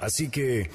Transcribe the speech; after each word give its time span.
Así 0.00 0.28
que 0.28 0.70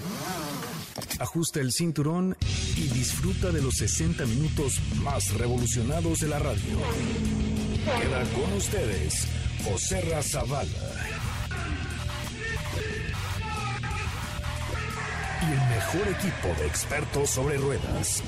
Ajusta 1.20 1.59
el 1.59 1.72
cinturón 1.72 2.36
y 2.76 2.88
disfruta 2.90 3.52
de 3.52 3.62
los 3.62 3.76
60 3.76 4.26
minutos 4.26 4.80
más 5.04 5.34
revolucionados 5.34 6.20
de 6.20 6.27
la 6.27 6.40
radio. 6.40 6.80
Queda 8.02 8.24
con 8.34 8.54
ustedes 8.54 9.27
José 9.63 10.02
Razabala. 10.02 10.70
Y 15.41 15.52
el 15.52 15.70
mejor 15.70 16.08
equipo 16.10 16.48
de 16.60 16.68
expertos 16.68 17.30
sobre 17.30 17.58
ruedas. 17.58 18.24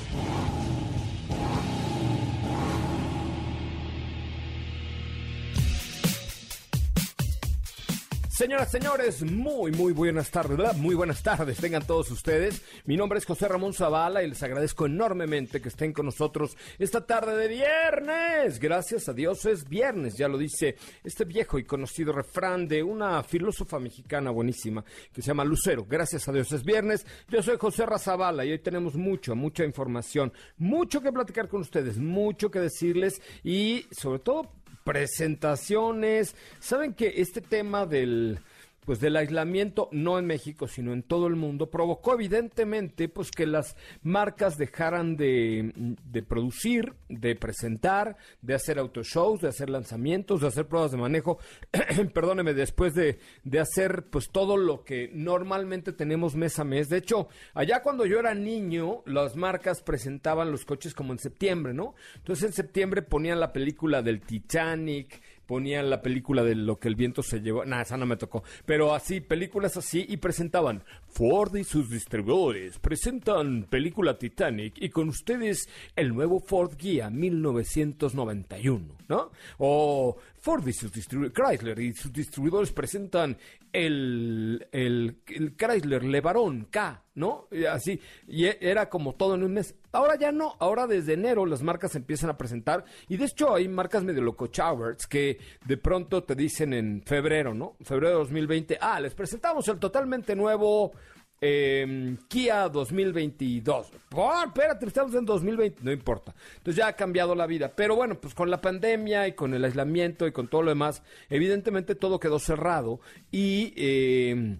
Señoras, 8.36 8.70
señores, 8.70 9.22
muy, 9.22 9.72
muy 9.72 9.94
buenas 9.94 10.30
tardes, 10.30 10.58
¿verdad? 10.58 10.76
Muy 10.76 10.94
buenas 10.94 11.22
tardes, 11.22 11.56
tengan 11.56 11.86
todos 11.86 12.10
ustedes. 12.10 12.60
Mi 12.84 12.94
nombre 12.94 13.18
es 13.18 13.24
José 13.24 13.48
Ramón 13.48 13.72
Zavala 13.72 14.22
y 14.22 14.28
les 14.28 14.42
agradezco 14.42 14.84
enormemente 14.84 15.62
que 15.62 15.70
estén 15.70 15.94
con 15.94 16.04
nosotros 16.04 16.54
esta 16.78 17.06
tarde 17.06 17.34
de 17.34 17.48
viernes. 17.48 18.60
Gracias 18.60 19.08
a 19.08 19.14
Dios 19.14 19.46
es 19.46 19.66
viernes, 19.66 20.18
ya 20.18 20.28
lo 20.28 20.36
dice 20.36 20.76
este 21.02 21.24
viejo 21.24 21.58
y 21.58 21.64
conocido 21.64 22.12
refrán 22.12 22.68
de 22.68 22.82
una 22.82 23.22
filósofa 23.22 23.78
mexicana 23.78 24.30
buenísima 24.30 24.84
que 25.14 25.22
se 25.22 25.28
llama 25.28 25.42
Lucero. 25.42 25.86
Gracias 25.88 26.28
a 26.28 26.32
Dios 26.32 26.52
es 26.52 26.62
viernes. 26.62 27.06
Yo 27.30 27.42
soy 27.42 27.56
José 27.56 27.86
Razabala 27.86 28.44
y 28.44 28.52
hoy 28.52 28.58
tenemos 28.58 28.96
mucho, 28.96 29.34
mucha 29.34 29.64
información, 29.64 30.30
mucho 30.58 31.00
que 31.00 31.10
platicar 31.10 31.48
con 31.48 31.62
ustedes, 31.62 31.96
mucho 31.96 32.50
que 32.50 32.60
decirles 32.60 33.22
y 33.42 33.86
sobre 33.92 34.18
todo 34.18 34.50
presentaciones. 34.86 36.36
Saben 36.60 36.94
que 36.94 37.14
este 37.16 37.40
tema 37.40 37.84
del 37.86 38.38
pues 38.86 39.00
del 39.00 39.16
aislamiento, 39.16 39.88
no 39.90 40.18
en 40.18 40.26
México, 40.26 40.68
sino 40.68 40.92
en 40.92 41.02
todo 41.02 41.26
el 41.26 41.34
mundo, 41.34 41.70
provocó 41.70 42.14
evidentemente 42.14 43.08
pues 43.08 43.32
que 43.32 43.44
las 43.44 43.76
marcas 44.02 44.56
dejaran 44.56 45.16
de, 45.16 45.72
de 46.04 46.22
producir, 46.22 46.94
de 47.08 47.34
presentar, 47.34 48.16
de 48.40 48.54
hacer 48.54 48.78
autoshows, 48.78 49.40
de 49.40 49.48
hacer 49.48 49.68
lanzamientos, 49.68 50.40
de 50.40 50.46
hacer 50.46 50.66
pruebas 50.68 50.92
de 50.92 50.98
manejo, 50.98 51.38
perdóneme, 52.14 52.54
después 52.54 52.94
de, 52.94 53.18
de 53.42 53.58
hacer 53.58 54.04
pues 54.08 54.30
todo 54.30 54.56
lo 54.56 54.84
que 54.84 55.10
normalmente 55.12 55.92
tenemos 55.92 56.36
mes 56.36 56.58
a 56.60 56.64
mes. 56.64 56.88
De 56.88 56.98
hecho, 56.98 57.28
allá 57.54 57.82
cuando 57.82 58.06
yo 58.06 58.20
era 58.20 58.34
niño, 58.34 59.02
las 59.04 59.34
marcas 59.34 59.82
presentaban 59.82 60.52
los 60.52 60.64
coches 60.64 60.94
como 60.94 61.12
en 61.12 61.18
septiembre, 61.18 61.74
¿no? 61.74 61.96
Entonces 62.14 62.44
en 62.44 62.52
septiembre 62.52 63.02
ponían 63.02 63.40
la 63.40 63.52
película 63.52 64.00
del 64.00 64.20
Titanic, 64.20 65.20
ponían 65.46 65.90
la 65.90 66.02
película 66.02 66.42
de 66.42 66.54
lo 66.54 66.78
que 66.78 66.88
el 66.88 66.96
viento 66.96 67.22
se 67.22 67.40
llevó. 67.40 67.64
Nada, 67.64 67.82
esa 67.82 67.96
no 67.96 68.06
me 68.06 68.16
tocó. 68.16 68.42
Pero 68.64 68.94
así, 68.94 69.20
películas 69.20 69.76
así 69.76 70.04
y 70.08 70.18
presentaban 70.18 70.82
Ford 71.16 71.56
y 71.56 71.64
sus 71.64 71.88
distribuidores. 71.88 72.78
Presentan 72.78 73.64
película 73.70 74.18
Titanic 74.18 74.74
y 74.76 74.90
con 74.90 75.08
ustedes 75.08 75.66
el 75.96 76.14
nuevo 76.14 76.40
Ford 76.40 76.76
Guía 76.76 77.08
1991, 77.08 78.84
¿no? 79.08 79.30
O 79.56 80.14
Ford 80.38 80.68
y 80.68 80.74
sus 80.74 80.92
distribuidores, 80.92 81.34
Chrysler 81.34 81.80
y 81.80 81.94
sus 81.94 82.12
distribuidores 82.12 82.70
presentan 82.70 83.38
el, 83.72 84.68
el, 84.72 85.22
Chrysler 85.56 86.04
LeBaron 86.04 86.66
K, 86.70 87.02
¿no? 87.14 87.48
Y 87.50 87.64
así, 87.64 88.00
y 88.26 88.46
e, 88.46 88.58
era 88.60 88.88
como 88.88 89.14
todo 89.14 89.34
en 89.34 89.42
un 89.42 89.54
mes. 89.54 89.74
Ahora 89.92 90.16
ya 90.16 90.32
no, 90.32 90.56
ahora 90.60 90.86
desde 90.86 91.14
enero 91.14 91.46
las 91.46 91.62
marcas 91.62 91.94
empiezan 91.94 92.30
a 92.30 92.38
presentar, 92.38 92.84
y 93.08 93.16
de 93.16 93.24
hecho 93.24 93.54
hay 93.54 93.68
marcas 93.68 94.04
medio 94.04 94.22
loco 94.22 94.46
Chowers 94.46 95.06
que 95.06 95.38
de 95.64 95.76
pronto 95.76 96.24
te 96.24 96.34
dicen 96.34 96.72
en 96.74 97.02
febrero, 97.04 97.54
¿no? 97.54 97.76
Febrero 97.82 98.10
de 98.10 98.18
2020, 98.20 98.78
ah, 98.80 99.00
les 99.00 99.14
presentamos 99.14 99.66
el 99.68 99.78
totalmente 99.78 100.36
nuevo 100.36 100.92
eh, 101.40 102.16
Kia 102.28 102.68
2022. 102.68 103.92
Oh, 104.14 104.42
espérate, 104.44 104.86
estamos 104.86 105.14
en 105.14 105.24
2020, 105.24 105.84
no 105.84 105.92
importa. 105.92 106.34
Entonces 106.56 106.76
ya 106.76 106.88
ha 106.88 106.92
cambiado 106.94 107.34
la 107.34 107.46
vida. 107.46 107.72
Pero 107.74 107.96
bueno, 107.96 108.20
pues 108.20 108.34
con 108.34 108.50
la 108.50 108.60
pandemia 108.60 109.28
y 109.28 109.32
con 109.32 109.54
el 109.54 109.64
aislamiento 109.64 110.26
y 110.26 110.32
con 110.32 110.48
todo 110.48 110.62
lo 110.62 110.70
demás, 110.70 111.02
evidentemente 111.28 111.94
todo 111.94 112.20
quedó 112.20 112.38
cerrado 112.38 113.00
y... 113.30 113.72
Eh, 113.76 114.58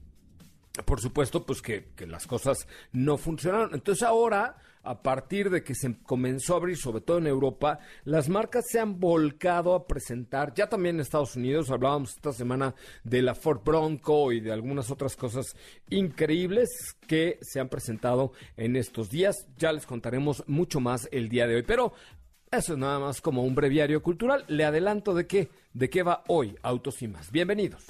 por 0.84 1.00
supuesto, 1.00 1.46
pues 1.46 1.62
que, 1.62 1.86
las 2.06 2.26
cosas 2.26 2.68
no 2.92 3.16
funcionaron. 3.16 3.70
Entonces 3.74 4.02
ahora 4.02 4.56
a 4.86 5.02
partir 5.02 5.50
de 5.50 5.62
que 5.62 5.74
se 5.74 5.98
comenzó 6.02 6.54
a 6.54 6.58
abrir, 6.58 6.76
sobre 6.76 7.00
todo 7.00 7.18
en 7.18 7.26
Europa, 7.26 7.80
las 8.04 8.28
marcas 8.28 8.64
se 8.70 8.78
han 8.78 9.00
volcado 9.00 9.74
a 9.74 9.86
presentar, 9.86 10.54
ya 10.54 10.68
también 10.68 10.96
en 10.96 11.00
Estados 11.00 11.36
Unidos, 11.36 11.70
hablábamos 11.70 12.10
esta 12.10 12.32
semana 12.32 12.74
de 13.02 13.22
la 13.22 13.34
Ford 13.34 13.60
Bronco 13.64 14.32
y 14.32 14.40
de 14.40 14.52
algunas 14.52 14.90
otras 14.90 15.16
cosas 15.16 15.56
increíbles 15.90 16.68
que 17.06 17.38
se 17.42 17.60
han 17.60 17.68
presentado 17.68 18.32
en 18.56 18.76
estos 18.76 19.10
días. 19.10 19.46
Ya 19.58 19.72
les 19.72 19.86
contaremos 19.86 20.44
mucho 20.46 20.80
más 20.80 21.08
el 21.10 21.28
día 21.28 21.46
de 21.46 21.56
hoy, 21.56 21.62
pero 21.62 21.92
eso 22.50 22.74
es 22.74 22.78
nada 22.78 22.98
más 22.98 23.20
como 23.20 23.42
un 23.42 23.54
breviario 23.54 24.02
cultural. 24.02 24.44
Le 24.48 24.64
adelanto 24.64 25.14
de 25.14 25.26
qué, 25.26 25.50
de 25.72 25.90
qué 25.90 26.02
va 26.02 26.22
hoy 26.28 26.56
Autos 26.62 27.02
y 27.02 27.08
más. 27.08 27.30
Bienvenidos. 27.32 27.84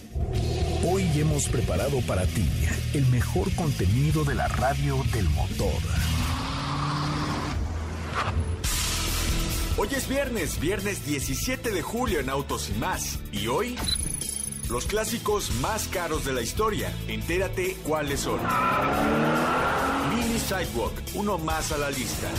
Hoy 0.88 1.04
hemos 1.16 1.48
preparado 1.48 2.00
para 2.06 2.24
ti 2.26 2.48
el 2.94 3.06
mejor 3.06 3.54
contenido 3.54 4.24
de 4.24 4.34
la 4.34 4.48
radio 4.48 4.96
del 5.12 5.28
motor. 5.30 6.25
Hoy 9.78 9.88
es 9.94 10.08
viernes, 10.08 10.58
viernes 10.58 11.04
17 11.04 11.70
de 11.70 11.82
julio 11.82 12.20
en 12.20 12.30
Autos 12.30 12.70
y 12.70 12.78
más. 12.78 13.18
Y 13.30 13.48
hoy, 13.48 13.76
los 14.70 14.86
clásicos 14.86 15.50
más 15.60 15.86
caros 15.88 16.24
de 16.24 16.32
la 16.32 16.40
historia. 16.40 16.90
Entérate 17.08 17.76
cuáles 17.82 18.20
son. 18.20 18.40
Mini 20.14 20.38
Sidewalk, 20.38 20.94
uno 21.14 21.36
más 21.36 21.72
a 21.72 21.78
la 21.78 21.90
lista. 21.90 22.30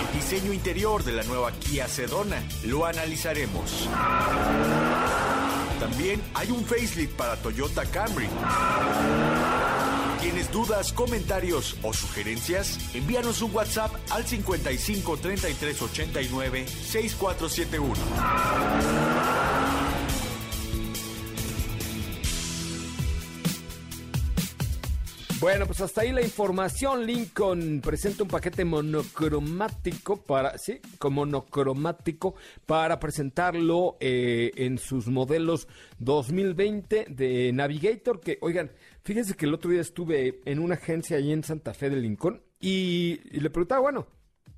El 0.00 0.20
diseño 0.20 0.52
interior 0.52 1.04
de 1.04 1.12
la 1.12 1.22
nueva 1.22 1.52
Kia 1.52 1.86
Sedona, 1.86 2.42
lo 2.64 2.84
analizaremos. 2.84 3.88
También 5.78 6.20
hay 6.34 6.50
un 6.50 6.64
facelift 6.64 7.14
para 7.14 7.36
Toyota 7.36 7.84
Camry. 7.86 8.28
¿Tienes 10.22 10.52
dudas, 10.52 10.92
comentarios 10.92 11.76
o 11.82 11.92
sugerencias? 11.92 12.78
Envíanos 12.94 13.42
un 13.42 13.52
WhatsApp 13.52 13.90
al 14.10 14.24
55 14.24 15.16
33 15.16 15.82
89 15.82 16.66
6471. 16.68 19.02
Bueno, 25.42 25.66
pues 25.66 25.80
hasta 25.80 26.02
ahí 26.02 26.12
la 26.12 26.22
información. 26.22 27.04
Lincoln 27.04 27.80
presenta 27.80 28.22
un 28.22 28.28
paquete 28.28 28.64
monocromático 28.64 30.22
para, 30.22 30.56
sí, 30.56 30.78
como 31.00 31.22
monocromático 31.22 32.36
para 32.64 33.00
presentarlo 33.00 33.96
eh, 33.98 34.52
en 34.54 34.78
sus 34.78 35.08
modelos 35.08 35.66
2020 35.98 37.06
de 37.08 37.50
Navigator. 37.52 38.20
Que, 38.20 38.38
oigan, 38.40 38.70
fíjense 39.02 39.34
que 39.34 39.46
el 39.46 39.54
otro 39.54 39.70
día 39.70 39.80
estuve 39.80 40.40
en 40.44 40.58
una 40.58 40.74
agencia 40.74 41.16
ahí 41.16 41.32
en 41.32 41.44
Santa 41.44 41.74
Fe 41.74 41.90
de 41.90 41.96
Lincoln 41.96 42.42
y, 42.60 43.20
y 43.30 43.40
le 43.40 43.50
preguntaba, 43.50 43.82
bueno, 43.82 44.06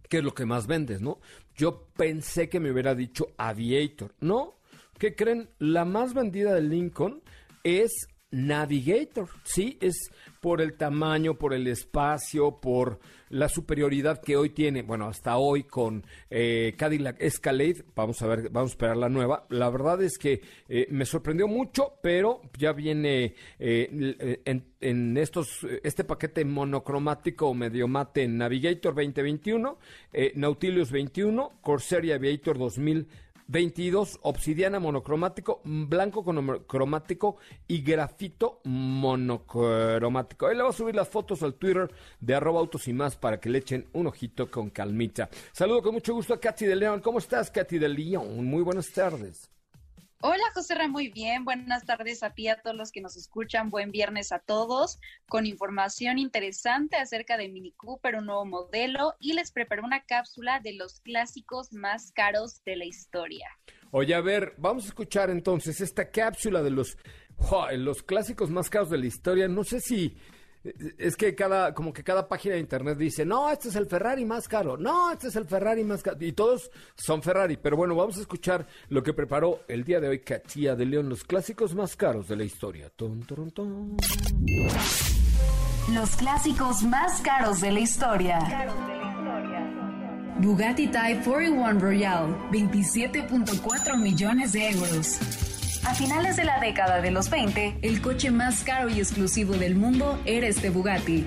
¿qué 0.08 0.18
es 0.18 0.24
lo 0.24 0.34
que 0.34 0.46
más 0.46 0.66
vendes, 0.66 1.00
no? 1.00 1.20
Yo 1.56 1.88
pensé 1.96 2.48
que 2.48 2.60
me 2.60 2.70
hubiera 2.70 2.94
dicho 2.94 3.28
Aviator, 3.36 4.14
¿no? 4.20 4.58
¿Qué 4.98 5.14
creen? 5.14 5.48
La 5.58 5.84
más 5.84 6.14
vendida 6.14 6.54
de 6.54 6.62
Lincoln 6.62 7.22
es 7.62 8.08
Navigator. 8.30 9.28
Sí, 9.44 9.78
es 9.80 10.10
por 10.40 10.60
el 10.60 10.76
tamaño, 10.76 11.34
por 11.34 11.54
el 11.54 11.66
espacio, 11.66 12.60
por 12.60 13.00
la 13.34 13.48
superioridad 13.48 14.20
que 14.22 14.36
hoy 14.36 14.50
tiene, 14.50 14.82
bueno, 14.82 15.08
hasta 15.08 15.38
hoy 15.38 15.64
con 15.64 16.06
eh, 16.30 16.74
Cadillac 16.78 17.20
Escalade. 17.20 17.84
Vamos 17.96 18.22
a 18.22 18.28
ver, 18.28 18.48
vamos 18.50 18.70
a 18.70 18.74
esperar 18.74 18.96
la 18.96 19.08
nueva. 19.08 19.44
La 19.50 19.70
verdad 19.70 20.00
es 20.04 20.18
que 20.18 20.40
eh, 20.68 20.86
me 20.90 21.04
sorprendió 21.04 21.48
mucho, 21.48 21.94
pero 22.00 22.42
ya 22.56 22.72
viene 22.72 23.34
eh, 23.58 24.40
en, 24.44 24.64
en, 24.80 25.16
estos, 25.16 25.66
este 25.82 26.04
paquete 26.04 26.44
monocromático 26.44 27.52
medio 27.54 27.88
mate 27.88 28.28
Navigator 28.28 28.94
2021, 28.94 29.78
Nautilus 30.36 30.92
21, 30.92 31.58
Corsair 31.60 32.12
Aviator 32.12 32.56
2000 32.56 33.08
22, 33.46 34.20
obsidiana 34.22 34.80
monocromático, 34.80 35.60
blanco 35.64 36.24
cromático 36.66 37.36
y 37.68 37.82
grafito 37.82 38.60
monocromático. 38.64 40.46
Ahí 40.46 40.56
le 40.56 40.62
voy 40.62 40.70
a 40.70 40.74
subir 40.74 40.94
las 40.94 41.08
fotos 41.08 41.42
al 41.42 41.54
Twitter 41.54 41.92
de 42.20 42.34
arroba 42.34 42.60
autos 42.60 42.88
y 42.88 42.92
más 42.92 43.16
para 43.16 43.40
que 43.40 43.50
le 43.50 43.58
echen 43.58 43.86
un 43.92 44.06
ojito 44.06 44.50
con 44.50 44.70
calmita. 44.70 45.28
Saludo 45.52 45.82
con 45.82 45.94
mucho 45.94 46.14
gusto 46.14 46.34
a 46.34 46.40
Katy 46.40 46.66
de 46.66 46.76
León. 46.76 47.00
¿Cómo 47.00 47.18
estás, 47.18 47.50
Katy 47.50 47.78
de 47.78 47.88
León? 47.88 48.44
Muy 48.44 48.62
buenas 48.62 48.90
tardes. 48.92 49.53
Hola, 50.26 50.44
José 50.54 50.74
Ra, 50.74 50.88
muy 50.88 51.10
bien. 51.10 51.44
Buenas 51.44 51.84
tardes 51.84 52.22
a 52.22 52.30
ti, 52.30 52.48
a 52.48 52.56
todos 52.56 52.74
los 52.74 52.92
que 52.92 53.02
nos 53.02 53.14
escuchan. 53.14 53.68
Buen 53.68 53.90
viernes 53.90 54.32
a 54.32 54.38
todos, 54.38 54.98
con 55.28 55.44
información 55.44 56.18
interesante 56.18 56.96
acerca 56.96 57.36
de 57.36 57.50
Mini 57.50 57.72
Cooper, 57.72 58.16
un 58.16 58.24
nuevo 58.24 58.46
modelo, 58.46 59.16
y 59.18 59.34
les 59.34 59.52
preparé 59.52 59.82
una 59.82 60.06
cápsula 60.06 60.60
de 60.60 60.72
los 60.72 61.00
clásicos 61.00 61.74
más 61.74 62.10
caros 62.10 62.64
de 62.64 62.76
la 62.76 62.86
historia. 62.86 63.46
Oye, 63.90 64.14
a 64.14 64.22
ver, 64.22 64.54
vamos 64.56 64.84
a 64.84 64.88
escuchar 64.88 65.28
entonces 65.28 65.82
esta 65.82 66.10
cápsula 66.10 66.62
de 66.62 66.70
los, 66.70 66.96
los 67.76 68.02
clásicos 68.02 68.48
más 68.48 68.70
caros 68.70 68.88
de 68.88 68.96
la 68.96 69.06
historia. 69.06 69.46
No 69.46 69.62
sé 69.62 69.80
si 69.80 70.16
es 70.98 71.16
que 71.16 71.34
cada, 71.34 71.74
como 71.74 71.92
que 71.92 72.02
cada 72.02 72.26
página 72.26 72.54
de 72.54 72.60
internet 72.60 72.96
dice, 72.96 73.24
no, 73.24 73.50
este 73.50 73.68
es 73.68 73.76
el 73.76 73.86
Ferrari 73.86 74.24
más 74.24 74.48
caro, 74.48 74.76
no, 74.76 75.12
este 75.12 75.28
es 75.28 75.36
el 75.36 75.46
Ferrari 75.46 75.84
más 75.84 76.02
caro, 76.02 76.16
y 76.20 76.32
todos 76.32 76.70
son 76.96 77.22
Ferrari. 77.22 77.58
Pero 77.58 77.76
bueno, 77.76 77.94
vamos 77.94 78.16
a 78.16 78.20
escuchar 78.20 78.66
lo 78.88 79.02
que 79.02 79.12
preparó 79.12 79.60
el 79.68 79.84
día 79.84 80.00
de 80.00 80.08
hoy 80.08 80.20
Katia 80.20 80.74
de 80.74 80.86
León, 80.86 81.08
los 81.08 81.24
clásicos 81.24 81.74
más 81.74 81.96
caros 81.96 82.28
de 82.28 82.36
la 82.36 82.44
historia. 82.44 82.90
Los 85.92 86.16
clásicos 86.16 86.82
más 86.82 87.20
caros 87.20 87.60
de 87.60 87.72
la 87.72 87.80
historia. 87.80 88.38
Bugatti 90.38 90.88
Type 90.88 91.22
41 91.24 91.78
Royale, 91.78 92.34
27.4 92.50 93.96
millones 93.98 94.52
de 94.52 94.70
euros. 94.70 95.53
A 95.86 95.94
finales 95.94 96.36
de 96.36 96.44
la 96.44 96.60
década 96.60 97.02
de 97.02 97.10
los 97.10 97.28
20, 97.28 97.78
el 97.82 98.00
coche 98.00 98.30
más 98.30 98.64
caro 98.64 98.88
y 98.88 98.98
exclusivo 98.98 99.54
del 99.54 99.74
mundo 99.76 100.18
era 100.24 100.46
este 100.46 100.70
Bugatti. 100.70 101.26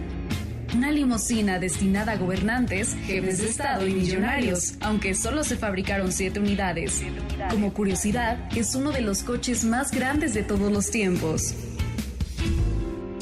Una 0.76 0.92
limusina 0.92 1.60
destinada 1.60 2.14
a 2.14 2.18
gobernantes, 2.18 2.96
jefes 3.06 3.38
de 3.38 3.50
Estado 3.50 3.88
y 3.88 3.94
millonarios, 3.94 4.74
aunque 4.82 5.14
solo 5.14 5.44
se 5.44 5.58
fabricaron 5.58 6.12
siete 6.12 6.40
unidades. 6.40 7.04
Como 7.52 7.72
curiosidad, 7.72 8.50
es 8.56 8.74
uno 8.74 8.92
de 8.92 9.02
los 9.02 9.24
coches 9.24 9.64
más 9.64 9.92
grandes 9.92 10.34
de 10.34 10.44
todos 10.44 10.72
los 10.72 10.90
tiempos. 10.90 11.54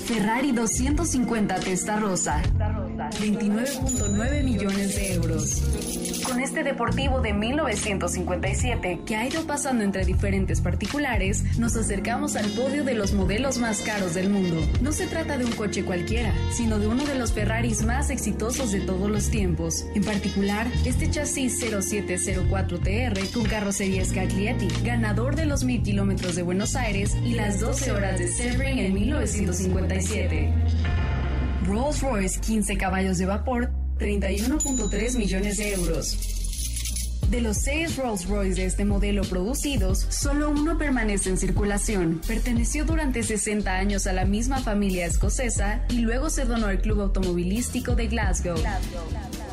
Ferrari 0.06 0.52
250 0.54 1.56
Testa 1.56 2.00
Rosa, 2.00 2.42
29.9 2.96 4.44
millones 4.44 4.96
de 4.96 5.14
euros. 5.14 5.62
Con 6.26 6.40
este 6.40 6.64
deportivo 6.64 7.22
de 7.22 7.34
1957, 7.34 9.02
que 9.06 9.16
ha 9.16 9.28
ido 9.28 9.46
pasando 9.46 9.84
entre 9.84 10.06
diferentes 10.06 10.62
particulares, 10.62 11.44
nos 11.60 11.76
acercamos 11.76 12.36
al 12.36 12.50
podio 12.52 12.84
de 12.84 12.96
los 12.96 13.14
modelos 13.14 13.58
más 13.58 13.82
caros 13.82 14.14
del 14.14 14.30
mundo. 14.30 14.58
No 14.82 14.92
se 14.92 15.08
trata 15.08 15.38
de 15.38 15.46
un 15.46 15.52
coche 15.52 15.84
cualquiera, 15.84 16.34
sino 16.52 16.80
de 16.80 16.88
uno 16.88 17.06
de 17.06 17.16
los 17.16 17.34
Ferraris 17.34 17.84
más 17.84 18.10
exitosos 18.10 18.72
de 18.72 18.82
todos 18.82 19.10
los 19.10 19.30
tiempos. 19.30 19.86
En 19.94 20.04
particular, 20.04 20.68
este 20.86 21.10
chasis 21.12 21.62
0704TR 21.62 23.32
con 23.34 23.44
carrocería 23.44 24.06
Scaglietti, 24.06 24.68
ganador 24.84 25.36
de 25.36 25.46
los 25.46 25.64
mil 25.64 25.84
kilómetros 25.84 26.36
de 26.36 26.44
Buenos 26.44 26.76
Aires 26.76 27.16
y 27.24 27.34
las 27.34 27.60
12 27.60 27.92
horas 27.92 28.20
de 28.20 28.28
Sebring 28.28 28.80
en 28.80 28.94
1957. 28.94 31.05
Rolls-Royce 31.66 32.40
15 32.40 32.78
caballos 32.78 33.18
de 33.18 33.26
vapor, 33.26 33.72
31.3 34.00 35.18
millones 35.18 35.58
de 35.58 35.74
euros. 35.74 36.18
De 37.30 37.42
los 37.42 37.58
seis 37.58 37.98
Rolls-Royce 37.98 38.56
de 38.56 38.66
este 38.66 38.86
modelo 38.86 39.24
producidos, 39.24 40.06
solo 40.10 40.52
uno 40.52 40.78
permanece 40.78 41.30
en 41.30 41.38
circulación. 41.38 42.22
Perteneció 42.28 42.86
durante 42.86 43.24
60 43.24 43.74
años 43.74 44.06
a 44.06 44.14
la 44.14 44.26
misma 44.26 44.60
familia 44.60 45.08
escocesa 45.08 45.84
y 45.90 46.00
luego 46.00 46.30
se 46.30 46.46
donó 46.46 46.68
al 46.68 46.82
Club 46.82 47.02
Automovilístico 47.02 47.96
de 47.96 48.08
Glasgow. 48.08 48.58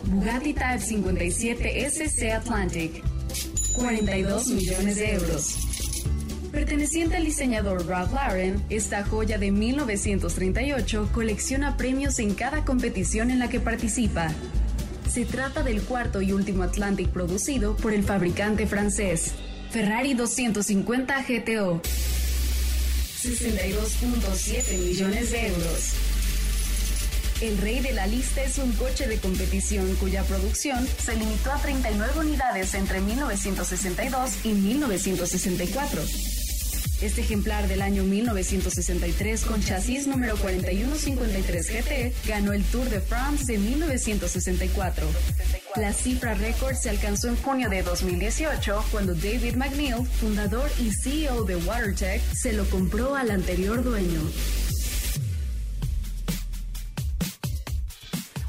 Bugatti 0.05 0.53
Type 0.53 0.81
57 0.81 1.87
SC 1.87 2.33
Atlantic, 2.33 3.03
42 3.75 4.49
millones 4.49 4.97
de 4.97 5.15
euros. 5.15 5.72
Perteneciente 6.53 7.17
al 7.17 7.25
diseñador 7.25 7.87
Ralph 7.87 8.13
Lauren, 8.13 8.63
esta 8.69 9.05
joya 9.05 9.39
de 9.39 9.51
1938 9.51 11.09
colecciona 11.11 11.79
premios 11.79 12.19
en 12.19 12.35
cada 12.35 12.67
competición 12.67 13.31
en 13.31 13.39
la 13.39 13.49
que 13.49 13.59
participa. 13.59 14.29
Se 15.11 15.25
trata 15.25 15.63
del 15.63 15.81
cuarto 15.81 16.21
y 16.21 16.33
último 16.33 16.63
Atlantic 16.63 17.09
producido 17.09 17.75
por 17.77 17.95
el 17.95 18.03
fabricante 18.05 18.67
francés, 18.67 19.33
Ferrari 19.71 20.13
250 20.13 21.23
GTO. 21.23 21.81
62.7 23.23 24.79
millones 24.79 25.31
de 25.31 25.47
euros. 25.47 25.93
El 27.41 27.57
rey 27.59 27.81
de 27.81 27.93
la 27.93 28.07
lista 28.07 28.43
es 28.43 28.59
un 28.59 28.71
coche 28.73 29.09
de 29.09 29.19
competición 29.19 29.97
cuya 29.97 30.23
producción 30.25 30.87
se 31.03 31.17
limitó 31.17 31.51
a 31.51 31.57
39 31.57 32.13
unidades 32.21 32.75
entre 32.75 33.01
1962 33.01 34.45
y 34.45 34.53
1964. 34.53 36.03
Este 37.03 37.23
ejemplar 37.23 37.67
del 37.67 37.83
año 37.83 38.05
1963 38.05 39.45
con 39.45 39.61
chasis 39.61 40.07
número 40.07 40.37
4153 40.37 41.69
GT 41.69 42.29
ganó 42.29 42.53
el 42.53 42.63
Tour 42.63 42.89
de 42.89 43.01
France 43.01 43.53
de 43.53 43.59
1964. 43.59 45.09
La 45.75 45.93
cifra 45.93 46.35
récord 46.35 46.77
se 46.77 46.91
alcanzó 46.91 47.27
en 47.27 47.35
junio 47.39 47.69
de 47.69 47.83
2018 47.83 48.85
cuando 48.93 49.15
David 49.15 49.57
McNeil, 49.57 50.07
fundador 50.07 50.71
y 50.79 50.93
CEO 50.93 51.43
de 51.43 51.57
WaterTech, 51.57 52.23
se 52.35 52.53
lo 52.53 52.65
compró 52.67 53.17
al 53.17 53.33
anterior 53.33 53.83
dueño. 53.83 54.21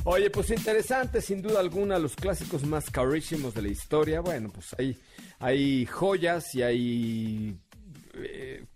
Oye, 0.04 0.30
pues 0.30 0.52
interesante, 0.52 1.22
sin 1.22 1.42
duda 1.42 1.60
alguna, 1.60 1.98
los 1.98 2.16
clásicos 2.16 2.64
más 2.66 2.92
carísimos 2.92 3.56
de 3.56 3.64
la 3.64 3.70
historia. 3.70 4.20
Bueno, 4.20 4.52
pues 4.54 4.76
hay, 4.78 4.96
hay 5.40 5.88
joyas 5.88 6.54
y 6.54 6.62
hay 6.62 7.58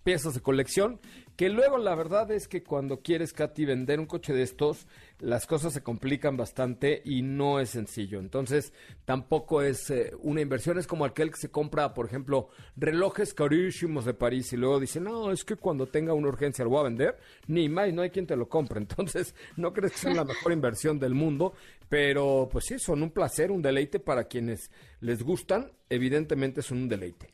piezas 0.07 0.35
de 0.35 0.39
colección, 0.39 1.01
que 1.35 1.49
luego 1.49 1.77
la 1.77 1.93
verdad 1.93 2.31
es 2.31 2.47
que 2.47 2.63
cuando 2.63 3.01
quieres, 3.01 3.33
Katy, 3.33 3.65
vender 3.65 3.99
un 3.99 4.05
coche 4.05 4.31
de 4.31 4.41
estos, 4.41 4.87
las 5.19 5.45
cosas 5.45 5.73
se 5.73 5.83
complican 5.83 6.37
bastante 6.37 7.01
y 7.03 7.23
no 7.23 7.59
es 7.59 7.71
sencillo. 7.71 8.21
Entonces, 8.21 8.71
tampoco 9.03 9.61
es 9.61 9.89
eh, 9.89 10.13
una 10.21 10.39
inversión, 10.39 10.79
es 10.79 10.87
como 10.87 11.03
aquel 11.03 11.31
que 11.31 11.41
se 11.41 11.51
compra, 11.51 11.93
por 11.93 12.05
ejemplo, 12.05 12.47
relojes 12.77 13.33
carísimos 13.33 14.05
de 14.05 14.13
París 14.13 14.53
y 14.53 14.55
luego 14.55 14.79
dice, 14.79 15.01
no, 15.01 15.29
es 15.29 15.43
que 15.43 15.57
cuando 15.57 15.87
tenga 15.87 16.13
una 16.13 16.29
urgencia 16.29 16.63
lo 16.63 16.69
voy 16.69 16.79
a 16.79 16.83
vender, 16.83 17.17
ni 17.47 17.67
más, 17.67 17.91
no 17.91 18.01
hay 18.01 18.09
quien 18.09 18.27
te 18.27 18.37
lo 18.37 18.47
compre. 18.47 18.79
Entonces, 18.79 19.35
no 19.57 19.73
crees 19.73 19.91
que 19.91 19.99
sea 19.99 20.13
la 20.13 20.23
mejor 20.23 20.53
inversión 20.53 20.99
del 20.99 21.15
mundo, 21.15 21.51
pero 21.89 22.47
pues 22.49 22.63
sí, 22.63 22.79
son 22.79 23.03
un 23.03 23.11
placer, 23.11 23.51
un 23.51 23.61
deleite 23.61 23.99
para 23.99 24.23
quienes 24.23 24.71
les 25.01 25.21
gustan, 25.21 25.69
evidentemente 25.89 26.61
son 26.61 26.77
un 26.77 26.87
deleite. 26.87 27.33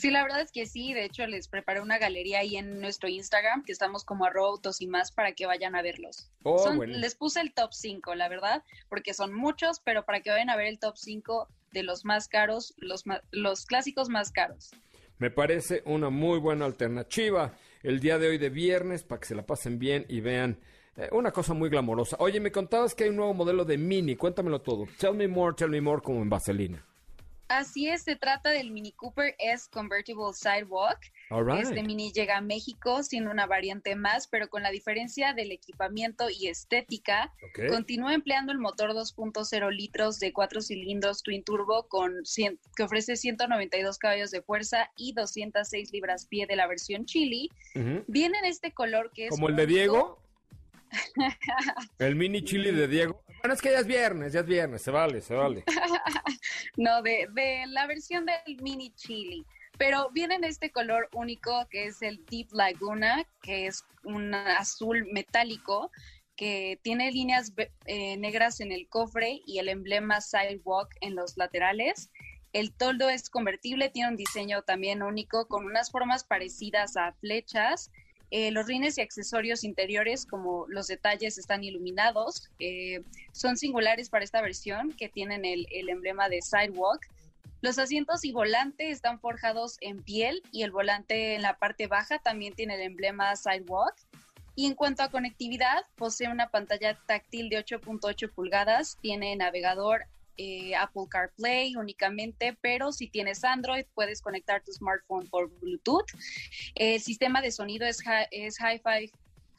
Sí, 0.00 0.10
la 0.10 0.22
verdad 0.22 0.40
es 0.40 0.50
que 0.50 0.64
sí. 0.64 0.94
De 0.94 1.04
hecho, 1.04 1.26
les 1.26 1.46
preparé 1.46 1.82
una 1.82 1.98
galería 1.98 2.38
ahí 2.38 2.56
en 2.56 2.80
nuestro 2.80 3.10
Instagram, 3.10 3.64
que 3.64 3.72
estamos 3.72 4.02
como 4.02 4.24
arroba 4.24 4.48
autos 4.48 4.80
y 4.80 4.86
más 4.86 5.12
para 5.12 5.32
que 5.32 5.44
vayan 5.44 5.76
a 5.76 5.82
verlos. 5.82 6.30
Oh, 6.42 6.72
les 6.86 7.14
puse 7.14 7.42
el 7.42 7.52
top 7.52 7.74
5, 7.74 8.14
la 8.14 8.30
verdad, 8.30 8.64
porque 8.88 9.12
son 9.12 9.34
muchos, 9.34 9.80
pero 9.80 10.06
para 10.06 10.22
que 10.22 10.30
vayan 10.30 10.48
a 10.48 10.56
ver 10.56 10.68
el 10.68 10.78
top 10.78 10.96
5 10.96 11.48
de 11.72 11.82
los 11.82 12.06
más 12.06 12.28
caros, 12.28 12.72
los, 12.78 13.04
los 13.30 13.66
clásicos 13.66 14.08
más 14.08 14.32
caros. 14.32 14.70
Me 15.18 15.30
parece 15.30 15.82
una 15.84 16.08
muy 16.08 16.38
buena 16.38 16.64
alternativa 16.64 17.52
el 17.82 18.00
día 18.00 18.16
de 18.16 18.28
hoy 18.28 18.38
de 18.38 18.48
viernes 18.48 19.04
para 19.04 19.20
que 19.20 19.28
se 19.28 19.34
la 19.34 19.44
pasen 19.44 19.78
bien 19.78 20.06
y 20.08 20.20
vean 20.20 20.60
eh, 20.96 21.10
una 21.12 21.30
cosa 21.30 21.52
muy 21.52 21.68
glamorosa. 21.68 22.16
Oye, 22.20 22.40
me 22.40 22.50
contabas 22.50 22.94
que 22.94 23.04
hay 23.04 23.10
un 23.10 23.16
nuevo 23.16 23.34
modelo 23.34 23.66
de 23.66 23.76
Mini, 23.76 24.16
cuéntamelo 24.16 24.62
todo. 24.62 24.86
Tell 24.98 25.12
me 25.12 25.28
more, 25.28 25.54
tell 25.54 25.68
me 25.68 25.82
more 25.82 26.00
como 26.00 26.22
en 26.22 26.30
Vaselina. 26.30 26.86
Así 27.50 27.88
es, 27.88 28.04
se 28.04 28.14
trata 28.14 28.50
del 28.50 28.70
Mini 28.70 28.92
Cooper 28.92 29.34
S 29.40 29.68
Convertible 29.72 30.32
Sidewalk. 30.32 31.00
Este 31.60 31.82
Mini 31.82 32.12
llega 32.12 32.36
a 32.36 32.40
México 32.40 33.02
siendo 33.02 33.28
una 33.32 33.44
variante 33.46 33.96
más, 33.96 34.28
pero 34.28 34.48
con 34.48 34.62
la 34.62 34.70
diferencia 34.70 35.34
del 35.34 35.50
equipamiento 35.50 36.28
y 36.30 36.46
estética. 36.46 37.34
Continúa 37.68 38.14
empleando 38.14 38.52
el 38.52 38.58
motor 38.58 38.92
2.0 38.92 39.68
litros 39.72 40.20
de 40.20 40.32
cuatro 40.32 40.60
cilindros 40.60 41.24
Twin 41.24 41.42
Turbo 41.42 41.88
con 41.88 42.22
que 42.76 42.82
ofrece 42.84 43.16
192 43.16 43.98
caballos 43.98 44.30
de 44.30 44.42
fuerza 44.42 44.88
y 44.96 45.12
206 45.12 45.92
libras-pie 45.92 46.46
de 46.46 46.54
la 46.54 46.68
versión 46.68 47.04
Chili. 47.04 47.50
Viene 48.06 48.38
en 48.38 48.44
este 48.44 48.70
color 48.72 49.10
que 49.12 49.24
es... 49.26 49.30
¿Como 49.30 49.48
el 49.48 49.56
de 49.56 49.66
Diego? 49.66 50.22
el 51.98 52.16
mini 52.16 52.42
chili 52.42 52.70
de 52.70 52.88
Diego. 52.88 53.22
Bueno, 53.40 53.54
es 53.54 53.62
que 53.62 53.70
ya 53.70 53.80
es 53.80 53.86
viernes, 53.86 54.32
ya 54.32 54.40
es 54.40 54.46
viernes, 54.46 54.82
se 54.82 54.90
vale, 54.90 55.20
se 55.20 55.34
vale. 55.34 55.64
no, 56.76 57.02
de, 57.02 57.28
de 57.32 57.64
la 57.68 57.86
versión 57.86 58.26
del 58.26 58.56
mini 58.62 58.92
chili. 58.94 59.44
Pero 59.78 60.10
viene 60.10 60.34
en 60.34 60.44
este 60.44 60.70
color 60.70 61.08
único 61.14 61.66
que 61.70 61.86
es 61.86 62.02
el 62.02 62.22
Deep 62.26 62.52
Laguna, 62.52 63.24
que 63.42 63.66
es 63.66 63.82
un 64.04 64.34
azul 64.34 65.08
metálico 65.10 65.90
que 66.36 66.78
tiene 66.82 67.12
líneas 67.12 67.52
eh, 67.84 68.16
negras 68.16 68.60
en 68.60 68.72
el 68.72 68.88
cofre 68.88 69.42
y 69.46 69.58
el 69.58 69.68
emblema 69.68 70.20
Sidewalk 70.20 70.88
en 71.00 71.14
los 71.14 71.36
laterales. 71.36 72.10
El 72.52 72.72
toldo 72.72 73.08
es 73.08 73.30
convertible, 73.30 73.90
tiene 73.90 74.08
un 74.08 74.16
diseño 74.16 74.62
también 74.62 75.02
único 75.02 75.48
con 75.48 75.64
unas 75.64 75.90
formas 75.90 76.24
parecidas 76.24 76.96
a 76.96 77.12
flechas 77.12 77.90
eh, 78.30 78.52
los 78.52 78.66
rines 78.66 78.96
y 78.96 79.00
accesorios 79.00 79.64
interiores, 79.64 80.24
como 80.24 80.66
los 80.68 80.86
detalles 80.86 81.36
están 81.36 81.64
iluminados, 81.64 82.48
eh, 82.60 83.02
son 83.32 83.56
singulares 83.56 84.08
para 84.08 84.24
esta 84.24 84.40
versión 84.40 84.92
que 84.92 85.08
tienen 85.08 85.44
el, 85.44 85.66
el, 85.72 85.88
emblema 85.88 86.28
de 86.28 86.40
Sidewalk. 86.40 87.08
Los 87.60 87.78
asientos 87.78 88.24
y 88.24 88.32
volante 88.32 88.90
están 88.90 89.18
forjados 89.18 89.78
en 89.80 90.02
piel 90.02 90.42
y 90.52 90.62
el 90.62 90.70
volante 90.70 91.34
en 91.34 91.42
la 91.42 91.58
parte 91.58 91.88
baja 91.88 92.20
también 92.20 92.54
tiene 92.54 92.76
el 92.76 92.82
emblema 92.82 93.34
Sidewalk. 93.34 93.96
Y 94.54 94.66
en 94.66 94.74
cuanto 94.74 95.02
a 95.02 95.10
conectividad, 95.10 95.84
posee 95.96 96.28
una 96.28 96.50
pantalla 96.50 96.94
táctil 97.06 97.48
de 97.48 97.64
8.8 97.64 98.32
pulgadas, 98.32 98.96
tiene 99.00 99.34
navegador 99.34 100.04
eh, 100.36 100.74
Apple 100.74 101.04
CarPlay 101.08 101.76
únicamente, 101.76 102.56
pero 102.60 102.92
si 102.92 103.08
tienes 103.08 103.44
Android 103.44 103.84
puedes 103.94 104.20
conectar 104.20 104.62
tu 104.62 104.72
smartphone 104.72 105.28
por 105.28 105.50
Bluetooth. 105.60 106.06
El 106.74 107.00
sistema 107.00 107.40
de 107.42 107.52
sonido 107.52 107.86
es, 107.86 108.02
es 108.30 108.58
Hi-Fi 108.58 109.12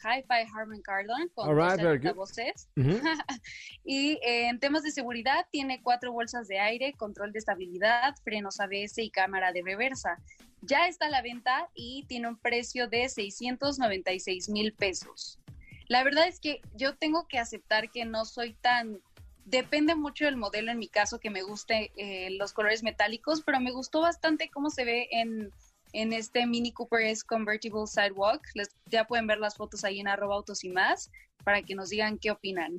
Hi-Fi 0.03 0.51
Harman 0.53 0.81
Kardon 0.81 1.29
con 1.35 1.55
right, 1.55 2.15
voces. 2.15 2.67
y 3.85 4.13
eh, 4.23 4.47
en 4.49 4.59
temas 4.59 4.83
de 4.83 4.91
seguridad 4.91 5.45
tiene 5.51 5.81
cuatro 5.81 6.11
bolsas 6.11 6.47
de 6.47 6.59
aire, 6.59 6.93
control 6.93 7.31
de 7.31 7.39
estabilidad, 7.39 8.15
frenos 8.23 8.59
ABS 8.59 8.97
y 8.97 9.11
cámara 9.11 9.51
de 9.51 9.61
reversa. 9.61 10.17
Ya 10.61 10.87
está 10.87 11.07
a 11.07 11.09
la 11.09 11.21
venta 11.21 11.69
y 11.73 12.05
tiene 12.07 12.27
un 12.27 12.37
precio 12.37 12.87
de 12.87 13.09
696 13.09 14.49
mil 14.49 14.73
pesos. 14.73 15.39
La 15.87 16.03
verdad 16.03 16.27
es 16.27 16.39
que 16.39 16.61
yo 16.75 16.95
tengo 16.95 17.27
que 17.27 17.39
aceptar 17.39 17.89
que 17.91 18.05
no 18.05 18.25
soy 18.25 18.53
tan 18.53 19.01
Depende 19.45 19.95
mucho 19.95 20.25
del 20.25 20.37
modelo, 20.37 20.71
en 20.71 20.79
mi 20.79 20.87
caso, 20.87 21.19
que 21.19 21.29
me 21.29 21.41
guste 21.41 21.91
eh, 21.95 22.29
los 22.31 22.53
colores 22.53 22.83
metálicos, 22.83 23.41
pero 23.41 23.59
me 23.59 23.71
gustó 23.71 24.01
bastante 24.01 24.49
cómo 24.49 24.69
se 24.69 24.85
ve 24.85 25.07
en, 25.11 25.51
en 25.93 26.13
este 26.13 26.45
Mini 26.45 26.71
Cooper 26.71 27.01
S 27.01 27.23
Convertible 27.25 27.87
Sidewalk. 27.87 28.41
Les, 28.53 28.69
ya 28.85 29.05
pueden 29.05 29.27
ver 29.27 29.39
las 29.39 29.55
fotos 29.55 29.83
ahí 29.83 29.99
en 29.99 30.07
arroba 30.07 30.35
autos 30.35 30.63
y 30.63 30.69
más 30.69 31.11
para 31.43 31.61
que 31.61 31.75
nos 31.75 31.89
digan 31.89 32.17
qué 32.17 32.31
opinan. 32.31 32.77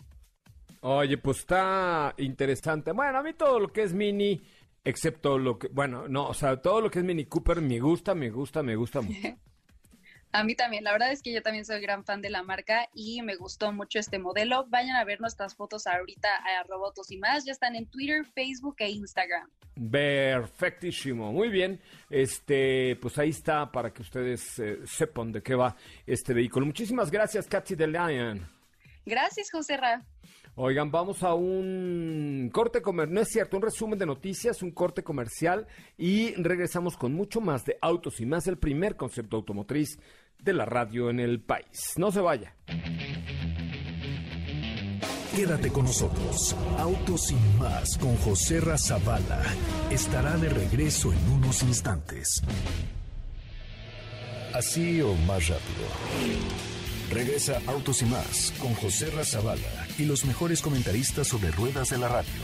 Oye, 0.80 1.18
pues 1.18 1.38
está 1.38 2.14
interesante. 2.18 2.92
Bueno, 2.92 3.18
a 3.18 3.22
mí 3.22 3.32
todo 3.34 3.60
lo 3.60 3.72
que 3.72 3.82
es 3.82 3.92
Mini, 3.92 4.42
excepto 4.84 5.38
lo 5.38 5.58
que, 5.58 5.68
bueno, 5.68 6.08
no, 6.08 6.26
o 6.28 6.34
sea, 6.34 6.60
todo 6.60 6.80
lo 6.80 6.90
que 6.90 7.00
es 7.00 7.04
Mini 7.04 7.26
Cooper 7.26 7.60
me 7.60 7.78
gusta, 7.80 8.14
me 8.14 8.30
gusta, 8.30 8.62
me 8.62 8.76
gusta 8.76 9.00
mucho. 9.00 9.18
A 10.34 10.44
mí 10.44 10.54
también, 10.54 10.82
la 10.82 10.92
verdad 10.92 11.12
es 11.12 11.22
que 11.22 11.30
yo 11.30 11.42
también 11.42 11.66
soy 11.66 11.80
gran 11.82 12.04
fan 12.04 12.22
de 12.22 12.30
la 12.30 12.42
marca 12.42 12.88
y 12.94 13.20
me 13.20 13.36
gustó 13.36 13.70
mucho 13.70 13.98
este 13.98 14.18
modelo. 14.18 14.64
Vayan 14.68 14.96
a 14.96 15.04
ver 15.04 15.20
nuestras 15.20 15.54
fotos 15.54 15.86
ahorita 15.86 16.28
a 16.28 16.62
Robotos 16.66 17.10
y 17.10 17.18
más, 17.18 17.44
ya 17.44 17.52
están 17.52 17.76
en 17.76 17.84
Twitter, 17.84 18.24
Facebook 18.24 18.76
e 18.78 18.88
Instagram. 18.88 19.50
Perfectísimo, 19.90 21.32
muy 21.32 21.50
bien. 21.50 21.78
Este, 22.08 22.96
pues 22.96 23.18
ahí 23.18 23.28
está 23.28 23.70
para 23.70 23.92
que 23.92 24.00
ustedes 24.00 24.58
eh, 24.58 24.78
sepan 24.86 25.32
de 25.32 25.42
qué 25.42 25.54
va 25.54 25.76
este 26.06 26.32
vehículo. 26.32 26.64
Muchísimas 26.64 27.10
gracias, 27.10 27.46
Katy 27.46 27.74
de 27.74 27.88
Lion. 27.88 28.48
Gracias, 29.04 29.50
José 29.50 29.76
Ra. 29.76 30.02
Oigan, 30.54 30.90
vamos 30.90 31.22
a 31.22 31.32
un 31.32 32.50
corte 32.52 32.82
comercial, 32.82 33.14
no 33.14 33.20
es 33.22 33.28
cierto, 33.28 33.56
un 33.56 33.62
resumen 33.62 33.98
de 33.98 34.04
noticias, 34.04 34.62
un 34.62 34.70
corte 34.70 35.02
comercial 35.02 35.66
y 35.96 36.34
regresamos 36.34 36.98
con 36.98 37.14
mucho 37.14 37.40
más 37.40 37.64
de 37.64 37.78
autos 37.80 38.20
y 38.20 38.26
más 38.26 38.46
el 38.46 38.58
primer 38.58 38.94
concepto 38.94 39.36
automotriz 39.36 39.98
de 40.42 40.52
la 40.52 40.64
radio 40.64 41.10
en 41.10 41.20
el 41.20 41.40
país. 41.40 41.92
No 41.96 42.10
se 42.10 42.20
vaya. 42.20 42.54
Quédate 45.34 45.72
con 45.72 45.86
nosotros. 45.86 46.54
Autos 46.78 47.30
y 47.30 47.58
más 47.58 47.96
con 47.96 48.16
José 48.16 48.60
Razabala 48.60 49.42
estará 49.90 50.36
de 50.36 50.50
regreso 50.50 51.12
en 51.12 51.32
unos 51.32 51.62
instantes. 51.62 52.42
Así 54.52 55.00
o 55.00 55.14
más 55.14 55.48
rápido. 55.48 55.86
Regresa 57.10 57.60
Autos 57.66 58.02
y 58.02 58.06
más 58.06 58.52
con 58.60 58.74
José 58.74 59.10
Razabala 59.10 59.86
y 59.98 60.04
los 60.04 60.24
mejores 60.26 60.60
comentaristas 60.60 61.28
sobre 61.28 61.50
ruedas 61.50 61.88
de 61.88 61.98
la 61.98 62.08
radio. 62.08 62.42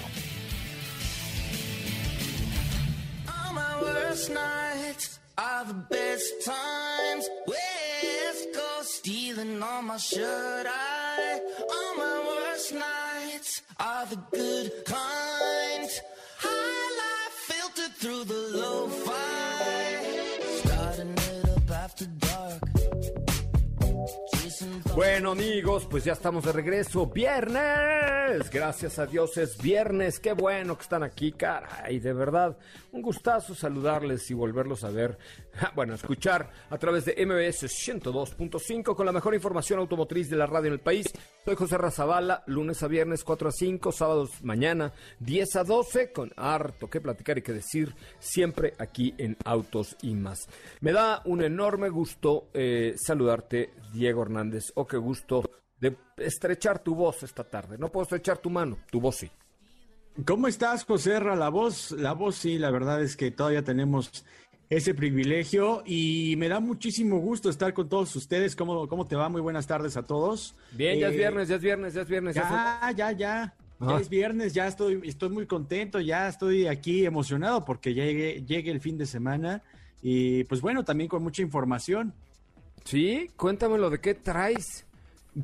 Stealing 9.08 9.62
all 9.62 9.82
my 9.82 9.96
shirt. 9.96 10.66
I, 10.66 11.40
all 11.74 11.96
my 11.96 12.16
worst 12.28 12.74
nights 12.74 13.62
are 13.78 14.06
the 14.06 14.16
good 14.32 14.72
kind. 14.84 15.88
High 16.38 16.88
life 17.02 17.34
filtered 17.50 17.94
through 18.00 18.24
the 18.24 18.58
low 18.58 18.88
fi. 18.88 19.18
Starting 20.62 21.12
it 21.12 21.48
up 21.56 21.70
after 21.70 22.06
dark. 22.06 22.62
Bueno 24.94 25.30
amigos, 25.30 25.86
pues 25.88 26.04
ya 26.04 26.12
estamos 26.12 26.44
de 26.44 26.52
regreso. 26.52 27.06
Viernes. 27.06 28.17
Gracias 28.52 28.98
a 28.98 29.06
Dios 29.06 29.38
es 29.38 29.56
viernes. 29.56 30.20
Qué 30.20 30.34
bueno 30.34 30.76
que 30.76 30.82
están 30.82 31.02
aquí, 31.02 31.32
caray. 31.32 31.98
De 31.98 32.12
verdad, 32.12 32.58
un 32.92 33.00
gustazo 33.00 33.54
saludarles 33.54 34.30
y 34.30 34.34
volverlos 34.34 34.84
a 34.84 34.90
ver. 34.90 35.18
Bueno, 35.74 35.94
escuchar 35.94 36.50
a 36.70 36.78
través 36.78 37.04
de 37.04 37.14
MBS 37.26 37.64
102.5 37.64 38.94
con 38.94 39.06
la 39.06 39.12
mejor 39.12 39.34
información 39.34 39.80
automotriz 39.80 40.28
de 40.28 40.36
la 40.36 40.46
radio 40.46 40.68
en 40.68 40.74
el 40.74 40.80
país. 40.80 41.10
Soy 41.44 41.56
José 41.56 41.78
Razabala, 41.78 42.44
lunes 42.46 42.82
a 42.82 42.86
viernes 42.86 43.24
4 43.24 43.48
a 43.48 43.52
5, 43.52 43.90
sábados 43.90 44.30
mañana 44.42 44.92
10 45.20 45.56
a 45.56 45.64
12 45.64 46.12
con 46.12 46.30
harto 46.36 46.88
que 46.88 47.00
platicar 47.00 47.38
y 47.38 47.42
que 47.42 47.52
decir 47.52 47.94
siempre 48.20 48.74
aquí 48.78 49.14
en 49.18 49.36
Autos 49.44 49.96
y 50.02 50.14
más. 50.14 50.48
Me 50.80 50.92
da 50.92 51.22
un 51.24 51.42
enorme 51.42 51.88
gusto 51.88 52.50
eh, 52.52 52.94
saludarte, 52.96 53.70
Diego 53.92 54.22
Hernández 54.22 54.72
qué 54.88 54.96
gusto 54.96 55.42
de 55.80 55.96
estrechar 56.16 56.78
tu 56.80 56.94
voz 56.94 57.22
esta 57.22 57.44
tarde. 57.44 57.78
No 57.78 57.90
puedo 57.90 58.04
estrechar 58.04 58.38
tu 58.38 58.50
mano, 58.50 58.78
tu 58.90 59.00
voz 59.00 59.16
sí. 59.16 59.30
¿Cómo 60.26 60.48
estás, 60.48 60.84
José 60.84 61.20
La 61.20 61.48
voz, 61.48 61.92
la 61.92 62.12
voz 62.12 62.36
sí, 62.36 62.58
la 62.58 62.70
verdad 62.70 63.02
es 63.02 63.16
que 63.16 63.30
todavía 63.30 63.62
tenemos 63.62 64.24
ese 64.68 64.92
privilegio 64.94 65.82
y 65.86 66.34
me 66.36 66.48
da 66.48 66.60
muchísimo 66.60 67.18
gusto 67.18 67.48
estar 67.48 67.72
con 67.72 67.88
todos 67.88 68.14
ustedes. 68.16 68.56
¿Cómo, 68.56 68.88
cómo 68.88 69.06
te 69.06 69.16
va? 69.16 69.28
Muy 69.28 69.40
buenas 69.40 69.66
tardes 69.66 69.96
a 69.96 70.02
todos. 70.02 70.54
Bien, 70.72 70.98
ya 70.98 71.08
es 71.08 71.14
eh, 71.14 71.18
viernes, 71.18 71.48
ya 71.48 71.54
es 71.54 71.62
viernes, 71.62 71.94
ya 71.94 72.02
es 72.02 72.08
viernes. 72.08 72.34
Ya, 72.34 72.92
ya, 72.94 73.12
ya. 73.12 73.54
Ya 73.80 73.96
es 73.96 74.08
viernes, 74.08 74.52
ya 74.54 74.66
estoy, 74.66 75.00
estoy 75.04 75.28
muy 75.28 75.46
contento, 75.46 76.00
ya 76.00 76.28
estoy 76.28 76.66
aquí 76.66 77.06
emocionado 77.06 77.64
porque 77.64 77.94
ya 77.94 78.04
llegue, 78.04 78.44
llegue 78.44 78.72
el 78.72 78.80
fin 78.80 78.98
de 78.98 79.06
semana 79.06 79.62
y 80.02 80.42
pues 80.44 80.60
bueno, 80.60 80.84
también 80.84 81.08
con 81.08 81.22
mucha 81.22 81.42
información. 81.42 82.12
Sí, 82.84 83.30
cuéntamelo 83.36 83.88
de 83.88 84.00
qué 84.00 84.14
traes. 84.14 84.87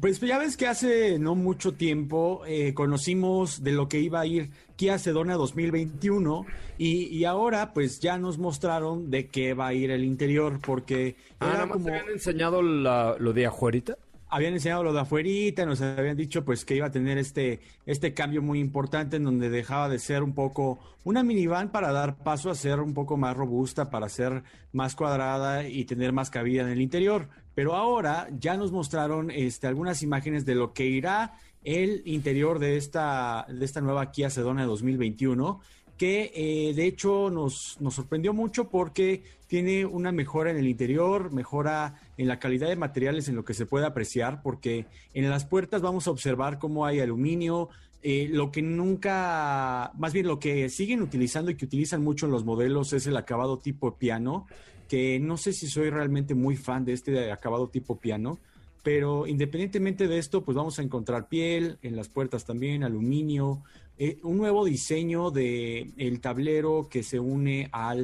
Pues 0.00 0.20
ya 0.20 0.38
ves 0.38 0.56
que 0.56 0.66
hace 0.66 1.18
no 1.18 1.34
mucho 1.34 1.74
tiempo 1.74 2.42
eh, 2.46 2.74
conocimos 2.74 3.62
de 3.62 3.72
lo 3.72 3.88
que 3.88 4.00
iba 4.00 4.20
a 4.20 4.26
ir 4.26 4.50
Kia 4.76 4.98
Sedona 4.98 5.34
2021 5.34 6.46
y, 6.78 7.06
y, 7.16 7.24
ahora 7.24 7.72
pues 7.72 8.00
ya 8.00 8.18
nos 8.18 8.38
mostraron 8.38 9.10
de 9.10 9.28
qué 9.28 9.54
va 9.54 9.68
a 9.68 9.74
ir 9.74 9.92
el 9.92 10.02
interior 10.02 10.58
porque... 10.60 11.16
Ah, 11.38 11.68
como... 11.70 11.88
habían 11.88 12.08
enseñado 12.08 12.60
lo 12.60 13.32
de 13.32 13.46
afuerita? 13.46 13.96
Habían 14.28 14.54
enseñado 14.54 14.82
lo 14.82 14.92
de 14.92 15.00
afuerita, 15.00 15.64
nos 15.64 15.80
habían 15.80 16.16
dicho 16.16 16.44
pues 16.44 16.64
que 16.64 16.74
iba 16.74 16.86
a 16.86 16.90
tener 16.90 17.18
este, 17.18 17.60
este 17.86 18.14
cambio 18.14 18.42
muy 18.42 18.58
importante 18.58 19.18
en 19.18 19.24
donde 19.24 19.48
dejaba 19.48 19.88
de 19.88 20.00
ser 20.00 20.24
un 20.24 20.34
poco 20.34 20.80
una 21.04 21.22
minivan 21.22 21.70
para 21.70 21.92
dar 21.92 22.16
paso 22.16 22.50
a 22.50 22.56
ser 22.56 22.80
un 22.80 22.94
poco 22.94 23.16
más 23.16 23.36
robusta, 23.36 23.90
para 23.90 24.08
ser 24.08 24.42
más 24.72 24.96
cuadrada 24.96 25.68
y 25.68 25.84
tener 25.84 26.12
más 26.12 26.30
cabida 26.30 26.62
en 26.62 26.70
el 26.70 26.80
interior. 26.80 27.28
Pero 27.54 27.74
ahora 27.74 28.28
ya 28.38 28.56
nos 28.56 28.72
mostraron 28.72 29.30
este, 29.30 29.66
algunas 29.66 30.02
imágenes 30.02 30.44
de 30.44 30.54
lo 30.54 30.72
que 30.72 30.86
irá 30.86 31.38
el 31.62 32.02
interior 32.04 32.58
de 32.58 32.76
esta, 32.76 33.46
de 33.48 33.64
esta 33.64 33.80
nueva 33.80 34.10
Kia 34.10 34.30
Sedona 34.30 34.64
2021. 34.66 35.60
que 35.96 36.32
eh, 36.34 36.74
de 36.74 36.86
hecho 36.86 37.30
nos, 37.30 37.76
nos 37.80 37.94
sorprendió 37.94 38.34
mucho 38.34 38.68
porque 38.68 39.22
tiene 39.46 39.86
una 39.86 40.10
mejora 40.10 40.50
en 40.50 40.56
el 40.56 40.66
interior, 40.66 41.30
mejora 41.30 42.00
en 42.16 42.26
la 42.26 42.40
calidad 42.40 42.68
de 42.68 42.74
materiales 42.74 43.28
en 43.28 43.36
lo 43.36 43.44
que 43.44 43.54
se 43.54 43.66
puede 43.66 43.86
apreciar, 43.86 44.42
porque 44.42 44.86
en 45.12 45.30
las 45.30 45.44
puertas 45.44 45.80
vamos 45.80 46.08
a 46.08 46.10
observar 46.10 46.58
cómo 46.58 46.84
hay 46.84 46.98
aluminio, 46.98 47.68
eh, 48.02 48.28
lo 48.30 48.50
que 48.50 48.60
nunca, 48.60 49.92
más 49.96 50.12
bien 50.12 50.26
lo 50.26 50.38
que 50.38 50.68
siguen 50.68 51.00
utilizando 51.00 51.50
y 51.50 51.54
que 51.54 51.64
utilizan 51.64 52.02
mucho 52.02 52.26
en 52.26 52.32
los 52.32 52.44
modelos 52.44 52.92
es 52.92 53.06
el 53.06 53.16
acabado 53.16 53.60
tipo 53.60 53.96
piano, 53.96 54.46
que 54.88 55.18
no 55.20 55.36
sé 55.36 55.52
si 55.52 55.66
soy 55.66 55.90
realmente 55.90 56.34
muy 56.34 56.56
fan 56.56 56.84
de 56.84 56.92
este 56.92 57.32
acabado 57.32 57.68
tipo 57.68 57.98
piano, 57.98 58.38
pero 58.82 59.26
independientemente 59.26 60.08
de 60.08 60.18
esto, 60.18 60.44
pues 60.44 60.56
vamos 60.56 60.78
a 60.78 60.82
encontrar 60.82 61.28
piel 61.28 61.78
en 61.82 61.96
las 61.96 62.08
puertas 62.08 62.44
también, 62.44 62.84
aluminio, 62.84 63.62
eh, 63.98 64.18
un 64.22 64.36
nuevo 64.36 64.64
diseño 64.64 65.30
de 65.30 65.90
el 65.96 66.20
tablero 66.20 66.88
que 66.90 67.02
se 67.02 67.18
une 67.18 67.68
a 67.72 67.96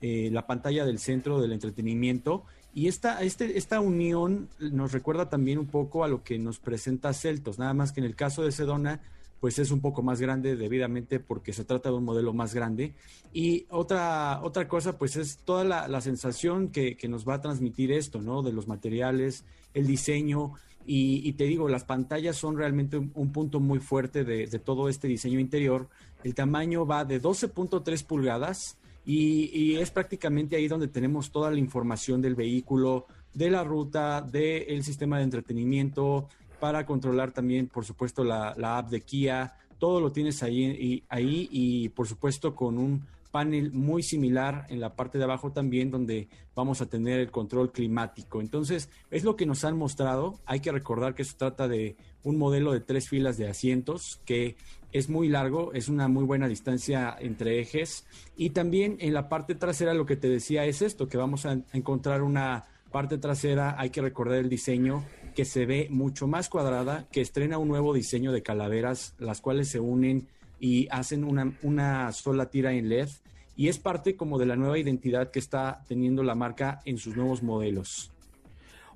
eh, 0.00 0.28
la 0.30 0.46
pantalla 0.46 0.84
del 0.84 0.98
centro 0.98 1.40
del 1.40 1.52
entretenimiento. 1.52 2.44
Y 2.72 2.86
esta, 2.86 3.22
este, 3.22 3.58
esta 3.58 3.80
unión 3.80 4.48
nos 4.60 4.92
recuerda 4.92 5.28
también 5.28 5.58
un 5.58 5.66
poco 5.66 6.04
a 6.04 6.08
lo 6.08 6.22
que 6.22 6.38
nos 6.38 6.60
presenta 6.60 7.12
Celtos, 7.12 7.58
nada 7.58 7.74
más 7.74 7.90
que 7.90 8.00
en 8.00 8.06
el 8.06 8.14
caso 8.14 8.44
de 8.44 8.52
Sedona, 8.52 9.00
pues 9.40 9.58
es 9.58 9.70
un 9.70 9.80
poco 9.80 10.02
más 10.02 10.20
grande 10.20 10.56
debidamente 10.56 11.20
porque 11.20 11.52
se 11.52 11.64
trata 11.64 11.90
de 11.90 11.96
un 11.96 12.04
modelo 12.04 12.32
más 12.32 12.54
grande. 12.54 12.94
Y 13.32 13.66
otra, 13.70 14.40
otra 14.42 14.66
cosa, 14.66 14.98
pues 14.98 15.16
es 15.16 15.38
toda 15.38 15.64
la, 15.64 16.00
sensación 16.00 16.68
que, 16.68 16.96
que, 16.96 17.08
nos 17.08 17.28
va 17.28 17.34
a 17.34 17.40
transmitir 17.40 17.92
esto, 17.92 18.20
¿no? 18.20 18.42
De 18.42 18.52
los 18.52 18.66
materiales, 18.66 19.44
el 19.74 19.86
diseño. 19.86 20.54
Y, 20.90 21.34
te 21.34 21.44
digo, 21.44 21.68
las 21.68 21.84
pantallas 21.84 22.36
son 22.36 22.56
realmente 22.56 22.96
un, 22.96 23.30
punto 23.30 23.60
muy 23.60 23.78
fuerte 23.78 24.24
de, 24.24 24.46
todo 24.58 24.88
este 24.88 25.06
diseño 25.06 25.38
interior. 25.38 25.86
El 26.24 26.34
tamaño 26.34 26.86
va 26.86 27.04
de 27.04 27.20
12.3 27.20 28.06
pulgadas 28.06 28.78
y, 29.04 29.74
es 29.76 29.90
prácticamente 29.90 30.56
ahí 30.56 30.66
donde 30.66 30.88
tenemos 30.88 31.30
toda 31.30 31.50
la 31.50 31.58
información 31.58 32.22
del 32.22 32.34
vehículo, 32.34 33.06
de 33.34 33.50
la 33.50 33.64
ruta, 33.64 34.22
del 34.22 34.82
sistema 34.82 35.18
de 35.18 35.24
entretenimiento, 35.24 36.30
para 36.60 36.86
controlar 36.86 37.32
también, 37.32 37.68
por 37.68 37.84
supuesto, 37.84 38.24
la, 38.24 38.54
app 38.78 38.90
de 38.90 39.00
Kia. 39.00 39.54
Todo 39.78 40.00
lo 40.00 40.12
tienes 40.12 40.42
ahí 40.42 40.64
y, 40.64 41.04
ahí 41.08 41.48
y, 41.50 41.88
por 41.90 42.06
supuesto, 42.06 42.54
con 42.54 42.78
un 42.78 43.06
panel 43.30 43.72
muy 43.72 44.02
similar 44.02 44.66
en 44.70 44.80
la 44.80 44.96
parte 44.96 45.18
de 45.18 45.24
abajo 45.24 45.52
también 45.52 45.90
donde 45.90 46.28
vamos 46.54 46.80
a 46.80 46.86
tener 46.86 47.20
el 47.20 47.30
control 47.30 47.70
climático. 47.70 48.40
Entonces, 48.40 48.88
es 49.10 49.24
lo 49.24 49.36
que 49.36 49.46
nos 49.46 49.64
han 49.64 49.76
mostrado. 49.76 50.40
Hay 50.46 50.60
que 50.60 50.72
recordar 50.72 51.14
que 51.14 51.24
se 51.24 51.36
trata 51.36 51.68
de 51.68 51.96
un 52.22 52.36
modelo 52.36 52.72
de 52.72 52.80
tres 52.80 53.08
filas 53.08 53.36
de 53.36 53.48
asientos 53.48 54.20
que 54.24 54.56
es 54.92 55.08
muy 55.08 55.28
largo, 55.28 55.72
es 55.74 55.88
una 55.88 56.08
muy 56.08 56.24
buena 56.24 56.48
distancia 56.48 57.14
entre 57.20 57.60
ejes 57.60 58.06
y 58.36 58.50
también 58.50 58.96
en 59.00 59.12
la 59.12 59.28
parte 59.28 59.54
trasera 59.54 59.92
lo 59.92 60.06
que 60.06 60.16
te 60.16 60.28
decía 60.28 60.64
es 60.64 60.80
esto, 60.80 61.08
que 61.08 61.18
vamos 61.18 61.44
a 61.44 61.58
encontrar 61.72 62.22
una 62.22 62.64
parte 62.90 63.18
trasera, 63.18 63.76
hay 63.78 63.90
que 63.90 64.00
recordar 64.00 64.38
el 64.38 64.48
diseño 64.48 65.04
que 65.38 65.44
se 65.44 65.66
ve 65.66 65.86
mucho 65.88 66.26
más 66.26 66.48
cuadrada, 66.48 67.06
que 67.12 67.20
estrena 67.20 67.58
un 67.58 67.68
nuevo 67.68 67.94
diseño 67.94 68.32
de 68.32 68.42
calaveras, 68.42 69.14
las 69.20 69.40
cuales 69.40 69.68
se 69.68 69.78
unen 69.78 70.26
y 70.58 70.88
hacen 70.90 71.22
una, 71.22 71.56
una 71.62 72.10
sola 72.10 72.46
tira 72.46 72.72
en 72.72 72.88
LED. 72.88 73.08
Y 73.54 73.68
es 73.68 73.78
parte 73.78 74.16
como 74.16 74.36
de 74.40 74.46
la 74.46 74.56
nueva 74.56 74.80
identidad 74.80 75.30
que 75.30 75.38
está 75.38 75.84
teniendo 75.86 76.24
la 76.24 76.34
marca 76.34 76.82
en 76.86 76.98
sus 76.98 77.16
nuevos 77.16 77.44
modelos. 77.44 78.10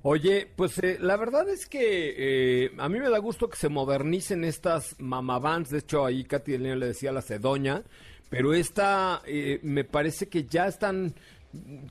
Oye, 0.01 0.45
pues 0.53 0.77
eh, 0.79 0.97
la 0.99 1.15
verdad 1.15 1.47
es 1.47 1.65
que 1.65 2.65
eh, 2.65 2.71
a 2.77 2.89
mí 2.89 2.99
me 2.99 3.09
da 3.09 3.19
gusto 3.19 3.49
que 3.49 3.55
se 3.55 3.69
modernicen 3.69 4.43
estas 4.43 4.99
mamavans. 4.99 5.69
De 5.69 5.77
hecho, 5.77 6.05
ahí 6.05 6.25
Katy 6.25 6.57
le 6.57 6.75
decía 6.75 7.13
la 7.13 7.21
Cedoña. 7.21 7.83
Pero 8.29 8.53
esta 8.53 9.21
eh, 9.25 9.61
me 9.63 9.85
parece 9.85 10.27
que 10.27 10.43
ya 10.43 10.67
están 10.67 11.13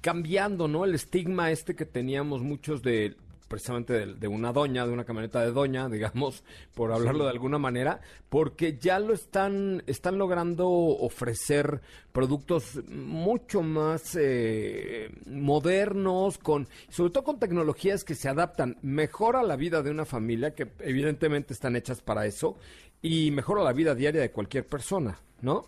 cambiando, 0.03 0.69
¿no? 0.69 0.85
El 0.85 0.95
estigma 0.95 1.51
este 1.51 1.75
que 1.75 1.87
teníamos 1.87 2.43
muchos 2.43 2.83
de 2.83 3.17
precisamente 3.53 4.07
de, 4.07 4.29
una 4.29 4.51
doña, 4.51 4.87
de 4.87 4.93
una 4.95 5.05
camioneta 5.05 5.43
de 5.43 5.53
doña, 5.53 5.87
digamos, 5.91 6.43
por 6.75 6.91
hablarlo 6.91 7.25
de 7.25 7.31
alguna 7.31 7.59
manera, 7.59 8.01
porque 8.31 8.79
ya 8.79 8.99
lo 8.99 9.13
están, 9.13 9.83
están 9.87 10.17
logrando 10.17 10.71
ofrecer 10.71 11.83
productos 12.13 12.81
mucho 12.89 13.61
más 13.61 14.17
eh, 14.19 15.11
modernos, 15.27 16.39
con, 16.39 16.67
sobre 16.89 17.11
todo 17.11 17.25
con 17.25 17.39
tecnologías 17.39 18.05
que 18.05 18.15
se 18.15 18.31
adaptan 18.31 18.79
mejor 18.81 19.37
a 19.37 19.43
la 19.43 19.57
vida 19.57 19.83
de 19.83 19.91
una 19.91 20.07
familia, 20.07 20.55
que 20.55 20.69
evidentemente 20.81 21.53
están 21.53 21.77
hechas 21.77 22.01
para 22.01 22.25
eso, 22.25 22.57
y 23.03 23.33
mejor 23.33 23.59
a 23.59 23.65
la 23.65 23.75
vida 23.75 23.95
diaria 23.95 24.23
de 24.23 24.31
cualquier 24.31 24.67
persona, 24.67 25.19
¿no? 25.43 25.67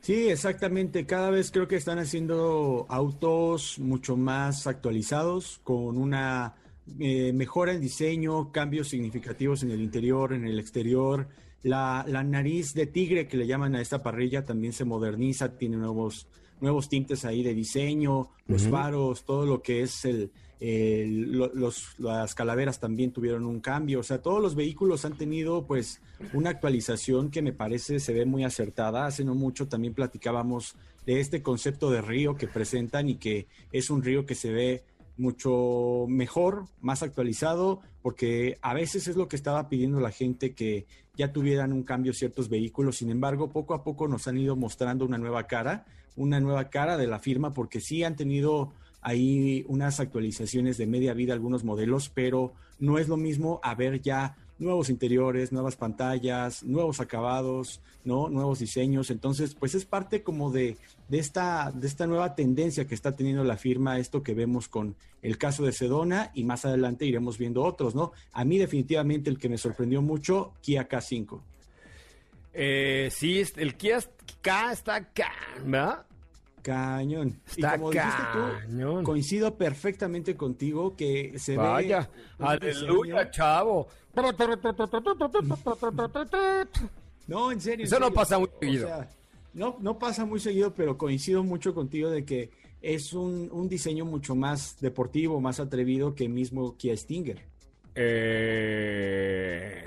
Sí, 0.00 0.28
exactamente. 0.28 1.06
Cada 1.06 1.30
vez 1.30 1.52
creo 1.52 1.68
que 1.68 1.76
están 1.76 2.00
haciendo 2.00 2.86
autos 2.88 3.78
mucho 3.78 4.16
más 4.16 4.66
actualizados, 4.66 5.60
con 5.62 5.96
una 5.96 6.56
eh, 6.98 7.32
mejora 7.32 7.72
el 7.72 7.80
diseño, 7.80 8.50
cambios 8.50 8.88
significativos 8.88 9.62
en 9.62 9.70
el 9.70 9.80
interior, 9.80 10.32
en 10.32 10.46
el 10.46 10.58
exterior. 10.58 11.28
La, 11.62 12.04
nariz 12.24 12.74
de 12.74 12.86
tigre 12.86 13.28
que 13.28 13.36
le 13.36 13.46
llaman 13.46 13.74
a 13.76 13.80
esta 13.80 14.02
parrilla 14.02 14.44
también 14.44 14.72
se 14.72 14.84
moderniza, 14.84 15.56
tiene 15.56 15.76
nuevos, 15.76 16.26
nuevos 16.60 16.88
tintes 16.88 17.24
ahí 17.24 17.42
de 17.42 17.54
diseño, 17.54 18.30
los 18.48 18.66
faros, 18.66 19.24
todo 19.24 19.46
lo 19.46 19.62
que 19.62 19.82
es 19.82 20.04
el, 20.04 20.30
los, 20.60 21.98
las 21.98 22.34
calaveras 22.34 22.78
también 22.78 23.12
tuvieron 23.12 23.46
un 23.46 23.60
cambio. 23.60 24.00
O 24.00 24.02
sea, 24.02 24.22
todos 24.22 24.40
los 24.40 24.54
vehículos 24.54 25.04
han 25.04 25.16
tenido 25.16 25.66
pues 25.66 26.00
una 26.32 26.50
actualización 26.50 27.30
que 27.30 27.42
me 27.42 27.52
parece 27.52 28.00
se 28.00 28.12
ve 28.12 28.24
muy 28.24 28.44
acertada. 28.44 29.06
Hace 29.06 29.24
no 29.24 29.34
mucho 29.34 29.68
también 29.68 29.94
platicábamos 29.94 30.76
de 31.06 31.20
este 31.20 31.42
concepto 31.42 31.90
de 31.90 32.00
río 32.00 32.36
que 32.36 32.46
presentan 32.46 33.08
y 33.08 33.16
que 33.16 33.46
es 33.72 33.90
un 33.90 34.02
río 34.02 34.24
que 34.24 34.36
se 34.36 34.52
ve 34.52 34.84
mucho 35.16 36.06
mejor, 36.08 36.66
más 36.80 37.02
actualizado, 37.02 37.80
porque 38.02 38.58
a 38.62 38.74
veces 38.74 39.08
es 39.08 39.16
lo 39.16 39.28
que 39.28 39.36
estaba 39.36 39.68
pidiendo 39.68 40.00
la 40.00 40.10
gente 40.10 40.54
que 40.54 40.86
ya 41.16 41.32
tuvieran 41.32 41.72
un 41.72 41.82
cambio 41.82 42.12
ciertos 42.12 42.48
vehículos. 42.48 42.96
Sin 42.96 43.10
embargo, 43.10 43.50
poco 43.50 43.74
a 43.74 43.84
poco 43.84 44.08
nos 44.08 44.26
han 44.28 44.38
ido 44.38 44.56
mostrando 44.56 45.04
una 45.04 45.18
nueva 45.18 45.46
cara, 45.46 45.84
una 46.16 46.40
nueva 46.40 46.70
cara 46.70 46.96
de 46.96 47.06
la 47.06 47.18
firma, 47.18 47.52
porque 47.52 47.80
sí 47.80 48.04
han 48.04 48.16
tenido 48.16 48.72
ahí 49.00 49.64
unas 49.68 50.00
actualizaciones 50.00 50.78
de 50.78 50.86
media 50.86 51.12
vida 51.12 51.32
algunos 51.32 51.64
modelos, 51.64 52.08
pero 52.08 52.54
no 52.78 52.98
es 52.98 53.08
lo 53.08 53.16
mismo 53.16 53.60
haber 53.62 54.00
ya 54.00 54.36
nuevos 54.62 54.88
interiores, 54.88 55.52
nuevas 55.52 55.76
pantallas, 55.76 56.62
nuevos 56.62 57.00
acabados, 57.00 57.80
¿no? 58.04 58.28
Nuevos 58.28 58.60
diseños. 58.60 59.10
Entonces, 59.10 59.54
pues 59.54 59.74
es 59.74 59.84
parte 59.84 60.22
como 60.22 60.50
de, 60.50 60.76
de, 61.08 61.18
esta, 61.18 61.70
de 61.72 61.86
esta 61.86 62.06
nueva 62.06 62.34
tendencia 62.34 62.86
que 62.86 62.94
está 62.94 63.14
teniendo 63.14 63.44
la 63.44 63.56
firma, 63.56 63.98
esto 63.98 64.22
que 64.22 64.34
vemos 64.34 64.68
con 64.68 64.96
el 65.20 65.38
caso 65.38 65.64
de 65.64 65.72
Sedona 65.72 66.30
y 66.34 66.44
más 66.44 66.64
adelante 66.64 67.04
iremos 67.04 67.38
viendo 67.38 67.62
otros, 67.62 67.94
¿no? 67.94 68.12
A 68.32 68.44
mí 68.44 68.58
definitivamente 68.58 69.30
el 69.30 69.38
que 69.38 69.48
me 69.48 69.58
sorprendió 69.58 70.02
mucho, 70.02 70.52
Kia 70.62 70.88
K5. 70.88 71.40
Eh, 72.54 73.08
sí, 73.10 73.42
el 73.56 73.76
Kia 73.76 73.98
K 74.40 74.72
está 74.72 74.96
acá, 74.96 75.32
¿verdad? 75.64 76.06
Cañón. 76.62 77.40
Está 77.46 77.74
y 77.74 77.78
como 77.78 77.90
cañón. 77.90 79.00
Tú, 79.00 79.04
coincido 79.04 79.56
perfectamente 79.56 80.36
contigo 80.36 80.96
que 80.96 81.38
se 81.38 81.56
Vaya, 81.56 82.08
ve. 82.38 82.46
aleluya, 82.46 83.30
chavo. 83.30 83.88
No, 87.26 87.52
en 87.52 87.60
serio. 87.60 87.86
Eso 87.86 87.98
no 87.98 88.12
pasa 88.12 88.38
muy 88.38 88.48
seguido. 88.60 88.88
no, 89.54 89.76
no 89.80 89.98
pasa 89.98 90.24
muy 90.24 90.40
seguido, 90.40 90.74
pero 90.74 90.98
coincido 90.98 91.42
mucho 91.42 91.74
contigo 91.74 92.10
de 92.10 92.24
que 92.24 92.50
es 92.82 93.12
un, 93.12 93.48
un 93.52 93.68
diseño 93.68 94.04
mucho 94.04 94.34
más 94.34 94.78
deportivo, 94.80 95.40
más 95.40 95.60
atrevido 95.60 96.14
que 96.14 96.28
mismo 96.28 96.76
Kia 96.76 96.96
Stinger. 96.96 97.44
Eh, 97.94 99.84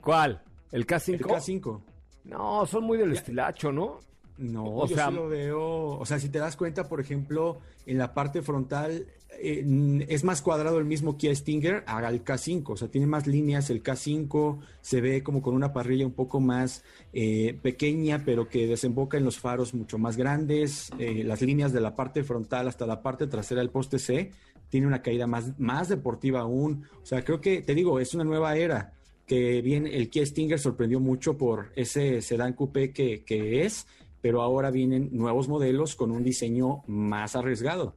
¿Cuál? 0.00 0.42
¿El 0.72 0.86
K5? 0.86 1.14
El 1.14 1.20
K5. 1.24 1.80
No, 2.24 2.66
son 2.66 2.84
muy 2.84 2.98
del 2.98 3.12
estilacho, 3.12 3.72
¿no? 3.72 4.00
No, 4.38 4.64
o 4.64 4.86
yo 4.86 4.96
sea, 4.96 5.10
lo 5.10 5.28
veo. 5.28 5.98
O 5.98 6.04
sea, 6.06 6.18
si 6.18 6.28
te 6.28 6.38
das 6.38 6.56
cuenta, 6.56 6.88
por 6.88 7.00
ejemplo, 7.00 7.58
en 7.86 7.98
la 7.98 8.12
parte 8.12 8.42
frontal 8.42 9.06
eh, 9.38 10.04
es 10.08 10.24
más 10.24 10.42
cuadrado 10.42 10.78
el 10.78 10.84
mismo 10.84 11.16
Kia 11.16 11.34
Stinger 11.34 11.84
el 11.86 12.24
K5. 12.24 12.62
O 12.66 12.76
sea, 12.76 12.88
tiene 12.88 13.06
más 13.06 13.26
líneas 13.26 13.70
el 13.70 13.82
K5, 13.82 14.58
se 14.80 15.00
ve 15.00 15.22
como 15.22 15.42
con 15.42 15.54
una 15.54 15.72
parrilla 15.72 16.06
un 16.06 16.12
poco 16.12 16.40
más 16.40 16.84
eh, 17.12 17.58
pequeña, 17.62 18.22
pero 18.24 18.48
que 18.48 18.66
desemboca 18.66 19.16
en 19.16 19.24
los 19.24 19.38
faros 19.38 19.74
mucho 19.74 19.98
más 19.98 20.16
grandes. 20.16 20.90
Eh, 20.98 21.22
las 21.24 21.42
líneas 21.42 21.72
de 21.72 21.80
la 21.80 21.94
parte 21.94 22.24
frontal 22.24 22.68
hasta 22.68 22.86
la 22.86 23.02
parte 23.02 23.26
trasera 23.26 23.60
del 23.60 23.70
poste 23.70 23.98
C 23.98 24.32
tiene 24.68 24.86
una 24.86 25.02
caída 25.02 25.26
más, 25.26 25.58
más 25.58 25.88
deportiva 25.88 26.40
aún. 26.40 26.84
O 27.02 27.06
sea, 27.06 27.24
creo 27.24 27.40
que, 27.40 27.62
te 27.62 27.74
digo, 27.74 28.00
es 28.00 28.14
una 28.14 28.24
nueva 28.24 28.56
era 28.56 28.92
que 29.26 29.60
bien 29.60 29.88
el 29.88 30.08
Kia 30.08 30.24
Stinger 30.24 30.58
sorprendió 30.58 31.00
mucho 31.00 31.36
por 31.36 31.72
ese 31.74 32.22
sedán 32.22 32.52
coupé 32.52 32.92
que, 32.92 33.24
que 33.24 33.64
es 33.64 33.86
pero 34.26 34.42
ahora 34.42 34.72
vienen 34.72 35.10
nuevos 35.12 35.46
modelos 35.46 35.94
con 35.94 36.10
un 36.10 36.24
diseño 36.24 36.82
más 36.88 37.36
arriesgado. 37.36 37.94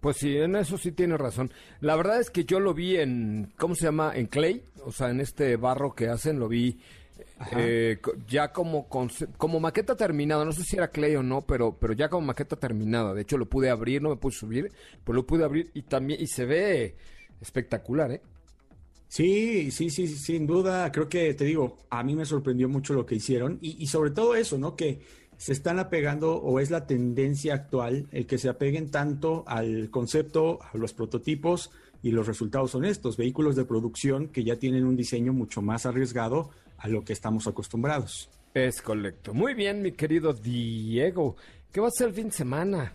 Pues 0.00 0.18
sí, 0.18 0.36
en 0.36 0.54
eso 0.54 0.78
sí 0.78 0.92
tiene 0.92 1.16
razón. 1.16 1.50
La 1.80 1.96
verdad 1.96 2.20
es 2.20 2.30
que 2.30 2.44
yo 2.44 2.60
lo 2.60 2.72
vi 2.72 2.98
en, 2.98 3.52
¿cómo 3.58 3.74
se 3.74 3.86
llama? 3.86 4.12
En 4.14 4.28
clay, 4.28 4.62
o 4.84 4.92
sea, 4.92 5.10
en 5.10 5.18
este 5.18 5.56
barro 5.56 5.92
que 5.92 6.06
hacen, 6.06 6.38
lo 6.38 6.46
vi 6.46 6.78
eh, 7.56 7.98
ya 8.28 8.52
como, 8.52 8.86
como 9.36 9.58
maqueta 9.58 9.96
terminada, 9.96 10.44
no 10.44 10.52
sé 10.52 10.62
si 10.62 10.76
era 10.76 10.92
Clay 10.92 11.16
o 11.16 11.24
no, 11.24 11.40
pero, 11.40 11.76
pero 11.80 11.94
ya 11.94 12.08
como 12.08 12.28
maqueta 12.28 12.54
terminada. 12.54 13.12
De 13.12 13.22
hecho, 13.22 13.36
lo 13.36 13.46
pude 13.46 13.70
abrir, 13.70 14.00
no 14.00 14.10
me 14.10 14.16
pude 14.16 14.34
subir, 14.34 14.70
pero 15.02 15.16
lo 15.16 15.26
pude 15.26 15.42
abrir 15.42 15.72
y 15.74 15.82
también, 15.82 16.22
y 16.22 16.28
se 16.28 16.44
ve 16.44 16.94
espectacular, 17.40 18.12
¿eh? 18.12 18.20
Sí, 19.14 19.70
sí, 19.70 19.90
sí, 19.90 20.08
sin 20.08 20.44
duda. 20.44 20.90
Creo 20.90 21.08
que 21.08 21.34
te 21.34 21.44
digo, 21.44 21.78
a 21.88 22.02
mí 22.02 22.16
me 22.16 22.24
sorprendió 22.24 22.68
mucho 22.68 22.94
lo 22.94 23.06
que 23.06 23.14
hicieron 23.14 23.60
y, 23.60 23.80
y 23.80 23.86
sobre 23.86 24.10
todo 24.10 24.34
eso, 24.34 24.58
¿no? 24.58 24.74
Que 24.74 24.98
se 25.36 25.52
están 25.52 25.78
apegando 25.78 26.36
o 26.36 26.60
es 26.60 26.70
la 26.70 26.86
tendencia 26.86 27.54
actual 27.54 28.06
el 28.12 28.26
que 28.26 28.38
se 28.38 28.48
apeguen 28.48 28.90
tanto 28.90 29.44
al 29.46 29.90
concepto, 29.90 30.58
a 30.62 30.76
los 30.76 30.92
prototipos 30.92 31.70
y 32.02 32.10
los 32.10 32.26
resultados 32.26 32.70
son 32.70 32.84
estos, 32.84 33.16
vehículos 33.16 33.56
de 33.56 33.64
producción 33.64 34.28
que 34.28 34.44
ya 34.44 34.56
tienen 34.56 34.84
un 34.84 34.96
diseño 34.96 35.32
mucho 35.32 35.62
más 35.62 35.86
arriesgado 35.86 36.50
a 36.78 36.88
lo 36.88 37.04
que 37.04 37.12
estamos 37.12 37.46
acostumbrados. 37.46 38.28
Es 38.52 38.82
correcto. 38.82 39.32
Muy 39.32 39.54
bien, 39.54 39.82
mi 39.82 39.92
querido 39.92 40.32
Diego. 40.32 41.36
¿Qué 41.72 41.80
va 41.80 41.88
a 41.88 41.90
ser 41.90 42.08
el 42.08 42.14
fin 42.14 42.26
de 42.26 42.32
semana? 42.32 42.92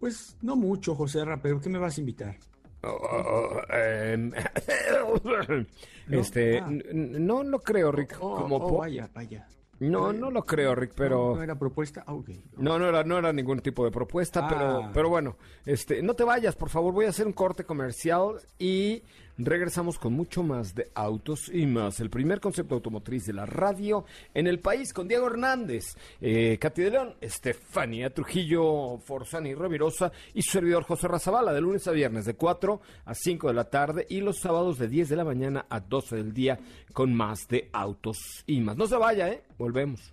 Pues 0.00 0.36
no 0.42 0.56
mucho, 0.56 0.94
José 0.94 1.24
Ra, 1.24 1.40
pero 1.40 1.60
¿qué 1.60 1.68
me 1.68 1.78
vas 1.78 1.96
a 1.96 2.00
invitar? 2.00 2.36
Oh, 2.82 3.60
em, 3.70 4.32
este, 6.10 6.58
ah. 6.58 6.70
no, 6.92 7.42
no 7.42 7.58
creo, 7.58 7.92
Rick. 7.92 8.16
Oh, 8.20 8.36
como 8.36 8.56
oh, 8.56 8.78
vaya, 8.78 9.10
vaya. 9.12 9.46
No, 9.80 10.12
no 10.12 10.30
lo 10.30 10.44
creo, 10.44 10.74
Rick, 10.74 10.92
pero... 10.94 11.36
¿No, 11.36 11.42
era 11.42 11.58
propuesta? 11.58 12.04
Ah, 12.06 12.16
No, 12.56 12.78
no 12.78 12.86
era, 12.86 13.04
no 13.04 13.18
era 13.18 13.32
ningún 13.32 13.60
tipo 13.60 13.84
de 13.84 13.90
propuesta, 13.90 14.48
pero, 14.48 14.84
ah. 14.84 14.90
pero 14.92 15.08
bueno, 15.08 15.36
este, 15.64 16.02
no 16.02 16.14
te 16.14 16.24
vayas, 16.24 16.56
por 16.56 16.68
favor, 16.68 16.92
voy 16.92 17.06
a 17.06 17.10
hacer 17.10 17.26
un 17.26 17.32
corte 17.32 17.64
comercial 17.64 18.40
y 18.58 19.02
regresamos 19.38 19.98
con 19.98 20.12
mucho 20.12 20.42
más 20.42 20.74
de 20.74 20.90
autos 20.94 21.50
y 21.52 21.66
más. 21.66 22.00
El 22.00 22.10
primer 22.10 22.40
concepto 22.40 22.74
automotriz 22.74 23.26
de 23.26 23.32
la 23.32 23.46
radio 23.46 24.04
en 24.34 24.46
el 24.46 24.58
país 24.58 24.92
con 24.92 25.08
Diego 25.08 25.26
Hernández, 25.28 25.96
eh, 26.20 26.58
Katy 26.60 26.82
de 26.82 26.90
León, 26.90 27.14
Estefanía 27.20 28.12
Trujillo 28.12 28.98
Forzani 28.98 29.54
Revirosa 29.54 30.12
y 30.34 30.42
su 30.42 30.52
servidor 30.52 30.82
José 30.82 31.08
Razabala, 31.08 31.52
de 31.52 31.60
lunes 31.60 31.86
a 31.86 31.92
viernes 31.92 32.24
de 32.24 32.34
4 32.34 32.80
a 33.04 33.14
5 33.14 33.48
de 33.48 33.54
la 33.54 33.64
tarde 33.64 34.06
y 34.08 34.20
los 34.20 34.38
sábados 34.40 34.78
de 34.78 34.88
10 34.88 35.08
de 35.08 35.16
la 35.16 35.24
mañana 35.24 35.66
a 35.68 35.80
12 35.80 36.16
del 36.16 36.34
día 36.34 36.58
con 36.92 37.14
más 37.14 37.46
de 37.48 37.68
autos 37.72 38.44
y 38.46 38.60
más. 38.60 38.76
No 38.76 38.86
se 38.86 38.96
vaya, 38.96 39.28
¿eh? 39.28 39.42
Volvemos. 39.56 40.12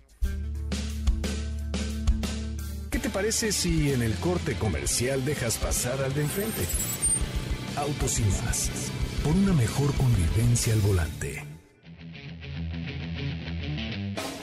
¿Qué 2.90 2.98
te 2.98 3.10
parece 3.10 3.52
si 3.52 3.92
en 3.92 4.02
el 4.02 4.14
corte 4.14 4.54
comercial 4.54 5.24
dejas 5.24 5.58
pasar 5.58 6.02
al 6.02 6.14
de 6.14 6.22
enfrente? 6.22 6.62
Autos 7.76 8.18
y 8.20 8.22
más 8.22 8.90
por 9.26 9.34
una 9.34 9.52
mejor 9.54 9.92
convivencia 9.94 10.72
al 10.72 10.80
volante. 10.82 11.44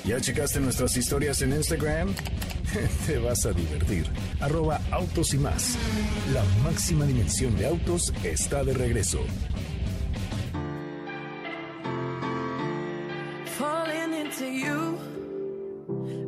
¿Ya 0.03 0.19
checaste 0.19 0.59
nuestras 0.59 0.97
historias 0.97 1.41
en 1.41 1.53
Instagram? 1.53 2.13
Te 3.07 3.17
vas 3.17 3.45
a 3.45 3.53
divertir. 3.53 4.05
Arroba 4.41 4.81
autos 4.91 5.33
y 5.33 5.37
más. 5.37 5.77
La 6.33 6.43
máxima 6.69 7.05
dimensión 7.05 7.55
de 7.55 7.65
autos 7.67 8.13
está 8.25 8.65
de 8.65 8.73
regreso. 8.73 9.19
Falling 13.57 14.13
into 14.13 14.45
you, 14.45 14.97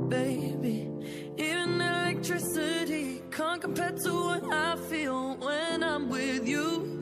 baby. 0.07 0.89
Even 1.37 1.81
electricity 1.81 3.21
can't 3.31 3.61
compare 3.61 3.91
to 3.91 4.13
what 4.13 4.43
I 4.49 4.77
feel 4.89 5.35
when 5.41 5.83
I'm 5.83 6.07
with 6.07 6.47
you. 6.47 6.94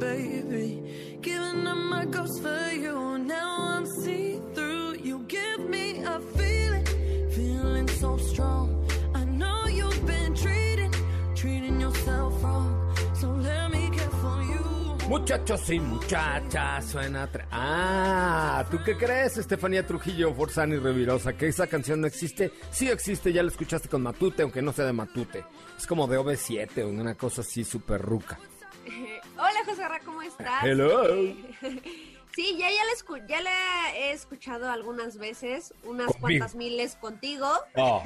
Baby. 0.00 1.18
Giving 1.20 1.66
up 1.66 1.76
my 1.76 2.04
ghost 2.06 2.42
for 2.42 2.72
you. 2.72 3.18
Now 3.18 3.50
I'm 3.74 3.86
see 3.86 4.40
through. 4.54 4.96
You 5.08 5.24
give 5.28 5.60
me 5.68 6.02
a 6.02 6.18
feeling, 6.36 6.86
feeling 7.36 7.88
so 7.88 8.16
strong. 8.16 8.66
I 9.14 9.24
know 9.24 9.66
you've 9.66 10.04
been 10.06 10.34
treating, 10.34 10.92
treating 11.34 11.80
yourself 11.80 12.42
wrong. 12.42 12.94
So 13.14 13.28
let 13.30 13.70
me 13.70 13.90
care 13.90 14.14
for 14.22 14.42
you. 14.42 14.60
Muchachos 15.08 15.68
y 15.70 15.78
muchachas, 15.80 16.84
suena. 16.86 17.28
Ah, 17.50 18.64
¿tú 18.70 18.78
qué 18.84 18.96
crees, 18.96 19.36
Estefanía 19.36 19.86
Trujillo, 19.86 20.32
Forzani 20.34 20.76
Revirosa? 20.76 21.34
¿Que 21.34 21.48
esa 21.48 21.66
canción 21.66 22.00
no 22.00 22.06
existe? 22.06 22.52
Sí 22.70 22.88
existe, 22.88 23.32
ya 23.32 23.42
la 23.42 23.50
escuchaste 23.50 23.88
con 23.88 24.02
Matute, 24.02 24.42
aunque 24.42 24.62
no 24.62 24.72
sea 24.72 24.86
de 24.86 24.92
Matute. 24.92 25.44
Es 25.76 25.86
como 25.86 26.06
de 26.06 26.18
OV7 26.18 26.84
o 26.84 26.88
una 26.88 27.14
cosa 27.16 27.42
así 27.42 27.64
súper 27.64 28.00
ruca. 28.00 28.38
Hola, 29.40 29.64
José 29.64 29.88
Ra, 29.88 30.00
¿cómo 30.04 30.22
estás? 30.22 30.64
Hello. 30.64 31.34
Sí, 32.32 32.56
ya, 32.56 32.68
ya, 32.70 33.26
ya 33.26 33.40
la 33.40 33.96
he 33.96 34.12
escuchado 34.12 34.70
algunas 34.70 35.18
veces, 35.18 35.74
unas 35.82 36.14
cuantas 36.16 36.54
miles 36.54 36.94
contigo. 36.94 37.48
Oh. 37.74 38.04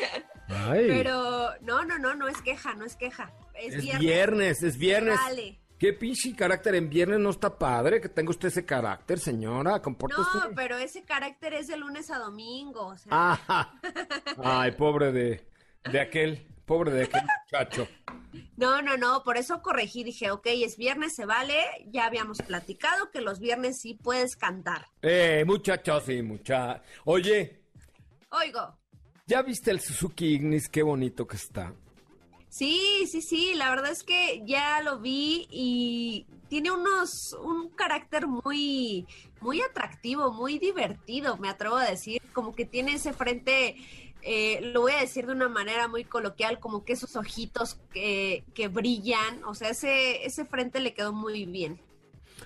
Pero 0.72 1.50
no, 1.60 1.84
no, 1.84 1.98
no, 1.98 2.14
no 2.14 2.26
es 2.26 2.40
queja, 2.40 2.72
no 2.72 2.86
es 2.86 2.96
queja. 2.96 3.34
Es, 3.54 3.76
viernes. 3.98 4.62
es 4.62 4.78
viernes. 4.78 5.20
Vale. 5.22 5.60
¿Qué 5.78 5.92
pinche 5.92 6.34
carácter 6.34 6.74
en 6.74 6.88
viernes 6.88 7.20
no 7.20 7.28
está 7.28 7.58
padre? 7.58 8.00
Que 8.00 8.08
tenga 8.08 8.30
usted 8.30 8.48
ese 8.48 8.64
carácter, 8.64 9.18
señora. 9.18 9.82
Compórtese. 9.82 10.22
No, 10.22 10.54
pero 10.54 10.78
ese 10.78 11.04
carácter 11.04 11.52
es 11.52 11.66
de 11.66 11.76
lunes 11.76 12.10
a 12.10 12.18
domingo. 12.18 12.94
Ay, 14.42 14.70
pobre 14.72 15.12
de, 15.12 15.46
de 15.92 16.00
aquel. 16.00 16.46
Pobre 16.66 16.90
de 16.90 17.04
aquel 17.04 17.22
muchacho. 17.44 17.88
No, 18.56 18.82
no, 18.82 18.96
no, 18.96 19.22
por 19.22 19.36
eso 19.36 19.62
corregí, 19.62 20.02
dije, 20.02 20.30
ok, 20.30 20.46
es 20.46 20.76
viernes, 20.76 21.14
se 21.14 21.24
vale, 21.24 21.54
ya 21.86 22.06
habíamos 22.06 22.38
platicado 22.38 23.10
que 23.10 23.20
los 23.20 23.38
viernes 23.38 23.80
sí 23.80 23.94
puedes 23.94 24.36
cantar. 24.36 24.88
Eh, 25.00 25.44
muchachos 25.46 26.02
sí, 26.04 26.22
mucha. 26.22 26.82
Oye. 27.04 27.62
Oigo. 28.30 28.76
¿Ya 29.26 29.42
viste 29.42 29.70
el 29.70 29.80
Suzuki 29.80 30.34
Ignis? 30.34 30.68
Qué 30.68 30.82
bonito 30.82 31.26
que 31.26 31.36
está. 31.36 31.72
Sí, 32.48 33.06
sí, 33.10 33.22
sí, 33.22 33.54
la 33.54 33.70
verdad 33.70 33.90
es 33.90 34.02
que 34.02 34.42
ya 34.46 34.80
lo 34.82 34.98
vi 34.98 35.46
y 35.50 36.26
tiene 36.48 36.70
unos, 36.70 37.36
un 37.42 37.68
carácter 37.70 38.26
muy, 38.26 39.06
muy 39.40 39.60
atractivo, 39.60 40.32
muy 40.32 40.58
divertido, 40.58 41.36
me 41.36 41.48
atrevo 41.48 41.76
a 41.76 41.84
decir, 41.90 42.22
como 42.32 42.54
que 42.54 42.64
tiene 42.64 42.94
ese 42.94 43.12
frente 43.12 43.76
eh, 44.28 44.60
lo 44.60 44.80
voy 44.80 44.92
a 44.92 45.00
decir 45.00 45.24
de 45.26 45.32
una 45.32 45.48
manera 45.48 45.86
muy 45.86 46.02
coloquial, 46.02 46.58
como 46.58 46.84
que 46.84 46.94
esos 46.94 47.14
ojitos 47.14 47.78
que, 47.92 48.42
que 48.54 48.66
brillan, 48.66 49.44
o 49.44 49.54
sea, 49.54 49.70
ese, 49.70 50.26
ese 50.26 50.44
frente 50.44 50.80
le 50.80 50.94
quedó 50.94 51.12
muy 51.12 51.46
bien. 51.46 51.78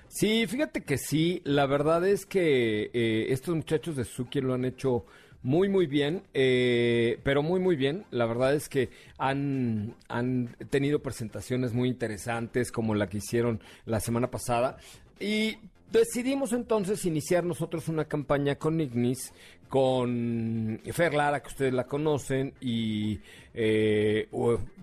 Sí, 0.07 0.45
fíjate 0.45 0.83
que 0.83 0.99
sí, 0.99 1.41
la 1.43 1.65
verdad 1.65 2.05
es 2.07 2.27
que 2.27 2.91
eh, 2.93 3.25
estos 3.29 3.55
muchachos 3.55 3.95
de 3.95 4.05
Suki 4.05 4.41
lo 4.41 4.53
han 4.53 4.63
hecho 4.63 5.05
muy, 5.41 5.69
muy 5.69 5.87
bien, 5.87 6.21
eh, 6.35 7.19
pero 7.23 7.41
muy, 7.41 7.59
muy 7.59 7.75
bien. 7.75 8.05
La 8.11 8.27
verdad 8.27 8.53
es 8.53 8.69
que 8.69 8.91
han, 9.17 9.95
han 10.07 10.55
tenido 10.69 11.01
presentaciones 11.01 11.73
muy 11.73 11.89
interesantes 11.89 12.71
como 12.71 12.93
la 12.93 13.07
que 13.07 13.17
hicieron 13.17 13.59
la 13.85 13.99
semana 13.99 14.29
pasada. 14.29 14.77
Y 15.19 15.57
decidimos 15.91 16.53
entonces 16.53 17.05
iniciar 17.05 17.43
nosotros 17.43 17.87
una 17.87 18.05
campaña 18.05 18.55
con 18.55 18.79
Ignis 18.79 19.33
con 19.71 20.81
Fer 20.91 21.13
Lara, 21.13 21.41
que 21.41 21.47
ustedes 21.47 21.73
la 21.73 21.85
conocen, 21.85 22.53
y 22.59 23.17
eh, 23.53 24.27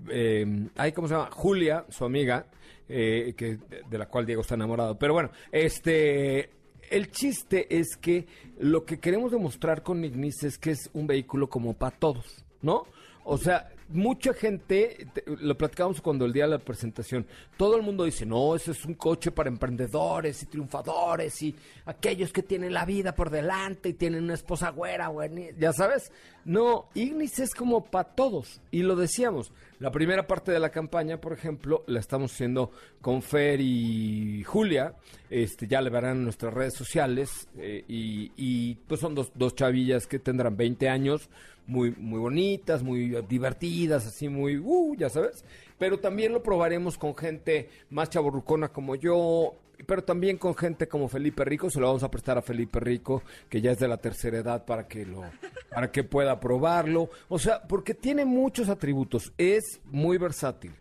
em, 0.08 0.68
¿cómo 0.94 1.06
se 1.06 1.14
llama? 1.14 1.28
Julia, 1.30 1.84
su 1.90 2.06
amiga, 2.06 2.46
eh, 2.88 3.34
que, 3.36 3.58
de 3.86 3.98
la 3.98 4.06
cual 4.06 4.24
Diego 4.24 4.40
está 4.40 4.54
enamorado. 4.54 4.98
Pero 4.98 5.12
bueno, 5.12 5.30
este, 5.52 6.48
el 6.90 7.10
chiste 7.10 7.66
es 7.68 7.98
que 8.00 8.26
lo 8.60 8.86
que 8.86 8.98
queremos 8.98 9.30
demostrar 9.30 9.82
con 9.82 10.02
Ignis 10.02 10.42
es 10.42 10.56
que 10.56 10.70
es 10.70 10.88
un 10.94 11.06
vehículo 11.06 11.50
como 11.50 11.74
para 11.74 11.94
todos, 11.94 12.46
¿no? 12.62 12.86
O 13.24 13.36
sea, 13.36 13.68
mucha 13.90 14.34
gente, 14.34 15.08
lo 15.26 15.56
platicábamos 15.56 16.00
cuando 16.00 16.24
el 16.24 16.32
día 16.32 16.44
de 16.44 16.50
la 16.50 16.58
presentación, 16.58 17.26
todo 17.56 17.76
el 17.76 17.82
mundo 17.82 18.04
dice, 18.04 18.26
no, 18.26 18.54
ese 18.54 18.72
es 18.72 18.84
un 18.84 18.94
coche 18.94 19.30
para 19.30 19.48
emprendedores 19.48 20.42
y 20.42 20.46
triunfadores 20.46 21.42
y 21.42 21.54
aquellos 21.86 22.32
que 22.32 22.42
tienen 22.42 22.72
la 22.72 22.84
vida 22.84 23.14
por 23.14 23.30
delante 23.30 23.90
y 23.90 23.94
tienen 23.94 24.24
una 24.24 24.34
esposa 24.34 24.70
güera, 24.70 25.08
güey, 25.08 25.54
ya 25.58 25.72
sabes. 25.72 26.12
No, 26.44 26.88
Ignis 26.94 27.38
es 27.40 27.54
como 27.54 27.84
para 27.84 28.08
todos. 28.08 28.60
Y 28.70 28.82
lo 28.82 28.96
decíamos, 28.96 29.52
la 29.80 29.90
primera 29.90 30.26
parte 30.26 30.50
de 30.50 30.58
la 30.58 30.70
campaña, 30.70 31.20
por 31.20 31.32
ejemplo, 31.32 31.84
la 31.86 32.00
estamos 32.00 32.32
haciendo 32.32 32.70
con 33.00 33.22
Fer 33.22 33.60
y 33.60 34.42
Julia, 34.44 34.94
este, 35.30 35.66
ya 35.66 35.82
le 35.82 35.90
verán 35.90 36.18
en 36.18 36.24
nuestras 36.24 36.54
redes 36.54 36.74
sociales, 36.74 37.48
eh, 37.58 37.84
y, 37.86 38.32
y, 38.36 38.76
pues 38.86 39.00
son 39.00 39.14
dos, 39.14 39.30
dos 39.34 39.54
chavillas 39.54 40.06
que 40.06 40.18
tendrán 40.18 40.56
20 40.56 40.88
años, 40.88 41.28
muy, 41.68 41.92
muy 41.92 42.18
bonitas, 42.18 42.82
muy 42.82 43.10
divertidas, 43.28 44.06
así 44.06 44.28
muy, 44.28 44.58
uh, 44.58 44.96
ya 44.96 45.08
sabes. 45.08 45.44
Pero 45.78 46.00
también 46.00 46.32
lo 46.32 46.42
probaremos 46.42 46.98
con 46.98 47.14
gente 47.14 47.68
más 47.90 48.10
chaborrucona 48.10 48.68
como 48.68 48.96
yo, 48.96 49.54
pero 49.86 50.02
también 50.02 50.38
con 50.38 50.56
gente 50.56 50.88
como 50.88 51.08
Felipe 51.08 51.44
Rico, 51.44 51.70
se 51.70 51.78
lo 51.78 51.86
vamos 51.86 52.02
a 52.02 52.10
prestar 52.10 52.38
a 52.38 52.42
Felipe 52.42 52.80
Rico, 52.80 53.22
que 53.48 53.60
ya 53.60 53.70
es 53.70 53.78
de 53.78 53.86
la 53.86 53.98
tercera 53.98 54.38
edad 54.38 54.64
para 54.64 54.88
que 54.88 55.04
lo 55.04 55.22
para 55.70 55.92
que 55.92 56.02
pueda 56.02 56.40
probarlo, 56.40 57.10
o 57.28 57.38
sea, 57.38 57.62
porque 57.62 57.94
tiene 57.94 58.24
muchos 58.24 58.68
atributos, 58.70 59.32
es 59.36 59.80
muy 59.84 60.16
versátil. 60.18 60.72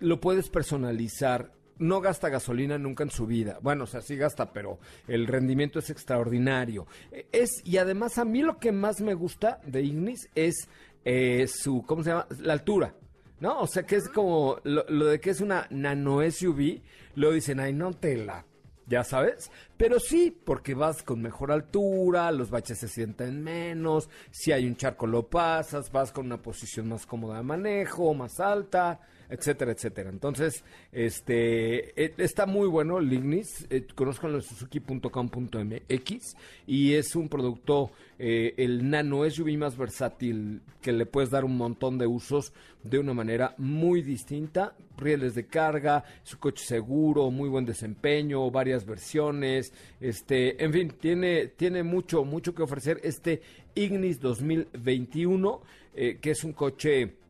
Lo 0.00 0.20
puedes 0.20 0.50
personalizar 0.50 1.52
no 1.82 2.00
gasta 2.00 2.28
gasolina 2.28 2.78
nunca 2.78 3.04
en 3.04 3.10
su 3.10 3.26
vida. 3.26 3.58
Bueno, 3.60 3.84
o 3.84 3.86
sea, 3.86 4.00
sí 4.00 4.16
gasta, 4.16 4.52
pero 4.52 4.78
el 5.08 5.26
rendimiento 5.26 5.78
es 5.78 5.90
extraordinario. 5.90 6.86
Es, 7.32 7.50
y 7.64 7.76
además 7.76 8.18
a 8.18 8.24
mí 8.24 8.42
lo 8.42 8.58
que 8.58 8.72
más 8.72 9.00
me 9.00 9.14
gusta 9.14 9.60
de 9.66 9.82
Ignis 9.82 10.28
es 10.34 10.68
eh, 11.04 11.46
su, 11.48 11.84
¿cómo 11.86 12.02
se 12.02 12.10
llama? 12.10 12.26
La 12.40 12.54
altura. 12.54 12.94
¿No? 13.40 13.60
O 13.60 13.66
sea, 13.66 13.82
que 13.82 13.96
es 13.96 14.08
como 14.08 14.58
lo, 14.62 14.84
lo 14.88 15.06
de 15.06 15.18
que 15.18 15.30
es 15.30 15.40
una 15.40 15.66
nano 15.70 16.20
SUV, 16.22 16.80
lo 17.16 17.32
dicen, 17.32 17.58
ay, 17.58 17.72
no 17.72 17.92
te 17.92 18.16
la 18.16 18.46
ya 18.86 19.04
sabes. 19.04 19.50
Pero 19.76 19.98
sí, 19.98 20.30
porque 20.44 20.74
vas 20.74 21.02
con 21.02 21.22
mejor 21.22 21.50
altura, 21.50 22.30
los 22.30 22.50
baches 22.50 22.78
se 22.78 22.88
sienten 22.88 23.42
menos, 23.42 24.08
si 24.30 24.52
hay 24.52 24.66
un 24.66 24.76
charco 24.76 25.06
lo 25.06 25.28
pasas, 25.28 25.90
vas 25.90 26.12
con 26.12 26.26
una 26.26 26.40
posición 26.40 26.88
más 26.88 27.06
cómoda 27.06 27.38
de 27.38 27.42
manejo, 27.42 28.14
más 28.14 28.38
alta 28.38 29.00
etcétera, 29.28 29.72
etcétera. 29.72 30.10
Entonces, 30.10 30.64
este 30.92 32.02
eh, 32.02 32.14
está 32.18 32.46
muy 32.46 32.68
bueno 32.68 32.98
el 32.98 33.12
Ignis, 33.12 33.66
eh, 33.70 33.86
conozcanlo 33.94 34.38
en 34.38 34.42
suzuki.com.mx 34.42 36.36
y 36.66 36.94
es 36.94 37.16
un 37.16 37.28
producto, 37.28 37.92
eh, 38.18 38.54
el 38.56 38.88
nano 38.88 39.28
SUV 39.28 39.56
más 39.56 39.76
versátil 39.76 40.60
que 40.80 40.92
le 40.92 41.06
puedes 41.06 41.30
dar 41.30 41.44
un 41.44 41.56
montón 41.56 41.98
de 41.98 42.06
usos 42.06 42.52
de 42.82 42.98
una 42.98 43.14
manera 43.14 43.54
muy 43.58 44.02
distinta, 44.02 44.74
rieles 44.96 45.34
de 45.34 45.46
carga, 45.46 46.04
su 46.22 46.38
coche 46.38 46.64
seguro, 46.64 47.30
muy 47.30 47.48
buen 47.48 47.64
desempeño, 47.64 48.50
varias 48.50 48.84
versiones, 48.84 49.72
este, 50.00 50.62
en 50.62 50.72
fin, 50.72 50.92
tiene, 51.00 51.46
tiene 51.48 51.82
mucho, 51.82 52.24
mucho 52.24 52.54
que 52.54 52.62
ofrecer 52.62 53.00
este 53.02 53.40
Ignis 53.74 54.20
2021, 54.20 55.62
que 55.94 56.30
es 56.30 56.42
un 56.42 56.52
coche 56.54 57.21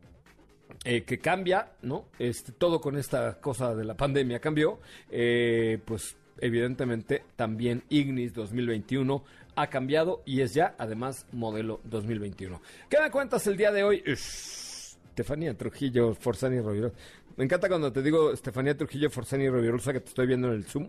eh, 0.85 1.03
que 1.03 1.19
cambia, 1.19 1.73
¿no? 1.83 2.07
Este, 2.19 2.53
todo 2.53 2.81
con 2.81 2.97
esta 2.97 3.41
cosa 3.41 3.75
de 3.75 3.85
la 3.85 3.97
pandemia 3.97 4.41
cambió, 4.41 4.81
eh, 5.11 5.79
pues 5.85 6.17
evidentemente 6.41 7.23
también 7.37 7.85
Ignis 7.89 8.35
2021 8.35 9.25
ha 9.55 9.67
cambiado 9.69 10.23
y 10.25 10.41
es 10.41 10.55
ya 10.55 10.75
además 10.79 11.27
modelo 11.33 11.81
2021. 11.85 12.61
¿Qué 12.89 13.01
me 13.01 13.11
cuentas 13.11 13.47
el 13.47 13.57
día 13.57 13.71
de 13.71 13.85
hoy? 13.85 14.03
Estefanía 14.07 15.57
Trujillo, 15.57 16.15
Forzani 16.15 16.61
Rovirosa. 16.61 16.97
Me 17.37 17.45
encanta 17.45 17.69
cuando 17.69 17.93
te 17.93 18.03
digo 18.03 18.33
Estefanía 18.33 18.77
Trujillo, 18.77 19.11
Forzani 19.11 19.49
Rovirosa 19.49 19.93
que 19.93 20.01
te 20.01 20.09
estoy 20.09 20.27
viendo 20.27 20.49
en 20.49 20.55
el 20.55 20.65
Zoom 20.65 20.89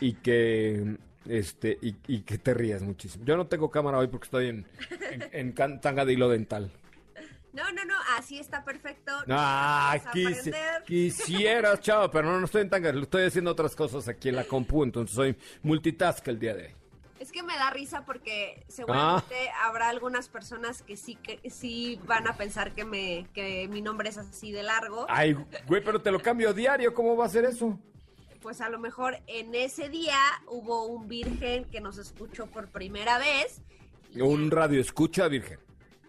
y 0.00 0.14
que 0.14 0.96
este 1.28 1.78
y, 1.80 2.20
que 2.20 2.38
te 2.38 2.54
rías 2.54 2.82
muchísimo. 2.82 3.24
Yo 3.24 3.36
no 3.36 3.46
tengo 3.46 3.70
cámara 3.70 3.98
hoy 3.98 4.08
porque 4.08 4.26
estoy 4.26 4.48
en, 4.48 4.66
en, 5.32 5.54
en 5.56 5.80
tanga 5.80 6.04
de 6.04 6.12
hilo 6.12 6.28
dental. 6.28 6.70
No, 7.56 7.72
no, 7.72 7.86
no, 7.86 7.94
así 8.18 8.38
está 8.38 8.62
perfecto. 8.62 9.12
Ah, 9.28 9.98
quisieras, 10.84 11.80
chavo, 11.80 12.10
pero 12.10 12.30
no, 12.30 12.38
no 12.38 12.44
estoy 12.44 12.60
en 12.60 12.68
tanga, 12.68 12.90
estoy 12.90 13.24
haciendo 13.24 13.50
otras 13.50 13.74
cosas 13.74 14.06
aquí 14.08 14.28
en 14.28 14.36
la 14.36 14.44
compu, 14.44 14.84
entonces 14.84 15.16
soy 15.16 15.36
multitask 15.62 16.28
el 16.28 16.38
día 16.38 16.54
de 16.54 16.64
hoy. 16.64 16.74
Es 17.18 17.32
que 17.32 17.42
me 17.42 17.54
da 17.54 17.70
risa 17.70 18.04
porque 18.04 18.62
seguramente 18.68 19.34
ah. 19.54 19.68
habrá 19.68 19.88
algunas 19.88 20.28
personas 20.28 20.82
que 20.82 20.98
sí 20.98 21.14
que 21.14 21.48
sí 21.48 21.98
van 22.04 22.28
a 22.28 22.36
pensar 22.36 22.72
que 22.72 22.84
me 22.84 23.26
que 23.32 23.66
mi 23.68 23.80
nombre 23.80 24.10
es 24.10 24.18
así 24.18 24.52
de 24.52 24.62
largo. 24.62 25.06
Ay, 25.08 25.34
güey, 25.66 25.82
pero 25.82 26.02
te 26.02 26.10
lo 26.10 26.20
cambio 26.20 26.52
diario, 26.52 26.92
¿cómo 26.92 27.16
va 27.16 27.24
a 27.24 27.30
ser 27.30 27.46
eso? 27.46 27.78
Pues 28.42 28.60
a 28.60 28.68
lo 28.68 28.78
mejor 28.78 29.16
en 29.26 29.54
ese 29.54 29.88
día 29.88 30.18
hubo 30.46 30.84
un 30.84 31.08
virgen 31.08 31.64
que 31.64 31.80
nos 31.80 31.96
escuchó 31.96 32.48
por 32.48 32.68
primera 32.68 33.16
vez. 33.16 33.62
Un 34.14 34.50
radio 34.50 34.78
escucha 34.78 35.26
virgen. 35.26 35.65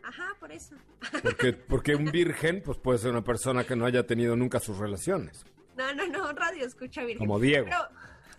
Ajá, 0.07 0.37
por 0.39 0.53
eso. 0.53 0.73
Porque, 1.21 1.51
porque 1.67 1.95
un 1.95 2.05
virgen, 2.05 2.61
pues 2.63 2.77
puede 2.77 2.97
ser 2.97 3.11
una 3.11 3.25
persona 3.25 3.65
que 3.65 3.75
no 3.75 3.85
haya 3.85 4.07
tenido 4.07 4.37
nunca 4.37 4.61
sus 4.61 4.77
relaciones. 4.77 5.45
No, 5.75 5.93
no, 5.93 6.07
no, 6.07 6.31
radio 6.31 6.65
escucha 6.65 7.01
virgen. 7.01 7.19
Como 7.19 7.39
Diego. 7.39 7.67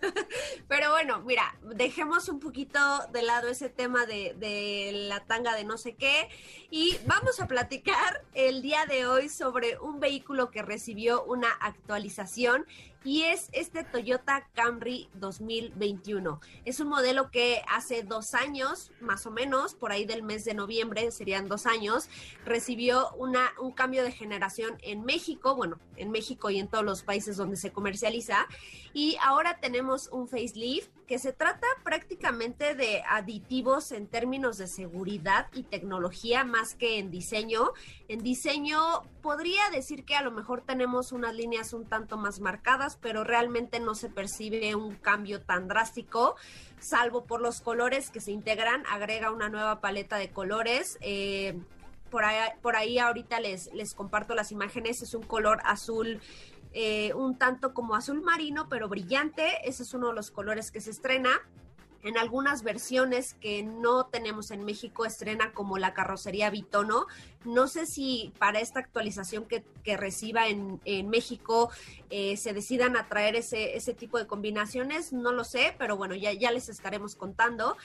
Pero, 0.67 0.91
bueno, 0.91 1.21
mira, 1.21 1.55
dejemos 1.75 2.27
un 2.27 2.39
poquito 2.39 2.79
de 3.13 3.21
lado 3.21 3.49
ese 3.49 3.69
tema 3.69 4.07
de, 4.07 4.33
de, 4.39 4.91
la 5.09 5.19
tanga 5.25 5.53
de 5.55 5.63
no 5.63 5.77
sé 5.77 5.93
qué 5.93 6.27
y 6.71 6.97
vamos 7.05 7.39
a 7.39 7.47
platicar 7.47 8.23
el 8.33 8.63
día 8.63 8.85
de 8.87 9.05
hoy 9.05 9.29
sobre 9.29 9.77
un 9.77 9.99
vehículo 9.99 10.49
que 10.49 10.63
recibió 10.63 11.23
una 11.25 11.51
actualización 11.51 12.65
y 13.03 13.23
es 13.23 13.49
este 13.53 13.83
Toyota 13.83 14.47
Camry 14.53 15.09
2021. 15.13 16.39
Es 16.65 16.79
un 16.79 16.89
modelo 16.89 17.31
que 17.31 17.61
hace 17.69 18.03
dos 18.03 18.33
años, 18.33 18.91
más 18.99 19.25
o 19.25 19.31
menos, 19.31 19.73
por 19.73 19.91
ahí 19.91 20.05
del 20.05 20.23
mes 20.23 20.43
de 20.45 20.53
noviembre, 20.53 21.11
serían 21.11 21.47
dos 21.47 21.65
años, 21.65 22.09
recibió 22.45 23.11
una, 23.13 23.53
un 23.59 23.71
cambio 23.71 24.03
de 24.03 24.11
generación 24.11 24.77
en 24.81 25.03
México, 25.05 25.55
bueno, 25.55 25.79
en 25.95 26.11
México 26.11 26.49
y 26.49 26.59
en 26.59 26.67
todos 26.67 26.83
los 26.83 27.03
países 27.03 27.37
donde 27.37 27.55
se 27.55 27.71
comercializa. 27.71 28.47
Y 28.93 29.17
ahora 29.21 29.59
tenemos 29.59 30.09
un 30.09 30.27
facelift 30.27 30.89
que 31.09 31.17
se 31.17 31.33
trata 31.33 31.65
prácticamente 31.83 32.75
de 32.75 33.01
aditivos 33.09 33.91
en 33.91 34.05
términos 34.05 34.57
de 34.57 34.67
seguridad 34.67 35.47
y 35.53 35.63
tecnología 35.63 36.43
más 36.43 36.75
que 36.75 36.99
en 36.99 37.09
diseño. 37.09 37.71
En 38.07 38.21
diseño 38.21 38.79
podría 39.23 39.71
decir 39.71 40.05
que 40.05 40.15
a 40.15 40.21
lo 40.21 40.29
mejor 40.29 40.61
tenemos 40.61 41.11
unas 41.11 41.33
líneas 41.33 41.73
un 41.73 41.85
tanto 41.85 42.15
más 42.15 42.41
marcadas, 42.41 42.95
pero 43.01 43.23
realmente 43.23 43.79
no 43.79 43.95
se 43.95 44.09
percibe 44.09 44.75
un 44.75 44.97
cambio 44.97 45.41
tan 45.41 45.67
drástico, 45.67 46.35
salvo 46.79 47.23
por 47.23 47.41
los 47.41 47.59
colores 47.59 48.11
que 48.11 48.21
se 48.21 48.31
integran, 48.31 48.83
agrega 48.85 49.31
una 49.31 49.49
nueva 49.49 49.81
paleta 49.81 50.17
de 50.17 50.29
colores. 50.29 50.99
Eh, 51.01 51.59
por, 52.11 52.23
ahí, 52.23 52.51
por 52.61 52.75
ahí 52.75 52.99
ahorita 52.99 53.39
les, 53.39 53.73
les 53.73 53.95
comparto 53.95 54.35
las 54.35 54.51
imágenes, 54.51 55.01
es 55.01 55.15
un 55.15 55.23
color 55.23 55.59
azul 55.63 56.21
eh, 56.73 57.13
un 57.13 57.37
tanto 57.37 57.73
como 57.73 57.95
azul 57.95 58.21
marino, 58.21 58.67
pero 58.69 58.87
brillante. 58.87 59.67
Ese 59.67 59.83
es 59.83 59.93
uno 59.93 60.09
de 60.09 60.13
los 60.13 60.31
colores 60.31 60.71
que 60.71 60.81
se 60.81 60.91
estrena. 60.91 61.29
En 62.03 62.17
algunas 62.17 62.63
versiones 62.63 63.33
que 63.35 63.61
no 63.63 64.05
tenemos 64.05 64.51
en 64.51 64.63
México 64.63 65.05
estrena 65.05 65.51
como 65.51 65.77
la 65.77 65.93
carrocería 65.93 66.49
Bitono. 66.49 67.07
No 67.43 67.67
sé 67.67 67.85
si 67.85 68.33
para 68.37 68.59
esta 68.59 68.79
actualización 68.79 69.45
que, 69.45 69.63
reciba 69.97 70.47
en, 70.47 70.79
México 71.09 71.71
eh, 72.11 72.37
se 72.37 72.53
decidan 72.53 72.95
a 72.95 73.07
traer 73.07 73.35
ese, 73.35 73.75
ese 73.75 73.95
tipo 73.95 74.19
de 74.19 74.27
combinaciones, 74.27 75.13
no 75.13 75.31
lo 75.31 75.43
sé, 75.43 75.73
pero 75.79 75.97
bueno, 75.97 76.13
ya, 76.13 76.31
ya 76.31 76.51
les 76.51 76.69
estaremos 76.69 77.15
contando. 77.15 77.75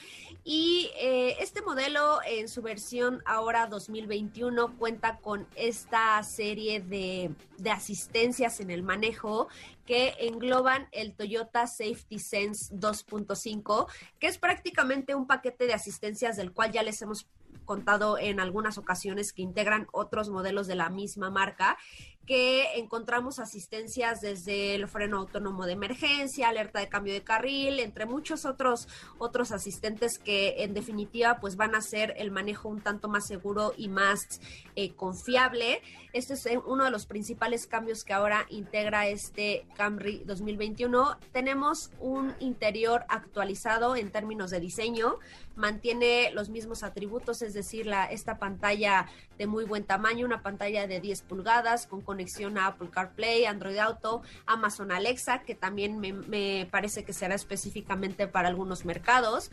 Y 0.43 0.91
eh, 0.97 1.37
este 1.39 1.63
modelo 1.63 2.19
en 2.27 2.47
su 2.47 2.61
versión 2.61 3.23
ahora 3.25 3.65
2021 3.65 4.77
cuenta 4.77 5.17
con 5.17 5.47
esta 5.55 6.21
serie 6.21 6.79
de, 6.79 7.31
de 7.57 7.71
asistencias 7.71 8.59
en 8.59 8.69
el 8.69 8.83
manejo 8.83 9.47
que 9.85 10.15
engloban 10.19 10.87
el 10.91 11.15
Toyota 11.15 11.67
Safety 11.67 12.19
Sense 12.19 12.73
2.5, 12.75 13.87
que 14.19 14.27
es 14.27 14.37
prácticamente 14.37 15.15
un 15.15 15.27
paquete 15.27 15.67
de 15.67 15.73
asistencias 15.73 16.37
del 16.37 16.51
cual 16.51 16.71
ya 16.71 16.83
les 16.83 17.01
hemos 17.01 17.27
contado 17.65 18.17
en 18.17 18.39
algunas 18.39 18.77
ocasiones 18.77 19.33
que 19.33 19.41
integran 19.41 19.87
otros 19.91 20.29
modelos 20.29 20.67
de 20.67 20.75
la 20.75 20.89
misma 20.89 21.29
marca 21.29 21.77
que 22.25 22.79
encontramos 22.79 23.39
asistencias 23.39 24.21
desde 24.21 24.75
el 24.75 24.87
freno 24.87 25.17
autónomo 25.17 25.65
de 25.65 25.73
emergencia, 25.73 26.49
alerta 26.49 26.79
de 26.79 26.89
cambio 26.89 27.13
de 27.13 27.23
carril, 27.23 27.79
entre 27.79 28.05
muchos 28.05 28.45
otros 28.45 28.87
otros 29.17 29.51
asistentes 29.51 30.19
que 30.19 30.63
en 30.63 30.73
definitiva 30.73 31.39
pues 31.39 31.55
van 31.55 31.75
a 31.75 31.79
hacer 31.79 32.13
el 32.17 32.31
manejo 32.31 32.69
un 32.69 32.81
tanto 32.81 33.07
más 33.07 33.27
seguro 33.27 33.73
y 33.77 33.89
más 33.89 34.41
eh, 34.75 34.93
confiable. 34.93 35.81
Este 36.13 36.33
es 36.33 36.47
uno 36.65 36.85
de 36.85 36.91
los 36.91 37.05
principales 37.05 37.67
cambios 37.67 38.03
que 38.03 38.13
ahora 38.13 38.45
integra 38.49 39.07
este 39.07 39.65
Camry 39.75 40.23
2021. 40.25 41.17
Tenemos 41.33 41.91
un 41.99 42.33
interior 42.39 43.05
actualizado 43.09 43.95
en 43.95 44.11
términos 44.11 44.51
de 44.51 44.61
diseño, 44.61 45.17
mantiene 45.55 46.31
los 46.31 46.49
mismos 46.49 46.83
atributos, 46.83 47.41
es 47.41 47.53
decir, 47.53 47.85
la, 47.85 48.05
esta 48.05 48.39
pantalla 48.39 49.07
de 49.37 49.47
muy 49.47 49.65
buen 49.65 49.83
tamaño, 49.83 50.25
una 50.25 50.41
pantalla 50.41 50.87
de 50.87 51.01
10 51.01 51.21
pulgadas 51.23 51.87
con 51.87 52.01
conexión 52.15 52.57
a 52.57 52.67
Apple 52.67 52.87
CarPlay, 52.89 53.43
Android 53.43 53.77
Auto, 53.77 54.21
Amazon 54.45 54.93
Alexa, 54.93 55.41
que 55.41 55.53
también 55.53 55.99
me, 55.99 56.65
parece 56.71 57.03
que 57.03 57.11
será 57.11 57.35
específicamente 57.35 58.25
para 58.27 58.47
algunos 58.47 58.85
mercados. 58.85 59.51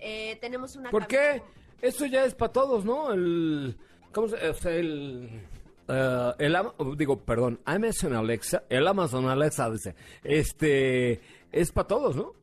Eh, 0.00 0.38
tenemos 0.40 0.74
una... 0.74 0.90
¿Por 0.90 1.06
qué? 1.06 1.42
Eso 1.82 2.06
ya 2.06 2.24
es 2.24 2.34
para 2.34 2.52
todos, 2.52 2.86
¿no? 2.86 3.12
El... 3.12 3.76
¿Cómo 4.12 4.28
se...? 4.28 4.48
O 4.48 4.54
sea, 4.54 4.72
el... 4.72 5.42
Uh, 5.86 6.32
el 6.38 6.56
digo, 6.96 7.20
perdón, 7.20 7.60
Amazon 7.64 8.14
Alexa, 8.14 8.62
el 8.68 8.86
Amazon 8.86 9.26
Alexa 9.26 9.70
dice, 9.70 9.94
este, 10.22 11.20
es 11.50 11.72
para 11.72 11.88
todos, 11.88 12.14
¿no? 12.14 12.34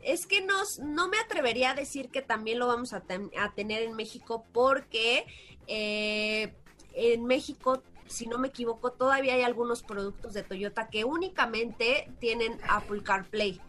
Es 0.00 0.26
que 0.26 0.42
nos, 0.42 0.78
no 0.78 1.08
me 1.08 1.18
atrevería 1.18 1.72
a 1.72 1.74
decir 1.74 2.08
que 2.10 2.22
también 2.22 2.60
lo 2.60 2.68
vamos 2.68 2.92
a, 2.92 3.02
a 3.40 3.54
tener 3.54 3.82
en 3.82 3.94
México 3.94 4.44
porque 4.52 5.26
eh, 5.66 6.54
en 6.94 7.24
México 7.24 7.82
si 8.06 8.26
no 8.26 8.38
me 8.38 8.48
equivoco, 8.48 8.92
todavía 8.92 9.34
hay 9.34 9.42
algunos 9.42 9.82
productos 9.82 10.34
de 10.34 10.42
Toyota 10.42 10.88
que 10.88 11.04
únicamente 11.04 12.10
tienen 12.20 12.58
Apple 12.68 13.02
CarPlay. 13.02 13.60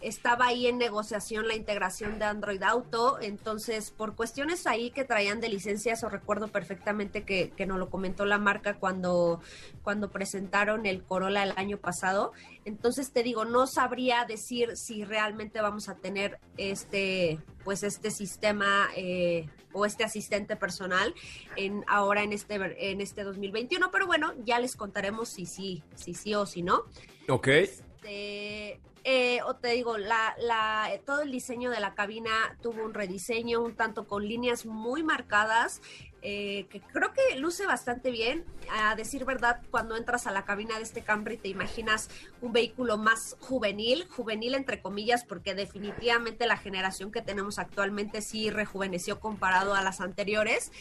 Estaba 0.00 0.46
ahí 0.46 0.66
en 0.66 0.78
negociación 0.78 1.48
la 1.48 1.54
integración 1.54 2.18
de 2.18 2.26
Android 2.26 2.62
Auto, 2.62 3.18
entonces 3.20 3.90
por 3.90 4.14
cuestiones 4.14 4.66
ahí 4.66 4.90
que 4.90 5.04
traían 5.04 5.40
de 5.40 5.48
licencias, 5.48 6.04
o 6.04 6.08
recuerdo 6.08 6.48
perfectamente 6.48 7.24
que, 7.24 7.50
que 7.50 7.66
nos 7.66 7.78
lo 7.78 7.88
comentó 7.88 8.24
la 8.24 8.38
marca 8.38 8.74
cuando, 8.74 9.40
cuando 9.82 10.10
presentaron 10.10 10.86
el 10.86 11.02
Corolla 11.02 11.42
el 11.42 11.52
año 11.56 11.78
pasado, 11.78 12.32
entonces 12.64 13.10
te 13.12 13.22
digo, 13.22 13.44
no 13.44 13.66
sabría 13.66 14.24
decir 14.24 14.76
si 14.76 15.04
realmente 15.04 15.60
vamos 15.60 15.88
a 15.88 15.96
tener 15.96 16.38
este, 16.56 17.38
pues 17.64 17.82
este 17.82 18.10
sistema 18.10 18.88
eh, 18.96 19.48
o 19.72 19.86
este 19.86 20.04
asistente 20.04 20.56
personal 20.56 21.14
en 21.56 21.84
ahora 21.86 22.22
en 22.22 22.32
este 22.32 22.54
en 22.54 23.00
este 23.00 23.24
2021, 23.24 23.90
pero 23.90 24.06
bueno, 24.06 24.34
ya 24.44 24.58
les 24.58 24.76
contaremos 24.76 25.28
si 25.28 25.46
sí, 25.46 25.82
si 25.94 26.14
sí 26.14 26.34
o 26.34 26.46
si 26.46 26.62
no. 26.62 26.84
Ok. 27.28 27.48
Este, 27.48 28.80
eh, 29.08 29.38
o 29.46 29.54
te 29.54 29.68
digo, 29.68 29.98
la, 29.98 30.34
la, 30.40 30.90
todo 31.06 31.22
el 31.22 31.30
diseño 31.30 31.70
de 31.70 31.78
la 31.78 31.94
cabina 31.94 32.58
tuvo 32.60 32.84
un 32.84 32.92
rediseño, 32.92 33.60
un 33.60 33.76
tanto 33.76 34.08
con 34.08 34.26
líneas 34.26 34.66
muy 34.66 35.04
marcadas, 35.04 35.80
eh, 36.22 36.66
que 36.70 36.80
creo 36.80 37.12
que 37.12 37.38
luce 37.38 37.66
bastante 37.66 38.10
bien. 38.10 38.44
A 38.68 38.96
decir 38.96 39.24
verdad, 39.24 39.62
cuando 39.70 39.96
entras 39.96 40.26
a 40.26 40.32
la 40.32 40.44
cabina 40.44 40.76
de 40.76 40.82
este 40.82 41.02
Camry 41.02 41.36
te 41.36 41.46
imaginas 41.46 42.10
un 42.40 42.52
vehículo 42.52 42.98
más 42.98 43.36
juvenil, 43.38 44.08
juvenil 44.08 44.56
entre 44.56 44.82
comillas, 44.82 45.24
porque 45.24 45.54
definitivamente 45.54 46.48
la 46.48 46.56
generación 46.56 47.12
que 47.12 47.22
tenemos 47.22 47.60
actualmente 47.60 48.22
sí 48.22 48.50
rejuveneció 48.50 49.20
comparado 49.20 49.76
a 49.76 49.82
las 49.82 50.00
anteriores. 50.00 50.72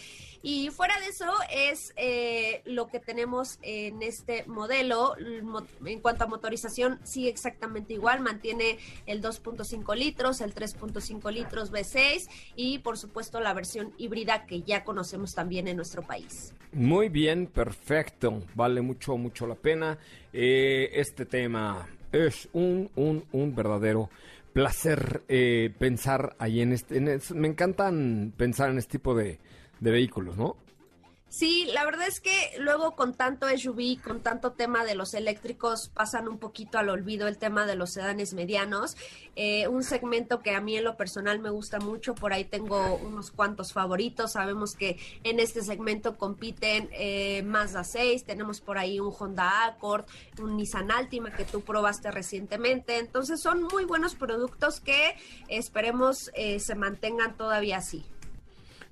Y 0.47 0.69
fuera 0.69 0.93
de 0.99 1.07
eso 1.07 1.25
es 1.51 1.91
eh, 1.95 2.61
lo 2.65 2.85
que 2.85 2.99
tenemos 2.99 3.57
en 3.63 4.03
este 4.03 4.45
modelo. 4.45 5.15
En 5.83 6.01
cuanto 6.01 6.25
a 6.25 6.27
motorización, 6.27 6.99
sigue 7.03 7.29
exactamente 7.29 7.95
igual. 7.95 8.19
Mantiene 8.19 8.77
el 9.07 9.23
2.5 9.23 9.95
litros, 9.97 10.41
el 10.41 10.53
3.5 10.53 11.33
litros 11.33 11.73
V6 11.73 12.29
y 12.55 12.77
por 12.77 12.99
supuesto 12.99 13.39
la 13.39 13.55
versión 13.55 13.95
híbrida 13.97 14.45
que 14.45 14.61
ya 14.61 14.83
conocemos 14.83 15.33
también 15.33 15.67
en 15.67 15.77
nuestro 15.77 16.03
país. 16.03 16.53
Muy 16.73 17.09
bien, 17.09 17.47
perfecto. 17.47 18.43
Vale 18.53 18.81
mucho, 18.81 19.17
mucho 19.17 19.47
la 19.47 19.55
pena. 19.55 19.97
Eh, 20.31 20.91
este 20.93 21.25
tema 21.25 21.89
es 22.11 22.49
un, 22.53 22.91
un, 22.95 23.25
un 23.31 23.55
verdadero 23.55 24.11
placer 24.53 25.23
eh, 25.27 25.73
pensar 25.79 26.35
ahí 26.37 26.61
en 26.61 26.71
este. 26.71 27.01
me 27.33 27.47
encantan 27.47 28.31
pensar 28.37 28.69
en 28.69 28.77
este 28.77 28.99
tipo 28.99 29.15
de 29.15 29.39
de 29.85 29.91
vehículos, 29.91 30.35
¿no? 30.35 30.57
Sí, 31.35 31.67
la 31.73 31.83
verdad 31.83 32.07
es 32.07 32.21
que 32.21 32.53
luego 32.59 32.95
con 32.95 33.13
tanto 33.13 33.47
SUV, 33.49 34.01
con 34.01 34.21
tanto 34.21 34.53
tema 34.53 34.85
de 34.85 34.95
los 34.95 35.13
eléctricos, 35.13 35.89
pasan 35.89 36.29
un 36.29 36.37
poquito 36.37 36.77
al 36.77 36.87
olvido 36.87 37.27
el 37.27 37.37
tema 37.37 37.65
de 37.65 37.75
los 37.75 37.91
sedanes 37.91 38.33
medianos. 38.33 38.95
Eh, 39.35 39.67
un 39.67 39.83
segmento 39.83 40.39
que 40.39 40.51
a 40.51 40.61
mí 40.61 40.77
en 40.77 40.85
lo 40.85 40.95
personal 40.95 41.39
me 41.39 41.49
gusta 41.49 41.79
mucho, 41.79 42.15
por 42.15 42.31
ahí 42.31 42.45
tengo 42.45 42.95
unos 42.95 43.31
cuantos 43.31 43.73
favoritos. 43.73 44.31
Sabemos 44.31 44.75
que 44.75 44.97
en 45.25 45.41
este 45.41 45.61
segmento 45.61 46.17
compiten 46.17 46.87
eh, 46.93 47.43
Mazda 47.43 47.83
6, 47.83 48.23
tenemos 48.23 48.61
por 48.61 48.77
ahí 48.77 49.01
un 49.01 49.13
Honda 49.19 49.65
Accord, 49.65 50.05
un 50.39 50.55
Nissan 50.55 50.89
Altima 50.89 51.31
que 51.31 51.43
tú 51.43 51.61
probaste 51.61 52.11
recientemente. 52.11 52.97
Entonces 52.97 53.41
son 53.41 53.61
muy 53.63 53.83
buenos 53.83 54.15
productos 54.15 54.79
que 54.79 55.17
esperemos 55.49 56.31
eh, 56.33 56.61
se 56.61 56.75
mantengan 56.75 57.35
todavía 57.35 57.79
así. 57.79 58.05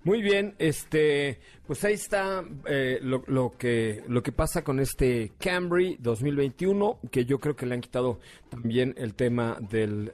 Muy 0.05 0.21
bien, 0.21 0.53
este, 0.59 1.39
pues 1.65 1.81
ahí 1.85 1.93
está 1.93 2.43
eh, 2.65 2.99
lo, 3.01 3.23
lo, 3.27 3.51
que 3.57 4.03
lo 4.09 4.21
que 4.21 4.33
pasa 4.33 4.61
con 4.61 4.81
este 4.81 5.31
Camry 5.39 5.95
2021, 5.97 6.99
que 7.09 7.23
yo 7.23 7.39
creo 7.39 7.55
que 7.55 7.65
le 7.65 7.75
han 7.75 7.79
quitado 7.81 8.19
también 8.49 8.93
el 8.97 9.13
tema 9.13 9.57
del, 9.61 10.11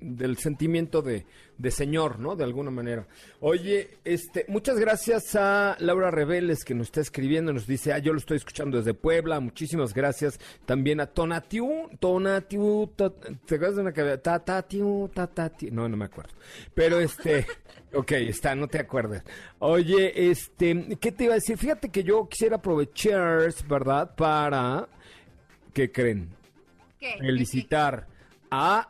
del 0.00 0.36
sentimiento 0.38 1.02
de, 1.02 1.24
de 1.56 1.70
señor, 1.70 2.18
¿no? 2.18 2.34
De 2.34 2.42
alguna 2.42 2.72
manera. 2.72 3.06
Oye, 3.40 3.98
este, 4.04 4.44
muchas 4.48 4.78
gracias 4.78 5.36
a 5.36 5.76
Laura 5.78 6.10
Reveles 6.10 6.64
que 6.64 6.74
nos 6.74 6.88
está 6.88 7.00
escribiendo, 7.00 7.52
nos 7.52 7.68
dice, 7.68 7.92
ah, 7.92 7.98
yo 7.98 8.12
lo 8.12 8.18
estoy 8.18 8.38
escuchando 8.38 8.78
desde 8.78 8.92
Puebla, 8.92 9.38
muchísimas 9.38 9.94
gracias. 9.94 10.38
También 10.64 11.00
a 11.00 11.06
Tonatiu, 11.06 11.90
Tonatiu, 12.00 12.90
¿te 12.96 13.54
acuerdas 13.54 13.76
de 13.76 13.82
una 13.82 13.92
que 13.92 14.18
Tatatiu, 14.18 15.08
Tatatiu, 15.14 15.72
no, 15.72 15.88
no 15.88 15.96
me 15.96 16.06
acuerdo. 16.06 16.32
Pero 16.74 16.98
este, 16.98 17.46
ok, 17.94 18.12
está, 18.12 18.54
no 18.54 18.68
te 18.68 18.78
acuerdas. 18.78 19.22
Oye, 19.58 20.30
este, 20.30 20.96
¿qué 21.00 21.12
te 21.12 21.24
iba 21.24 21.34
a 21.34 21.36
decir? 21.36 21.56
Fíjate 21.58 21.88
que 21.88 22.02
yo 22.04 22.28
quisiera 22.28 22.56
aprovechar, 22.56 23.52
¿verdad? 23.68 24.14
Para, 24.14 24.88
¿qué 25.72 25.90
creen? 25.90 26.30
¿Qué? 26.98 27.16
Felicitar 27.18 28.06
a 28.50 28.88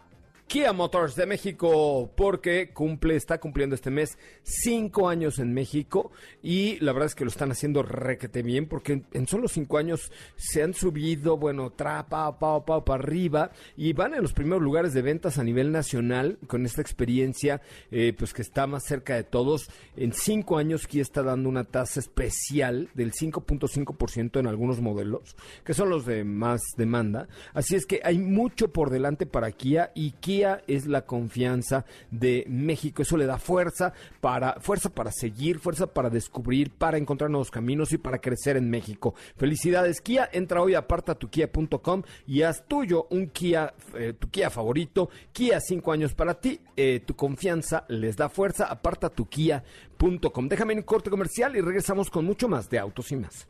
Kia 0.48 0.72
Motors 0.72 1.16
de 1.16 1.26
México, 1.26 2.12
porque 2.14 2.70
cumple, 2.72 3.16
está 3.16 3.38
cumpliendo 3.40 3.74
este 3.74 3.90
mes 3.90 4.16
cinco 4.44 5.09
años 5.09 5.40
en 5.40 5.52
México 5.52 6.12
y 6.40 6.78
la 6.78 6.92
verdad 6.92 7.09
es 7.09 7.16
que 7.16 7.24
lo 7.24 7.30
están 7.30 7.50
haciendo 7.50 7.82
requete 7.82 8.42
bien, 8.44 8.66
porque 8.66 9.02
en, 9.12 9.26
solo 9.26 9.48
cinco 9.48 9.76
años 9.76 10.12
se 10.37 10.62
han 10.62 10.72
subido, 10.72 11.37
bueno, 11.37 11.70
trapa, 11.70 12.38
pa, 12.38 12.64
pa, 12.64 12.85
para 12.85 13.02
arriba 13.02 13.50
y 13.76 13.92
van 13.92 14.14
en 14.14 14.22
los 14.22 14.32
primeros 14.32 14.62
lugares 14.62 14.94
de 14.94 15.02
ventas 15.02 15.38
a 15.38 15.42
nivel 15.42 15.72
nacional 15.72 16.38
con 16.46 16.64
esta 16.64 16.80
experiencia, 16.80 17.61
eh, 17.90 18.14
pues 18.16 18.32
que 18.32 18.42
está 18.42 18.68
más 18.68 18.85
cerca 18.85 19.16
de 19.16 19.24
todos. 19.24 19.68
En 19.96 20.12
cinco 20.12 20.59
años 20.59 20.87
Kia 20.87 21.02
está 21.02 21.24
dando 21.24 21.48
una 21.48 21.64
tasa 21.64 21.98
especial 21.98 22.88
del 22.94 23.12
5.5% 23.12 24.38
en 24.38 24.46
algunos 24.46 24.80
modelos, 24.80 25.35
que 25.64 25.74
son 25.74 25.90
los 25.90 26.06
de 26.06 26.22
más 26.22 26.61
demanda. 26.76 27.26
Así 27.52 27.74
es 27.74 27.85
que 27.85 28.00
hay 28.04 28.18
mucho 28.18 28.72
por 28.72 28.90
delante 28.90 29.26
para 29.26 29.50
Kia 29.50 29.90
y 29.92 30.12
Kia 30.12 30.36
es 30.66 30.87
la 30.87 31.03
confianza 31.07 31.85
de 32.11 32.44
México. 32.49 33.03
Eso 33.03 33.16
le 33.16 33.27
da 33.27 33.38
fuerza 33.38 33.92
para, 34.20 34.61
fuerza 34.61 34.90
para 34.90 35.11
seguir, 35.11 35.59
fuerza 35.59 35.87
para 35.87 36.11
descubrir, 36.11 36.70
para 36.70 36.99
encontrar 36.99 37.31
nuevos 37.31 37.51
caminos 37.51 37.92
y 37.92 37.99
para 37.99 38.18
crecer 38.18 38.57
en 38.57 38.70
México. 38.70 39.14
Felicidades, 39.37 40.01
Kia. 40.01 40.29
Entra 40.33 40.62
hoy 40.62 40.75
a 40.75 40.81
apartatukia.com 40.81 42.03
y 42.27 42.42
haz 42.42 42.66
tuyo 42.66 43.07
un 43.11 43.29
Kia, 43.29 43.75
eh, 43.94 44.14
tu 44.18 44.29
Kia 44.31 44.51
favorito. 44.51 45.11
Kia, 45.33 45.61
cinco 45.61 45.92
años 45.92 46.14
para 46.14 46.35
ti. 46.35 46.61
Eh, 46.77 47.01
tu 47.05 47.16
confianza 47.16 47.85
les 47.88 48.16
da 48.16 48.29
fuerza. 48.29 48.66
Apartatukia.com. 48.66 50.49
Déjame 50.49 50.72
en 50.75 50.81
un 50.81 50.85
corte 50.85 51.11
comercial 51.11 51.57
y 51.57 51.61
regresamos 51.61 52.11
con 52.11 52.25
mucho 52.25 52.49
más 52.49 52.68
de 52.68 52.79
Autos 52.79 53.11
y 53.12 53.16
más. 53.16 53.49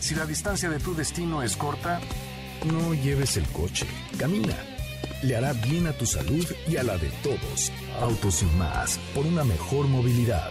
Si 0.00 0.14
la 0.14 0.26
distancia 0.26 0.68
de 0.68 0.78
tu 0.78 0.94
destino 0.94 1.42
es 1.42 1.56
corta, 1.56 2.00
no 2.66 2.92
lleves 2.94 3.36
el 3.36 3.46
coche. 3.48 3.86
Camina 4.18 4.54
le 5.22 5.36
hará 5.36 5.52
bien 5.52 5.86
a 5.86 5.92
tu 5.92 6.06
salud 6.06 6.46
y 6.68 6.76
a 6.76 6.82
la 6.82 6.98
de 6.98 7.08
todos. 7.22 7.70
Autos 8.00 8.42
y 8.42 8.46
más, 8.56 8.98
por 9.14 9.26
una 9.26 9.44
mejor 9.44 9.86
movilidad. 9.86 10.50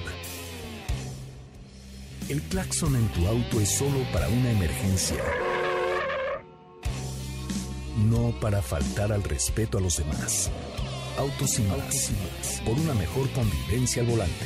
El 2.29 2.41
claxon 2.43 2.95
en 2.95 3.07
tu 3.09 3.27
auto 3.27 3.59
es 3.59 3.69
solo 3.77 4.05
para 4.13 4.29
una 4.29 4.51
emergencia. 4.51 5.23
No 8.09 8.33
para 8.39 8.61
faltar 8.61 9.11
al 9.11 9.23
respeto 9.23 9.77
a 9.77 9.81
los 9.81 9.97
demás. 9.97 10.49
Autos 11.17 11.59
y 11.59 11.63
más, 11.63 12.11
por 12.65 12.79
una 12.79 12.93
mejor 12.93 13.29
convivencia 13.31 14.01
al 14.01 14.07
volante. 14.07 14.45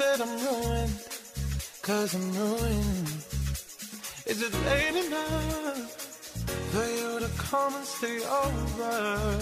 That 0.00 0.20
I'm 0.20 0.34
ruined? 0.44 0.98
Cause 1.82 2.14
I'm 2.14 2.32
ruined. 2.36 3.08
Is 4.26 4.42
it 4.42 4.54
late 4.66 5.06
enough 5.06 5.90
for 6.72 6.86
you 6.96 7.20
to 7.20 7.30
come 7.38 7.74
and 7.74 7.86
stay 7.86 8.18
over? 8.42 9.38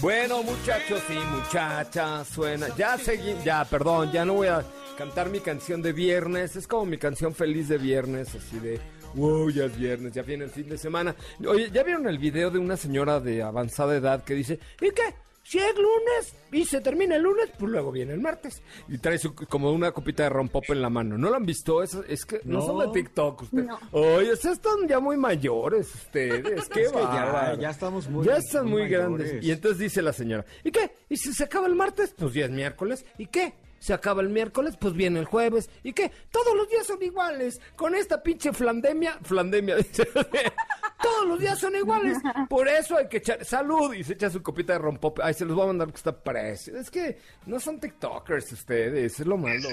Bueno, 0.00 0.42
muchachos 0.42 1.02
y 1.08 1.14
muchachas, 1.14 2.28
suena. 2.28 2.68
Ya 2.76 2.98
seguí, 2.98 3.34
ya, 3.44 3.64
perdón, 3.64 4.12
ya 4.12 4.24
no 4.24 4.34
voy 4.34 4.48
a 4.48 4.62
cantar 4.98 5.30
mi 5.30 5.40
canción 5.40 5.80
de 5.82 5.92
viernes. 5.92 6.56
Es 6.56 6.66
como 6.66 6.84
mi 6.84 6.98
canción 6.98 7.34
feliz 7.34 7.68
de 7.68 7.78
viernes, 7.78 8.34
así 8.34 8.58
de 8.58 8.80
wow, 9.14 9.50
ya 9.50 9.64
es 9.64 9.78
viernes, 9.78 10.12
ya 10.12 10.22
viene 10.22 10.44
el 10.44 10.50
fin 10.50 10.68
de 10.68 10.78
semana. 10.78 11.14
Oye, 11.46 11.70
¿ya 11.72 11.82
vieron 11.82 12.06
el 12.08 12.18
video 12.18 12.50
de 12.50 12.58
una 12.58 12.76
señora 12.76 13.20
de 13.20 13.42
avanzada 13.42 13.96
edad 13.96 14.24
que 14.24 14.34
dice, 14.34 14.58
¿y 14.80 14.90
qué? 14.90 15.14
Si 15.44 15.58
es 15.58 15.74
lunes 15.76 16.34
y 16.52 16.64
se 16.64 16.80
termina 16.80 17.16
el 17.16 17.22
lunes, 17.22 17.50
pues 17.58 17.70
luego 17.70 17.92
viene 17.92 18.14
el 18.14 18.20
martes. 18.20 18.62
Y 18.88 18.96
trae 18.96 19.20
como 19.48 19.70
una 19.72 19.92
copita 19.92 20.22
de 20.22 20.30
rompop 20.30 20.64
en 20.70 20.80
la 20.80 20.88
mano. 20.88 21.18
¿No 21.18 21.28
lo 21.28 21.36
han 21.36 21.44
visto? 21.44 21.82
Es, 21.82 21.94
es 22.08 22.24
que 22.24 22.40
no, 22.44 22.62
son 22.62 22.78
de 22.78 23.02
TikTok 23.02 23.42
ustedes. 23.42 23.66
Oye, 23.92 24.32
están 24.32 24.88
ya 24.88 25.00
muy 25.00 25.18
mayores 25.18 25.94
ustedes. 25.94 26.66
Qué 26.72 26.88
ya, 26.90 27.56
ya, 27.60 27.70
estamos 27.70 28.08
muy 28.08 28.24
Ya 28.24 28.38
están 28.38 28.66
muy, 28.66 28.88
grandes. 28.88 29.44
Y 29.44 29.50
entonces 29.50 29.78
dice 29.78 30.00
la 30.00 30.14
señora, 30.14 30.46
¿y 30.64 30.70
qué? 30.70 30.92
¿Y 31.10 31.16
si 31.18 31.34
se 31.34 31.44
acaba 31.44 31.66
el 31.66 31.74
martes? 31.74 32.14
Pues 32.16 32.32
ya 32.32 32.46
es 32.46 32.50
miércoles. 32.50 33.04
¿Y 33.18 33.26
qué? 33.26 33.52
Se 33.84 33.92
acaba 33.92 34.22
el 34.22 34.30
miércoles, 34.30 34.78
pues 34.80 34.94
viene 34.94 35.20
el 35.20 35.26
jueves. 35.26 35.68
¿Y 35.82 35.92
qué? 35.92 36.10
Todos 36.30 36.56
los 36.56 36.66
días 36.70 36.86
son 36.86 37.02
iguales. 37.02 37.60
Con 37.76 37.94
esta 37.94 38.22
pinche 38.22 38.50
flandemia, 38.50 39.18
flandemia, 39.22 39.76
todos 41.02 41.28
los 41.28 41.38
días 41.38 41.58
son 41.58 41.76
iguales. 41.76 42.16
Por 42.48 42.66
eso 42.66 42.96
hay 42.96 43.08
que 43.08 43.18
echar 43.18 43.44
salud 43.44 43.92
y 43.92 44.02
se 44.02 44.14
echa 44.14 44.30
su 44.30 44.42
copita 44.42 44.72
de 44.72 44.78
rompop. 44.78 45.20
Ay, 45.22 45.34
se 45.34 45.44
los 45.44 45.54
voy 45.54 45.64
a 45.64 45.66
mandar 45.66 45.88
porque 45.88 45.98
está 45.98 46.18
precio. 46.18 46.78
Es 46.78 46.90
que 46.90 47.18
no 47.44 47.60
son 47.60 47.78
TikTokers 47.78 48.52
ustedes, 48.52 49.20
es 49.20 49.26
lo 49.26 49.36
malo 49.36 49.68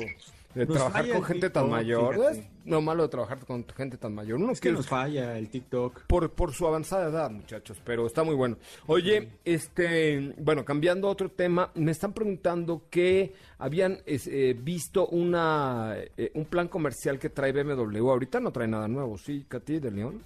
de 0.56 0.66
trabajar 0.66 1.10
con 1.10 1.24
gente 1.24 1.50
tan 1.50 1.70
mayor. 1.70 2.16
Es 2.32 2.44
lo 2.66 2.82
malo 2.82 3.04
de 3.04 3.10
trabajar 3.10 3.40
con 3.46 3.66
gente 3.68 3.98
tan 3.98 4.14
mayor. 4.14 4.40
Uno 4.40 4.52
es 4.52 4.60
que 4.60 4.72
nos 4.72 4.88
falla 4.88 5.38
el 5.38 5.50
TikTok. 5.50 6.04
Por, 6.08 6.32
por 6.32 6.54
su 6.54 6.68
avanzada 6.68 7.10
edad, 7.10 7.32
muchachos, 7.32 7.82
pero 7.84 8.06
está 8.06 8.24
muy 8.24 8.36
bueno. 8.36 8.58
Oye, 8.88 9.30
este, 9.46 10.34
bueno, 10.38 10.66
cambiando 10.66 11.08
a 11.08 11.12
otro 11.12 11.30
tema, 11.30 11.72
me 11.76 11.92
están 11.92 12.14
preguntando 12.14 12.84
que 12.90 13.34
habían 13.58 14.00
eh, 14.06 14.56
visto 14.60 15.08
una 15.08 15.96
eh, 16.18 16.32
un 16.36 16.46
plan 16.46 16.68
comercial 16.68 17.20
que 17.20 17.30
trae 17.30 17.52
BMW. 17.52 18.10
Ahorita 18.10 18.40
no 18.40 18.52
trae 18.52 18.68
nada 18.68 18.88
nuevo, 18.88 19.18
¿sí, 19.18 19.46
Katy 19.48 19.80
de 19.80 19.92
León? 19.92 20.24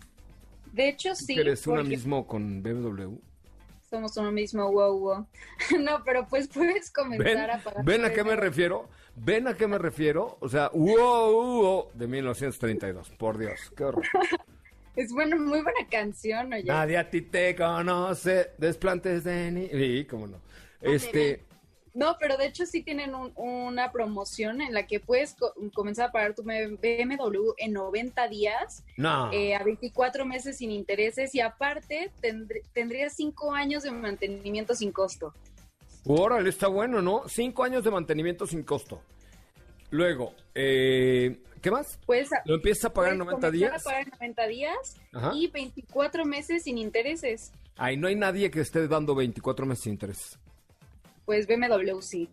De 0.74 0.90
hecho, 0.90 1.16
sí. 1.16 1.40
¿Eres 1.40 1.66
uno 1.68 1.84
mismo 1.84 2.28
con 2.28 2.62
BMW? 2.62 3.16
somos 3.96 4.18
uno 4.18 4.32
mismo, 4.32 4.72
wow, 4.72 5.00
wow. 5.00 5.28
no, 5.80 6.04
pero 6.04 6.28
pues 6.28 6.48
puedes 6.48 6.92
comenzar 6.92 7.52
a 7.52 7.60
pagar. 7.60 7.86
¿Ven 7.86 8.04
a 8.04 8.12
qué 8.12 8.24
me 8.24 8.36
refiero? 8.36 8.90
¿Ven 9.16 9.47
a 9.47 9.55
qué 9.55 9.68
me 9.68 9.78
refiero? 9.78 10.38
O 10.41 10.49
sea, 10.49 10.70
wow, 10.74 11.32
wow, 11.32 11.91
de 11.93 12.07
1932. 12.07 13.11
Por 13.11 13.38
Dios, 13.38 13.72
qué 13.76 13.86
horror. 13.86 14.03
es 14.95 15.11
bueno, 15.13 15.38
muy 15.38 15.61
buena 15.61 15.88
canción, 15.89 16.51
oye. 16.51 16.66
Nadie 16.66 16.97
a 16.97 17.09
ti 17.09 17.22
te 17.22 17.55
conoce, 17.55 18.51
desplantes 18.57 19.24
de 19.24 19.51
ni... 19.51 19.70
Sí, 19.70 20.05
cómo 20.05 20.28
no. 20.28 20.41
Este... 20.82 21.45
No, 21.93 22.18
pero 22.20 22.36
de 22.36 22.47
hecho 22.47 22.66
sí 22.66 22.84
tienen 22.84 23.13
una 23.38 23.93
promoción 23.93 24.59
en 24.59 24.74
la 24.74 24.86
que 24.86 24.99
puedes 24.99 25.38
comenzar 25.74 26.09
a 26.09 26.11
pagar 26.11 26.36
tu 26.36 26.43
BMW 26.43 27.53
en 27.57 27.72
90 27.72 28.28
días, 28.28 28.84
eh, 29.32 29.55
a 29.55 29.63
24 29.63 30.26
meses 30.26 30.57
sin 30.57 30.72
intereses 30.72 31.34
y 31.34 31.39
aparte 31.39 32.11
tendrías 32.74 33.13
5 33.13 33.53
años 33.53 33.84
de 33.84 33.91
mantenimiento 33.91 34.76
sin 34.76 34.91
costo. 34.91 35.34
Órale, 36.06 36.49
está 36.49 36.68
bueno, 36.68 37.01
¿no? 37.01 37.24
5 37.28 37.64
años 37.64 37.84
de 37.84 37.91
mantenimiento 37.91 38.45
sin 38.45 38.64
costo. 38.64 39.01
Luego, 39.91 40.34
eh, 40.53 41.39
¿qué 41.62 41.72
más? 41.72 41.99
Pues, 42.06 42.30
¿Lo 42.45 42.56
empiezas 42.56 42.86
a 42.86 42.93
pagar 42.93 43.14
en 43.14 43.20
90 43.20 43.51
días? 43.51 43.82
a 43.82 43.84
pagar 43.84 44.03
en 44.03 44.10
90 44.20 44.47
días 44.47 45.01
y 45.34 45.47
24 45.47 46.26
meses 46.26 46.64
sin 46.64 46.78
intereses. 46.78 47.51
Ay, 47.78 47.97
no 47.97 48.08
hay 48.08 48.16
nadie 48.16 48.51
que 48.51 48.62
esté 48.62 48.88
dando 48.88 49.16
24 49.16 49.66
meses 49.66 49.84
sin 49.84 49.93
intereses 49.93 50.39
pues 51.26 51.47
BMW 51.47 51.99
sí. 52.01 52.30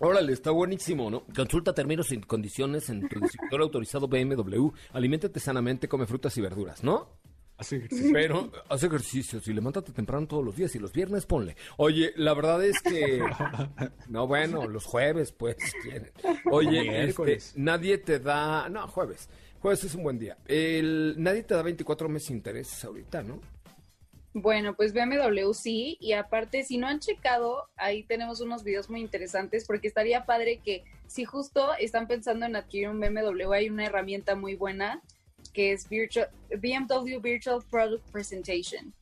Órale, 0.00 0.32
está 0.32 0.50
buenísimo, 0.50 1.10
¿no? 1.10 1.24
Consulta 1.36 1.74
términos 1.74 2.10
y 2.10 2.20
condiciones 2.22 2.88
en 2.88 3.06
tu 3.06 3.20
distribuidor 3.20 3.60
autorizado 3.60 4.08
BMW. 4.08 4.70
Aliméntate 4.94 5.38
sanamente, 5.40 5.88
come 5.88 6.06
frutas 6.06 6.36
y 6.38 6.40
verduras, 6.40 6.82
¿no? 6.82 7.19
Hace 7.60 7.76
ejercicio. 7.76 8.10
Pero 8.14 8.50
hace 8.70 8.86
ejercicio. 8.86 9.38
Si 9.38 9.52
levántate 9.52 9.92
temprano 9.92 10.26
todos 10.26 10.42
los 10.42 10.56
días 10.56 10.74
y 10.74 10.78
los 10.78 10.94
viernes 10.94 11.26
ponle. 11.26 11.56
Oye, 11.76 12.14
la 12.16 12.32
verdad 12.32 12.64
es 12.64 12.80
que. 12.80 13.20
No, 14.08 14.26
bueno, 14.26 14.66
los 14.66 14.86
jueves, 14.86 15.32
pues, 15.32 15.56
quieren. 15.82 16.10
Oye, 16.50 17.04
este, 17.04 17.38
nadie 17.56 17.98
te 17.98 18.18
da. 18.18 18.68
No, 18.70 18.88
jueves. 18.88 19.28
Jueves 19.60 19.84
es 19.84 19.94
un 19.94 20.02
buen 20.02 20.18
día. 20.18 20.38
El, 20.46 21.16
nadie 21.18 21.42
te 21.42 21.54
da 21.54 21.62
24 21.62 22.08
meses 22.08 22.30
de 22.30 22.34
intereses 22.36 22.82
ahorita, 22.82 23.22
¿no? 23.22 23.40
Bueno, 24.32 24.74
pues 24.74 24.94
BMW 24.94 25.52
sí, 25.52 25.98
y 26.00 26.12
aparte, 26.12 26.64
si 26.64 26.78
no 26.78 26.86
han 26.86 27.00
checado, 27.00 27.68
ahí 27.76 28.04
tenemos 28.04 28.40
unos 28.40 28.64
videos 28.64 28.88
muy 28.88 29.00
interesantes 29.00 29.66
porque 29.66 29.88
estaría 29.88 30.24
padre 30.24 30.60
que 30.64 30.84
si 31.08 31.24
justo 31.24 31.74
están 31.78 32.06
pensando 32.06 32.46
en 32.46 32.56
adquirir 32.56 32.88
un 32.88 33.00
BMW, 33.00 33.52
hay 33.52 33.68
una 33.68 33.84
herramienta 33.84 34.34
muy 34.34 34.54
buena 34.54 35.02
que 35.52 35.72
es 35.72 35.88
BMW 35.88 37.20
Virtual 37.20 37.62
Product 37.70 38.10
Presentation. 38.10 38.92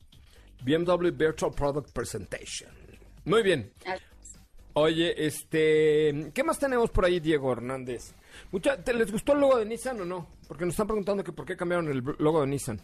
BMW 0.63 1.11
Virtual 1.11 1.51
Product 1.51 1.91
Presentation. 1.91 2.71
Muy 3.25 3.43
bien. 3.43 3.71
Oye, 4.73 5.25
este, 5.25 6.31
¿qué 6.33 6.43
más 6.43 6.59
tenemos 6.59 6.89
por 6.89 7.05
ahí, 7.05 7.19
Diego 7.19 7.51
Hernández? 7.51 8.13
Mucha, 8.51 8.81
¿te 8.81 8.93
¿Les 8.93 9.11
gustó 9.11 9.33
el 9.33 9.39
logo 9.39 9.57
de 9.57 9.65
Nissan 9.65 9.99
o 10.01 10.05
no? 10.05 10.27
Porque 10.47 10.65
nos 10.65 10.73
están 10.73 10.87
preguntando 10.87 11.23
que 11.23 11.31
por 11.31 11.45
qué 11.45 11.55
cambiaron 11.55 11.87
el 11.89 12.03
logo 12.17 12.41
de 12.41 12.47
Nissan. 12.47 12.79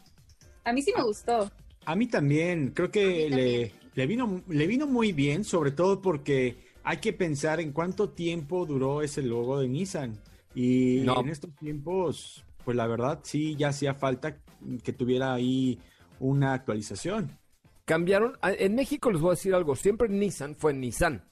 A 0.63 0.73
mí 0.73 0.81
sí 0.81 0.91
me 0.95 1.03
gustó. 1.03 1.51
A 1.85 1.95
mí 1.95 2.07
también, 2.07 2.71
creo 2.71 2.89
que 2.89 3.29
le, 3.29 3.71
le, 3.93 4.07
vino, 4.07 4.43
le 4.47 4.67
vino 4.67 4.87
muy 4.87 5.11
bien, 5.11 5.43
sobre 5.43 5.71
todo 5.71 6.01
porque 6.01 6.55
hay 6.83 6.97
que 6.97 7.13
pensar 7.13 7.59
en 7.59 7.71
cuánto 7.71 8.09
tiempo 8.09 8.65
duró 8.65 9.01
ese 9.01 9.21
logo 9.21 9.59
de 9.59 9.67
Nissan. 9.67 10.19
Y 10.55 10.99
en 10.99 11.29
estos 11.29 11.53
tiempos, 11.55 12.44
pues 12.65 12.75
la 12.75 12.87
verdad 12.87 13.19
sí 13.23 13.55
ya 13.55 13.69
hacía 13.69 13.93
falta 13.93 14.37
que 14.83 14.91
tuviera 14.91 15.33
ahí 15.33 15.79
una 16.19 16.53
actualización. 16.53 17.37
Cambiaron, 17.85 18.37
en 18.41 18.75
México 18.75 19.11
les 19.11 19.21
voy 19.21 19.29
a 19.29 19.35
decir 19.35 19.53
algo, 19.53 19.75
siempre 19.75 20.09
Nissan 20.09 20.55
fue 20.55 20.73
Nissan. 20.73 21.23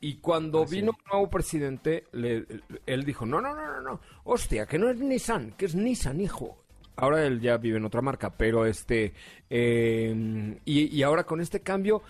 Y 0.00 0.16
cuando 0.16 0.64
vino 0.66 0.92
un 0.92 1.10
nuevo 1.10 1.30
presidente, 1.30 2.04
él 2.12 3.04
dijo, 3.04 3.26
no, 3.26 3.40
no, 3.40 3.54
no, 3.54 3.66
no, 3.66 3.80
no, 3.80 4.00
hostia, 4.24 4.66
que 4.66 4.78
no 4.78 4.90
es 4.90 4.98
Nissan, 4.98 5.52
que 5.52 5.66
es 5.66 5.74
Nissan, 5.74 6.20
hijo 6.20 6.66
ahora 6.96 7.24
él 7.24 7.40
ya 7.40 7.56
vive 7.58 7.78
en 7.78 7.84
otra 7.84 8.02
marca, 8.02 8.30
pero 8.36 8.66
este, 8.66 9.12
em, 9.48 10.58
y, 10.64 11.02
ahora 11.02 11.24
con 11.24 11.40
este 11.40 11.60
cambio, 11.60 12.02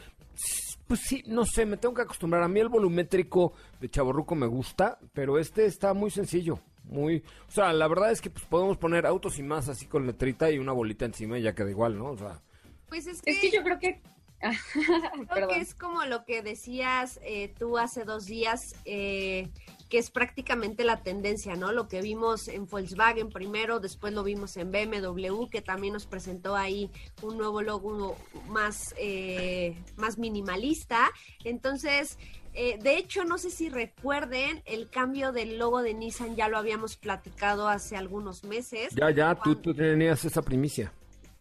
pues 0.87 1.01
sí, 1.01 1.23
no 1.27 1.45
sé, 1.45 1.67
me 1.67 1.77
tengo 1.77 1.95
que 1.95 2.03
acostumbrar. 2.03 2.43
A 2.43 2.49
mí 2.49 2.61
el 2.61 2.69
volumétrico 2.69 3.53
de 3.81 3.91
Chaborruco 3.91 4.35
me 4.35 4.47
gusta, 4.47 4.99
pero 5.13 5.39
este 5.39 5.67
está 5.67 5.93
muy 5.93 6.11
sencillo. 6.11 6.61
Muy, 6.87 7.23
o 7.49 7.51
sea, 7.51 7.73
la 7.73 7.89
verdad 7.89 8.13
es 8.13 8.21
que 8.21 8.31
pues, 8.31 8.45
podemos 8.45 8.77
poner 8.79 9.07
autos 9.07 9.39
y 9.39 9.43
más 9.43 9.69
así 9.69 9.87
con 9.87 10.07
letrita 10.07 10.51
y 10.51 10.59
una 10.59 10.73
bolita 10.73 11.05
encima 11.05 11.39
y 11.39 11.43
ya 11.43 11.55
queda 11.55 11.71
igual, 11.71 11.99
¿no? 11.99 12.11
O 12.11 12.17
sea. 12.17 12.41
Pues 12.89 13.07
es 13.07 13.21
que, 13.21 13.51
yo 13.51 13.63
creo 13.65 13.79
que 13.79 14.01
Creo 15.33 15.49
que 15.49 15.61
es 15.61 15.75
como 15.75 16.05
lo 16.05 16.25
que 16.25 16.43
decías 16.43 17.19
eh, 17.23 17.55
tú 17.59 17.79
hace 17.79 18.05
dos 18.05 18.27
días, 18.27 18.75
eh, 18.85 19.49
que 19.89 19.99
es 19.99 20.11
prácticamente 20.11 20.85
la 20.85 21.03
tendencia, 21.03 21.57
¿no? 21.57 21.73
Lo 21.73 21.89
que 21.89 22.03
vimos 22.03 22.49
en 22.49 22.67
Volkswagen 22.67 23.31
primero, 23.31 23.81
después 23.81 24.13
lo 24.13 24.23
vimos 24.25 24.57
en 24.57 24.73
BMW, 24.73 25.47
que 25.51 25.63
también 25.63 25.93
nos 25.93 26.07
presentó 26.07 26.57
ahí 26.57 26.91
un 27.23 27.39
nuevo 27.39 27.63
logo 27.63 28.17
más, 28.49 28.95
eh, 28.99 29.77
más 29.97 30.19
minimalista. 30.19 31.11
Entonces, 31.45 32.19
eh, 32.57 32.79
de 32.83 32.97
hecho, 32.97 33.25
no 33.25 33.39
sé 33.39 33.51
si 33.51 33.69
recuerden, 33.69 34.63
el 34.65 34.89
cambio 34.89 35.31
del 35.31 35.59
logo 35.59 35.83
de 35.83 35.95
Nissan 35.95 36.37
ya 36.37 36.49
lo 36.49 36.59
habíamos 36.59 36.97
platicado 36.97 37.69
hace 37.69 37.97
algunos 37.97 38.45
meses. 38.45 38.95
Ya, 38.95 39.11
ya, 39.11 39.35
tú, 39.35 39.57
tú 39.57 39.75
tenías 39.75 40.25
esa 40.25 40.43
primicia 40.43 40.93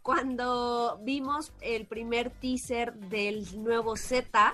cuando 0.05 0.99
vimos 1.01 1.51
el 1.61 1.87
primer 1.87 2.29
teaser 2.29 2.93
del 2.93 3.43
nuevo 3.63 3.97
Z, 3.97 4.53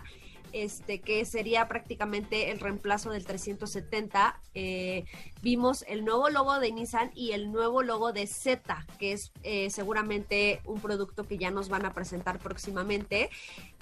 este, 0.53 0.99
que 0.99 1.25
sería 1.25 1.67
prácticamente 1.67 2.51
el 2.51 2.59
reemplazo 2.59 3.11
del 3.11 3.25
370. 3.25 4.39
Eh, 4.53 5.05
vimos 5.41 5.83
el 5.87 6.05
nuevo 6.05 6.29
logo 6.29 6.59
de 6.59 6.71
Nissan 6.71 7.11
y 7.15 7.31
el 7.31 7.51
nuevo 7.51 7.83
logo 7.83 8.11
de 8.11 8.27
Z, 8.27 8.85
que 8.99 9.13
es 9.13 9.31
eh, 9.43 9.69
seguramente 9.69 10.61
un 10.65 10.81
producto 10.81 11.27
que 11.27 11.37
ya 11.37 11.51
nos 11.51 11.69
van 11.69 11.85
a 11.85 11.93
presentar 11.93 12.39
próximamente. 12.39 13.29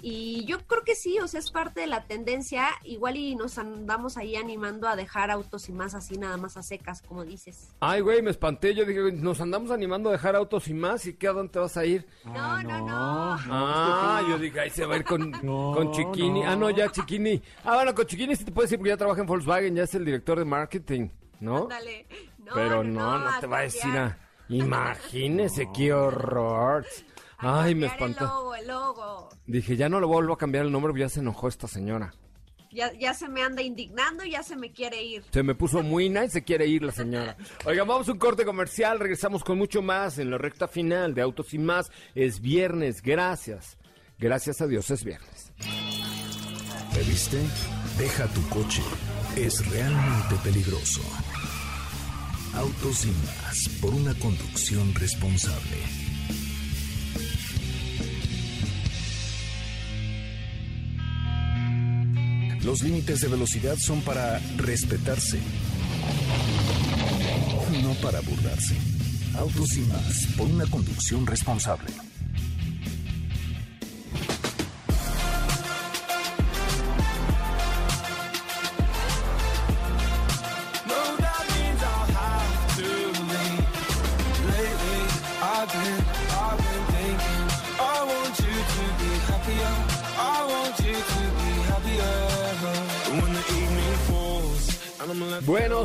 Y 0.02 0.44
yo 0.46 0.58
creo 0.66 0.82
que 0.82 0.94
sí, 0.94 1.18
o 1.18 1.28
sea, 1.28 1.40
es 1.40 1.50
parte 1.50 1.80
de 1.80 1.86
la 1.86 2.04
tendencia. 2.04 2.68
Igual 2.84 3.16
y 3.16 3.34
nos 3.34 3.58
andamos 3.58 4.16
ahí 4.16 4.36
animando 4.36 4.88
a 4.88 4.96
dejar 4.96 5.30
autos 5.30 5.68
y 5.68 5.72
más 5.72 5.94
así, 5.94 6.16
nada 6.16 6.36
más 6.36 6.56
a 6.56 6.62
secas, 6.62 7.02
como 7.02 7.24
dices. 7.24 7.74
Ay, 7.80 8.00
güey, 8.00 8.22
me 8.22 8.30
espanté. 8.30 8.74
Yo 8.74 8.84
dije, 8.84 9.12
nos 9.12 9.40
andamos 9.40 9.70
animando 9.70 10.08
a 10.08 10.12
dejar 10.12 10.36
autos 10.36 10.68
y 10.68 10.74
más. 10.74 11.06
¿Y 11.06 11.14
qué 11.14 11.28
a 11.28 11.32
dónde 11.32 11.52
te 11.52 11.58
vas 11.58 11.76
a 11.76 11.84
ir? 11.84 12.06
No, 12.24 12.62
no, 12.62 12.86
no. 12.86 13.36
Ah, 13.50 14.22
yo 14.28 14.38
dije, 14.38 14.60
ahí 14.60 14.70
se 14.70 14.86
va 14.86 14.94
a 14.94 14.98
ir 14.98 15.04
con, 15.04 15.30
con 15.40 15.92
Chiquini. 15.92 16.44
Ah, 16.44 16.56
no, 16.60 16.70
ya 16.70 16.90
Chiquini. 16.90 17.42
Ah, 17.64 17.74
bueno, 17.76 17.94
con 17.94 18.06
Chiquini 18.06 18.36
sí 18.36 18.44
te 18.44 18.52
puedes 18.52 18.70
ir 18.70 18.78
porque 18.78 18.90
ya 18.90 18.96
trabaja 18.96 19.20
en 19.20 19.26
Volkswagen, 19.26 19.74
ya 19.74 19.84
es 19.84 19.94
el 19.94 20.04
director 20.04 20.38
de 20.38 20.44
marketing, 20.44 21.08
¿no? 21.40 21.66
Dale. 21.66 22.06
No, 22.38 22.52
Pero 22.54 22.84
no, 22.84 23.18
no, 23.18 23.40
te 23.40 23.46
va 23.46 23.58
a 23.58 23.62
decir 23.62 23.86
nada. 23.86 24.18
Imagínese 24.48 25.68
qué 25.74 25.92
horror. 25.92 26.84
Ay, 27.38 27.74
me 27.74 27.86
espantó. 27.86 28.24
El 28.24 28.28
logo, 28.28 28.54
el 28.54 28.66
logo. 28.66 29.28
Dije, 29.46 29.76
ya 29.76 29.88
no 29.88 29.98
lo 29.98 30.08
vuelvo 30.08 30.34
a 30.34 30.38
cambiar 30.38 30.66
el 30.66 30.72
nombre, 30.72 30.92
ya 30.98 31.08
se 31.08 31.20
enojó 31.20 31.48
esta 31.48 31.66
señora. 31.66 32.12
Ya, 32.72 32.92
ya 32.92 33.14
se 33.14 33.28
me 33.28 33.42
anda 33.42 33.62
indignando 33.62 34.24
y 34.24 34.32
ya 34.32 34.42
se 34.42 34.54
me 34.54 34.70
quiere 34.70 35.02
ir. 35.02 35.24
Se 35.32 35.42
me 35.42 35.56
puso 35.56 35.82
muy 35.82 36.08
nice, 36.08 36.30
se 36.30 36.44
quiere 36.44 36.66
ir 36.66 36.84
la 36.84 36.92
señora. 36.92 37.36
Oigan, 37.64 37.88
vamos 37.88 38.08
a 38.08 38.12
un 38.12 38.18
corte 38.18 38.44
comercial, 38.44 39.00
regresamos 39.00 39.42
con 39.42 39.58
mucho 39.58 39.82
más 39.82 40.18
en 40.18 40.30
la 40.30 40.38
recta 40.38 40.68
final 40.68 41.14
de 41.14 41.22
Autos 41.22 41.52
y 41.54 41.58
Más. 41.58 41.90
Es 42.14 42.40
viernes, 42.40 43.02
gracias. 43.02 43.76
Gracias 44.18 44.60
a 44.60 44.66
Dios 44.66 44.90
es 44.90 45.02
viernes. 45.02 45.52
¿Te 46.92 47.02
viste? 47.04 47.40
Deja 47.98 48.26
tu 48.28 48.46
coche. 48.48 48.82
Es 49.36 49.64
realmente 49.66 50.34
peligroso. 50.42 51.00
Autos 52.54 53.04
y 53.04 53.10
Más 53.10 53.68
por 53.80 53.94
una 53.94 54.12
conducción 54.14 54.92
responsable. 54.94 55.76
Los 62.64 62.82
límites 62.82 63.20
de 63.20 63.28
velocidad 63.28 63.76
son 63.78 64.02
para 64.02 64.38
respetarse, 64.56 65.40
no 67.82 67.94
para 68.02 68.20
burlarse. 68.20 68.76
Autos 69.38 69.76
y 69.76 69.80
más, 69.80 70.26
por 70.36 70.46
una 70.46 70.66
conducción 70.66 71.26
responsable. 71.26 72.09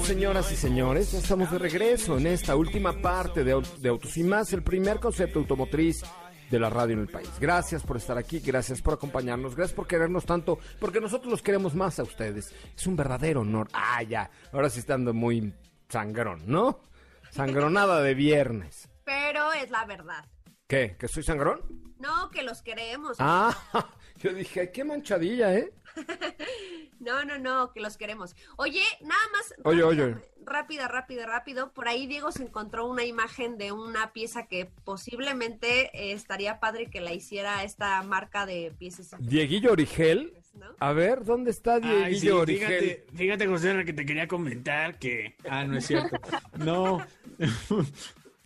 Señoras 0.05 0.51
y 0.51 0.55
señores, 0.55 1.11
ya 1.13 1.17
estamos 1.17 1.49
de 1.49 1.57
regreso 1.57 2.19
en 2.19 2.27
esta 2.27 2.55
última 2.55 2.93
parte 3.01 3.43
de, 3.43 3.59
de 3.79 3.89
Autos 3.89 4.15
y 4.17 4.23
Más, 4.23 4.53
el 4.53 4.61
primer 4.61 4.99
concepto 4.99 5.39
automotriz 5.39 6.03
de 6.51 6.59
la 6.59 6.69
radio 6.69 6.93
en 6.93 6.99
el 6.99 7.07
país. 7.07 7.31
Gracias 7.39 7.81
por 7.81 7.97
estar 7.97 8.15
aquí, 8.15 8.39
gracias 8.39 8.83
por 8.83 8.93
acompañarnos, 8.93 9.55
gracias 9.55 9.75
por 9.75 9.87
querernos 9.87 10.23
tanto, 10.25 10.59
porque 10.79 11.01
nosotros 11.01 11.31
los 11.31 11.41
queremos 11.41 11.73
más 11.73 11.97
a 11.97 12.03
ustedes. 12.03 12.53
Es 12.77 12.85
un 12.85 12.95
verdadero 12.95 13.41
honor. 13.41 13.67
Ah, 13.73 14.03
ya, 14.03 14.29
ahora 14.51 14.69
sí 14.69 14.79
estando 14.79 15.11
muy 15.11 15.55
sangrón, 15.89 16.43
¿no? 16.45 16.83
Sangronada 17.31 18.03
de 18.03 18.13
viernes. 18.13 18.87
Pero 19.05 19.53
es 19.53 19.71
la 19.71 19.85
verdad. 19.85 20.23
¿Qué? 20.67 20.97
¿Que 20.99 21.07
soy 21.07 21.23
sangrón? 21.23 21.61
No, 21.97 22.29
que 22.29 22.43
los 22.43 22.61
queremos. 22.61 23.17
Ah, 23.19 23.57
yo 24.17 24.33
dije, 24.33 24.71
qué 24.71 24.83
manchadilla, 24.83 25.55
¿eh? 25.55 25.73
no, 26.99 27.25
no, 27.25 27.37
no, 27.37 27.71
que 27.71 27.81
los 27.81 27.97
queremos. 27.97 28.35
Oye, 28.57 28.83
nada 29.01 29.21
más. 29.31 29.53
Oye, 29.63 29.83
oye. 29.83 30.15
Rápida, 30.45 30.87
rápida, 30.87 31.25
rápido. 31.25 31.71
Por 31.73 31.87
ahí 31.87 32.07
Diego 32.07 32.31
se 32.31 32.43
encontró 32.43 32.87
una 32.87 33.03
imagen 33.03 33.57
de 33.57 33.71
una 33.71 34.13
pieza 34.13 34.47
que 34.47 34.69
posiblemente 34.83 35.89
eh, 35.93 36.13
estaría 36.13 36.59
padre 36.59 36.89
que 36.89 37.01
la 37.01 37.13
hiciera 37.13 37.63
esta 37.63 38.01
marca 38.03 38.45
de 38.45 38.73
piezas. 38.77 39.15
Dieguillo 39.19 39.71
Origel. 39.71 40.33
A 40.79 40.93
ver, 40.93 41.25
¿dónde 41.25 41.51
está 41.51 41.79
Dieguillo 41.79 42.39
Origel? 42.39 42.79
Fíjate, 42.79 43.05
fíjate, 43.15 43.47
José, 43.47 43.85
que 43.85 43.93
te 43.93 44.05
quería 44.05 44.27
comentar 44.27 44.97
que. 44.99 45.35
Ah, 45.49 45.65
no 45.65 45.77
es 45.77 45.87
cierto. 45.87 46.17
no. 46.57 47.05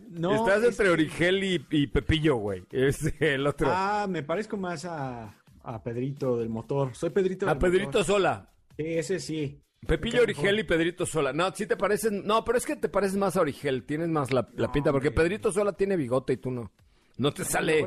No, 0.09 0.33
Estás 0.33 0.63
entre 0.63 0.89
Origel 0.89 1.43
y, 1.43 1.87
Pepillo, 1.87 2.37
güey. 2.37 2.63
Es 2.71 3.13
el 3.19 3.45
otro. 3.45 3.67
Ah, 3.69 4.07
me 4.09 4.23
parezco 4.23 4.57
más 4.57 4.83
a, 4.85 5.35
Pedrito 5.83 6.37
del 6.37 6.49
motor. 6.49 6.95
Soy 6.95 7.11
Pedrito 7.11 7.45
del 7.45 7.55
A 7.55 7.59
Pedrito 7.59 8.03
Sola. 8.03 8.51
Sí, 8.75 8.83
ese 8.85 9.19
sí. 9.19 9.61
Pepillo 9.85 10.23
Origel 10.23 10.59
y 10.59 10.63
Pedrito 10.63 11.05
Sola. 11.05 11.31
No, 11.33 11.53
sí 11.53 11.65
te 11.65 11.77
pareces. 11.77 12.11
No, 12.11 12.43
pero 12.43 12.57
es 12.57 12.65
que 12.65 12.75
te 12.75 12.89
pareces 12.89 13.17
más 13.17 13.37
a 13.37 13.41
Origel. 13.41 13.83
Tienes 13.83 14.09
más 14.09 14.31
la, 14.33 14.49
pinta. 14.71 14.91
Porque 14.91 15.11
Pedrito 15.11 15.51
Sola 15.51 15.73
tiene 15.73 15.95
bigote 15.95 16.33
y 16.33 16.37
tú 16.37 16.51
no. 16.51 16.71
No 17.17 17.33
te 17.33 17.43
sale. 17.43 17.85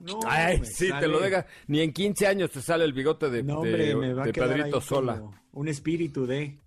No, 0.00 0.20
Ay, 0.26 0.64
sí, 0.64 0.90
te 0.98 1.06
lo 1.06 1.20
deja. 1.20 1.46
Ni 1.66 1.80
en 1.80 1.92
15 1.92 2.26
años 2.26 2.50
te 2.50 2.62
sale 2.62 2.84
el 2.84 2.94
bigote 2.94 3.28
de, 3.28 3.44
Pedrito 3.44 4.80
Sola. 4.80 5.22
Un 5.52 5.68
espíritu 5.68 6.26
de, 6.26 6.58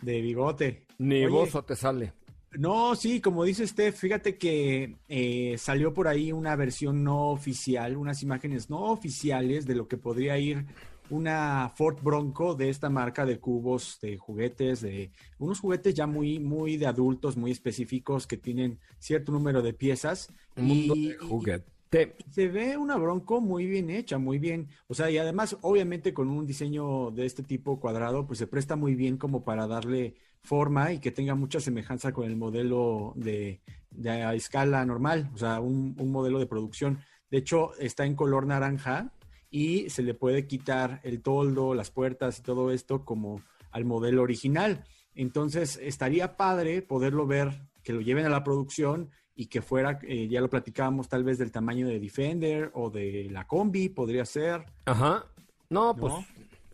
de 0.00 0.20
bigote. 0.20 0.86
Ni 0.98 1.26
vos 1.26 1.50
te 1.66 1.76
sale. 1.76 2.14
No, 2.52 2.96
sí, 2.96 3.20
como 3.20 3.44
dice 3.44 3.66
Steph, 3.66 3.96
fíjate 3.96 4.36
que 4.36 4.96
eh, 5.08 5.56
salió 5.56 5.94
por 5.94 6.08
ahí 6.08 6.32
una 6.32 6.56
versión 6.56 7.04
no 7.04 7.30
oficial, 7.30 7.96
unas 7.96 8.22
imágenes 8.22 8.68
no 8.68 8.80
oficiales 8.86 9.66
de 9.66 9.76
lo 9.76 9.86
que 9.86 9.96
podría 9.96 10.36
ir 10.38 10.66
una 11.10 11.70
Ford 11.74 11.98
Bronco 12.02 12.54
de 12.54 12.70
esta 12.70 12.88
marca 12.88 13.26
de 13.26 13.38
cubos, 13.38 13.98
de 14.00 14.16
juguetes, 14.16 14.80
de 14.80 15.10
unos 15.38 15.60
juguetes 15.60 15.94
ya 15.94 16.06
muy, 16.06 16.38
muy 16.38 16.76
de 16.76 16.86
adultos, 16.86 17.36
muy 17.36 17.50
específicos 17.50 18.26
que 18.26 18.36
tienen 18.36 18.78
cierto 18.98 19.32
número 19.32 19.60
de 19.60 19.74
piezas. 19.74 20.32
Un 20.56 20.64
mundo 20.64 20.94
de 20.94 21.16
juguete. 21.16 22.14
Se 22.30 22.46
ve 22.46 22.76
una 22.76 22.96
Bronco 22.96 23.40
muy 23.40 23.66
bien 23.66 23.90
hecha, 23.90 24.16
muy 24.18 24.38
bien. 24.38 24.68
O 24.86 24.94
sea, 24.94 25.10
y 25.10 25.18
además, 25.18 25.56
obviamente, 25.62 26.14
con 26.14 26.30
un 26.30 26.46
diseño 26.46 27.10
de 27.10 27.26
este 27.26 27.42
tipo 27.42 27.80
cuadrado, 27.80 28.26
pues 28.26 28.38
se 28.38 28.46
presta 28.46 28.76
muy 28.76 28.94
bien 28.94 29.16
como 29.16 29.44
para 29.44 29.66
darle 29.66 30.14
forma 30.42 30.92
y 30.92 30.98
que 30.98 31.10
tenga 31.10 31.34
mucha 31.34 31.60
semejanza 31.60 32.12
con 32.12 32.26
el 32.26 32.36
modelo 32.36 33.12
de, 33.16 33.60
a 34.06 34.34
escala 34.34 34.84
normal, 34.84 35.30
o 35.34 35.38
sea, 35.38 35.60
un, 35.60 35.94
modelo 35.96 36.38
de 36.38 36.46
producción. 36.46 37.00
De 37.30 37.38
hecho, 37.38 37.74
está 37.78 38.06
en 38.06 38.16
color 38.16 38.46
naranja 38.46 39.12
y 39.50 39.88
se 39.90 40.02
le 40.02 40.14
puede 40.14 40.46
quitar 40.46 41.00
el 41.04 41.22
toldo, 41.22 41.74
las 41.74 41.90
puertas 41.90 42.38
y 42.38 42.42
todo 42.42 42.70
esto 42.70 43.04
como 43.04 43.42
al 43.70 43.84
modelo 43.84 44.22
original. 44.22 44.84
Entonces, 45.14 45.78
estaría 45.82 46.36
padre 46.36 46.82
poderlo 46.82 47.26
ver, 47.26 47.68
que 47.82 47.92
lo 47.92 48.00
lleven 48.00 48.26
a 48.26 48.30
la 48.30 48.44
producción 48.44 49.10
y 49.34 49.46
que 49.46 49.62
fuera, 49.62 49.98
eh, 50.02 50.28
ya 50.28 50.40
lo 50.40 50.50
platicábamos 50.50 51.08
tal 51.08 51.24
vez 51.24 51.38
del 51.38 51.52
tamaño 51.52 51.86
de 51.86 51.98
Defender 51.98 52.70
o 52.74 52.90
de 52.90 53.28
la 53.30 53.46
combi, 53.46 53.88
podría 53.88 54.24
ser. 54.24 54.66
Ajá. 54.84 55.26
No, 55.68 55.94
pues 55.94 56.12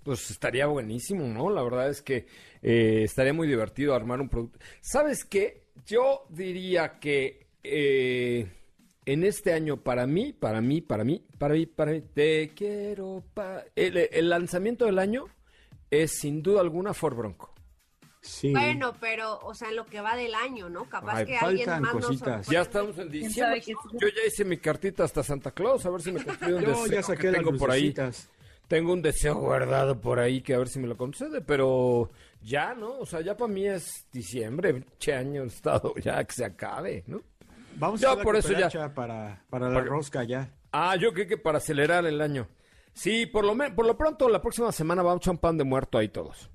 pues 0.06 0.30
estaría 0.30 0.66
buenísimo, 0.66 1.26
¿no? 1.26 1.50
La 1.50 1.64
verdad 1.64 1.90
es 1.90 2.00
que 2.00 2.26
eh, 2.62 3.02
estaría 3.02 3.32
muy 3.32 3.48
divertido 3.48 3.92
armar 3.92 4.20
un 4.20 4.28
producto. 4.28 4.60
¿Sabes 4.80 5.24
qué? 5.24 5.64
Yo 5.84 6.26
diría 6.30 7.00
que 7.00 7.48
eh, 7.64 8.46
en 9.04 9.24
este 9.24 9.52
año, 9.52 9.78
para 9.78 10.06
mí, 10.06 10.32
para 10.32 10.60
mí, 10.60 10.80
para 10.80 11.02
mí, 11.02 11.26
para 11.38 11.54
mí, 11.54 11.66
para 11.66 11.90
mí, 11.90 12.02
te 12.02 12.52
quiero. 12.54 13.24
El, 13.74 14.28
lanzamiento 14.28 14.84
del 14.84 15.00
año 15.00 15.24
es 15.90 16.12
sin 16.20 16.40
duda 16.40 16.60
alguna 16.60 16.94
Ford 16.94 17.16
Bronco. 17.16 17.52
Sí. 18.20 18.52
Bueno, 18.52 18.94
pero, 19.00 19.40
o 19.40 19.54
sea, 19.56 19.70
en 19.70 19.76
lo 19.76 19.86
que 19.86 20.00
va 20.00 20.14
del 20.14 20.36
año, 20.36 20.68
¿no? 20.68 20.88
Capaz 20.88 21.24
que 21.24 21.36
alguien 21.36 21.80
más 21.80 21.90
cositas. 21.90 22.46
Ya 22.46 22.60
estamos 22.60 22.96
en 22.98 23.10
diciembre. 23.10 23.60
Yo 23.60 24.06
ya 24.06 24.24
hice 24.24 24.44
mi 24.44 24.58
cartita 24.58 25.02
hasta 25.02 25.24
Santa 25.24 25.50
Claus, 25.50 25.84
a 25.84 25.90
ver 25.90 26.00
si 26.00 26.12
me 26.12 26.22
construyo 26.24 26.58
un 26.58 26.64
Yo 26.64 26.86
ya 26.86 27.02
saqué 27.02 27.32
que 27.32 27.38
tengo 27.38 27.56
por 27.56 27.72
ahí. 27.72 27.92
Tengo 28.68 28.92
un 28.92 29.02
deseo 29.02 29.36
guardado 29.36 30.00
por 30.00 30.18
ahí 30.18 30.40
que 30.40 30.54
a 30.54 30.58
ver 30.58 30.68
si 30.68 30.78
me 30.78 30.88
lo 30.88 30.96
concede, 30.96 31.40
pero 31.40 32.10
ya, 32.42 32.74
¿no? 32.74 32.98
O 32.98 33.06
sea, 33.06 33.20
ya 33.20 33.36
para 33.36 33.52
mí 33.52 33.66
es 33.66 34.06
diciembre, 34.12 34.84
che 34.98 35.14
año 35.14 35.44
estado, 35.44 35.94
ya 35.96 36.22
que 36.24 36.32
se 36.34 36.44
acabe, 36.44 37.04
¿no? 37.06 37.22
Vamos 37.76 38.02
a 38.04 38.16
por 38.16 38.36
eso 38.36 38.52
ya 38.52 38.94
para, 38.94 39.44
para 39.50 39.68
la 39.68 39.80
rosca 39.82 40.24
ya. 40.24 40.50
Ah, 40.72 40.96
yo 40.96 41.12
creo 41.12 41.26
que 41.26 41.36
para 41.36 41.58
acelerar 41.58 42.06
el 42.06 42.20
año. 42.20 42.48
Sí, 42.94 43.26
por 43.26 43.44
lo, 43.44 43.54
por 43.74 43.86
lo 43.86 43.96
pronto 43.98 44.28
la 44.28 44.40
próxima 44.40 44.72
semana 44.72 45.02
vamos 45.02 45.26
a 45.28 45.30
un 45.30 45.38
pan 45.38 45.58
de 45.58 45.64
muerto 45.64 45.98
ahí 45.98 46.08
todos. 46.08 46.50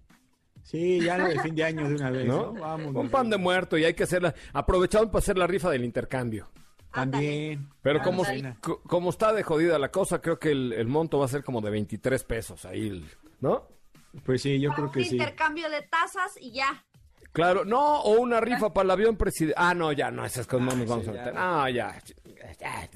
Sí, 0.63 0.99
ya 1.01 1.17
no 1.17 1.27
de 1.27 1.39
fin 1.39 1.55
de 1.55 1.63
año 1.63 1.87
de 1.87 1.95
una 1.95 2.09
vez, 2.09 2.25
¿no? 2.25 2.53
Vamos, 2.53 2.95
un 2.95 3.09
pan 3.09 3.29
de 3.29 3.37
muerto 3.37 3.77
y 3.77 3.85
hay 3.85 3.93
que 3.93 4.03
hacerla. 4.03 4.33
Aprovechamos 4.53 5.07
para 5.07 5.19
hacer 5.19 5.37
la 5.37 5.47
rifa 5.47 5.69
del 5.69 5.83
intercambio. 5.83 6.49
También. 6.93 7.69
Pero 7.81 8.01
como, 8.01 8.23
como 8.87 9.09
está 9.09 9.33
de 9.33 9.43
jodida 9.43 9.79
la 9.79 9.91
cosa, 9.91 10.21
creo 10.21 10.39
que 10.39 10.51
el, 10.51 10.87
monto 10.87 11.19
va 11.19 11.25
a 11.25 11.29
ser 11.29 11.43
como 11.43 11.61
de 11.61 11.69
23 11.69 12.23
pesos 12.23 12.65
ahí, 12.65 13.05
¿no? 13.39 13.67
Pues 14.25 14.41
sí, 14.41 14.59
yo 14.59 14.73
creo 14.73 14.91
que 14.91 15.05
sí. 15.05 15.15
Intercambio 15.15 15.69
de 15.69 15.81
tazas 15.83 16.37
y 16.39 16.51
ya. 16.51 16.83
Claro, 17.31 17.63
no, 17.63 18.01
o 18.01 18.19
una 18.19 18.41
rifa 18.41 18.73
para 18.73 18.83
el 18.85 18.91
avión 18.91 19.15
presidencial. 19.15 19.65
Ah, 19.69 19.73
no, 19.73 19.93
ya, 19.93 20.11
no, 20.11 20.25
esas 20.25 20.45
cosas 20.45 20.67
no 20.67 20.75
nos 20.75 20.87
vamos 20.87 21.07
a 21.07 21.11
meter. 21.13 21.33
Ah, 21.37 21.69
ya. 21.69 21.97
ya 22.59 22.89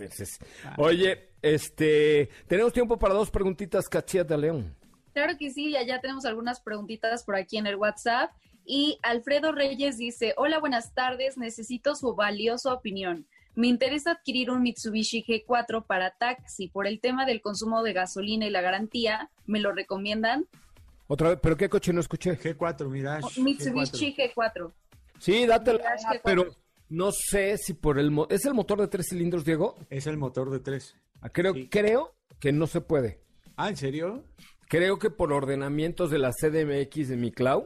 Oye, 0.78 1.30
este, 1.42 2.30
tenemos 2.48 2.74
tiempo 2.74 3.00
para 3.00 3.14
dos 3.14 3.32
preguntitas, 3.32 3.88
Cachilla 3.88 4.26
de 4.26 4.38
León. 4.38 4.76
Claro 5.14 5.38
que 5.38 5.52
sí, 5.52 5.72
ya, 5.72 5.84
ya 5.84 6.02
tenemos 6.02 6.26
algunas 6.26 6.60
preguntitas 6.60 7.24
por 7.24 7.38
aquí 7.38 7.58
en 7.58 7.68
el 7.68 7.78
WhatsApp. 7.78 8.32
Y 8.66 9.00
Alfredo 9.04 9.54
Reyes 9.54 9.98
dice, 9.98 10.34
hola, 10.36 10.60
buenas 10.60 10.94
tardes, 10.94 11.38
necesito 11.38 11.96
su 11.96 12.16
valiosa 12.16 12.74
opinión. 12.74 13.26
Me 13.56 13.68
interesa 13.68 14.12
adquirir 14.12 14.52
un 14.52 14.62
Mitsubishi 14.62 15.24
G4 15.24 15.86
para 15.86 16.12
taxi 16.12 16.68
por 16.68 16.88
el 16.88 17.00
tema 17.00 17.26
del 17.26 17.42
consumo 17.42 17.84
de 17.84 17.94
gasolina 17.94 18.46
y 18.46 18.50
la 18.50 18.62
garantía. 18.62 19.32
¿Me 19.46 19.60
lo 19.60 19.72
recomiendan? 19.72 20.46
Otra 21.08 21.30
vez, 21.30 21.40
¿pero 21.42 21.56
qué 21.56 21.70
coche 21.70 21.94
no 21.94 22.02
escuché? 22.02 22.38
G4, 22.38 22.90
Mirage. 22.90 23.42
Mitsubishi 23.42 24.14
G4. 24.14 24.72
Sí, 25.20 25.46
date 25.46 25.80
pero 26.24 26.48
no 26.90 27.12
sé 27.12 27.58
si 27.58 27.74
por 27.74 27.98
el... 27.98 28.12
¿Es 28.30 28.46
el 28.46 28.54
motor 28.54 28.82
de 28.82 28.88
tres 28.88 29.08
cilindros, 29.10 29.46
Diego? 29.46 29.76
Es 29.90 30.06
el 30.08 30.18
motor 30.18 30.50
de 30.52 30.60
tres. 30.60 30.98
Ah, 31.22 31.30
creo, 31.30 31.54
creo 31.70 32.14
que 32.40 32.52
no 32.52 32.68
se 32.68 32.82
puede. 32.82 33.22
Ah, 33.56 33.70
¿en 33.70 33.78
serio? 33.78 34.26
Creo 34.68 35.00
que 35.00 35.10
por 35.10 35.32
ordenamientos 35.32 36.12
de 36.12 36.20
la 36.20 36.32
CDMX 36.32 37.08
de 37.08 37.16
mi 37.16 37.32
cloud 37.32 37.66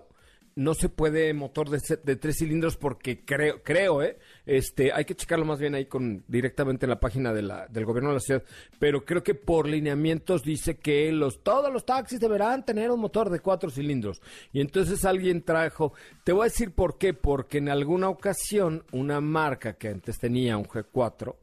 no 0.59 0.73
se 0.73 0.89
puede 0.89 1.33
motor 1.33 1.69
de, 1.69 1.79
de, 2.03 2.15
tres 2.17 2.35
cilindros 2.39 2.75
porque 2.75 3.23
creo, 3.23 3.63
creo, 3.63 4.03
¿eh? 4.03 4.17
Este, 4.45 4.91
hay 4.91 5.05
que 5.05 5.15
checarlo 5.15 5.45
más 5.45 5.57
bien 5.57 5.73
ahí 5.73 5.85
con 5.85 6.25
directamente 6.27 6.85
en 6.85 6.89
la 6.89 6.99
página 6.99 7.31
de 7.33 7.41
la, 7.41 7.67
del 7.67 7.85
gobierno 7.85 8.09
de 8.09 8.15
la 8.15 8.19
ciudad, 8.19 8.43
pero 8.77 9.05
creo 9.05 9.23
que 9.23 9.35
por 9.35 9.69
lineamientos 9.69 10.43
dice 10.43 10.77
que 10.77 11.13
los, 11.13 11.43
todos 11.43 11.71
los 11.71 11.85
taxis 11.85 12.19
deberán 12.19 12.65
tener 12.65 12.91
un 12.91 12.99
motor 12.99 13.29
de 13.29 13.39
cuatro 13.39 13.69
cilindros. 13.69 14.21
Y 14.51 14.59
entonces 14.59 15.05
alguien 15.05 15.43
trajo, 15.43 15.93
te 16.25 16.33
voy 16.33 16.41
a 16.41 16.49
decir 16.49 16.73
por 16.73 16.97
qué, 16.97 17.13
porque 17.13 17.59
en 17.59 17.69
alguna 17.69 18.09
ocasión 18.09 18.83
una 18.91 19.21
marca 19.21 19.77
que 19.77 19.87
antes 19.87 20.19
tenía 20.19 20.57
un 20.57 20.65
G4, 20.65 21.35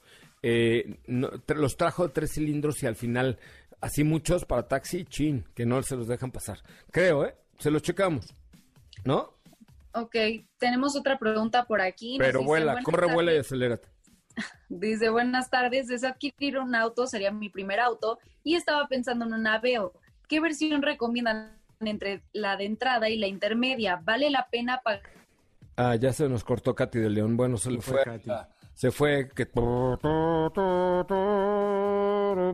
eh, 0.43 0.99
los 1.07 1.77
trajo 1.79 2.07
de 2.07 2.13
tres 2.13 2.33
cilindros 2.35 2.83
y 2.83 2.87
al 2.87 2.97
final, 2.97 3.39
así 3.81 4.05
muchos 4.05 4.45
para 4.45 4.69
taxi, 4.69 5.07
chin, 5.07 5.47
que 5.55 5.65
no 5.65 5.83
se 5.83 5.97
los 5.97 6.07
dejan 6.07 6.31
pasar. 6.33 6.59
Creo, 6.91 7.25
¿eh? 7.25 7.35
Se 7.57 7.71
los 7.71 7.81
checamos. 7.81 8.37
¿No? 9.07 9.35
Ok, 9.93 10.15
tenemos 10.59 10.97
otra 10.97 11.19
pregunta 11.19 11.65
por 11.65 11.81
aquí. 11.81 12.17
Pero 12.19 12.43
vuela, 12.43 12.83
corre, 12.83 13.13
vuela 13.13 13.33
y 13.33 13.39
acelérate. 13.39 13.89
Dice, 14.69 15.09
buenas 15.09 15.49
tardes, 15.49 15.89
deseo 15.89 16.11
adquirir 16.11 16.59
un 16.59 16.75
auto, 16.75 17.07
sería 17.07 17.31
mi 17.31 17.49
primer 17.49 17.81
auto, 17.81 18.19
y 18.43 18.55
estaba 18.55 18.87
pensando 18.89 19.25
en 19.25 19.33
un 19.33 19.47
Aveo. 19.47 19.93
¿Qué 20.29 20.41
versión 20.41 20.83
recomiendan 20.83 21.57
entre 21.81 22.23
la 22.33 22.57
de 22.57 22.67
entrada 22.67 23.09
y 23.09 23.17
la 23.17 23.27
intermedia? 23.27 24.01
¿Vale 24.05 24.29
la 24.31 24.49
pena 24.51 24.83
pagar? 24.83 25.03
Ah, 25.77 25.95
ya 25.95 26.13
se 26.13 26.29
nos 26.29 26.43
cortó 26.43 26.75
Katy 26.75 26.99
de 26.99 27.11
León. 27.11 27.37
Bueno, 27.37 27.59
se 27.59 27.71
le 27.71 27.81
fue. 27.81 28.03
se 28.75 28.91
fue. 28.91 29.29
Que... 29.29 29.47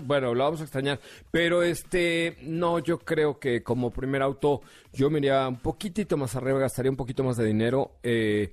Bueno, 0.05 0.35
lo 0.35 0.45
vamos 0.45 0.61
a 0.61 0.65
extrañar. 0.65 1.01
Pero 1.31 1.63
este, 1.63 2.37
no, 2.43 2.79
yo 2.79 2.99
creo 2.99 3.39
que 3.39 3.63
como 3.63 3.91
primer 3.91 4.23
auto, 4.23 4.63
yo 4.93 5.11
me 5.11 5.19
iría 5.19 5.49
un 5.49 5.59
poquitito 5.59 6.17
más 6.17 6.35
arriba, 6.37 6.59
gastaría 6.59 6.91
un 6.91 6.97
poquito 6.97 7.25
más 7.25 7.37
de 7.37 7.45
dinero. 7.45 7.97
Eh, 8.03 8.53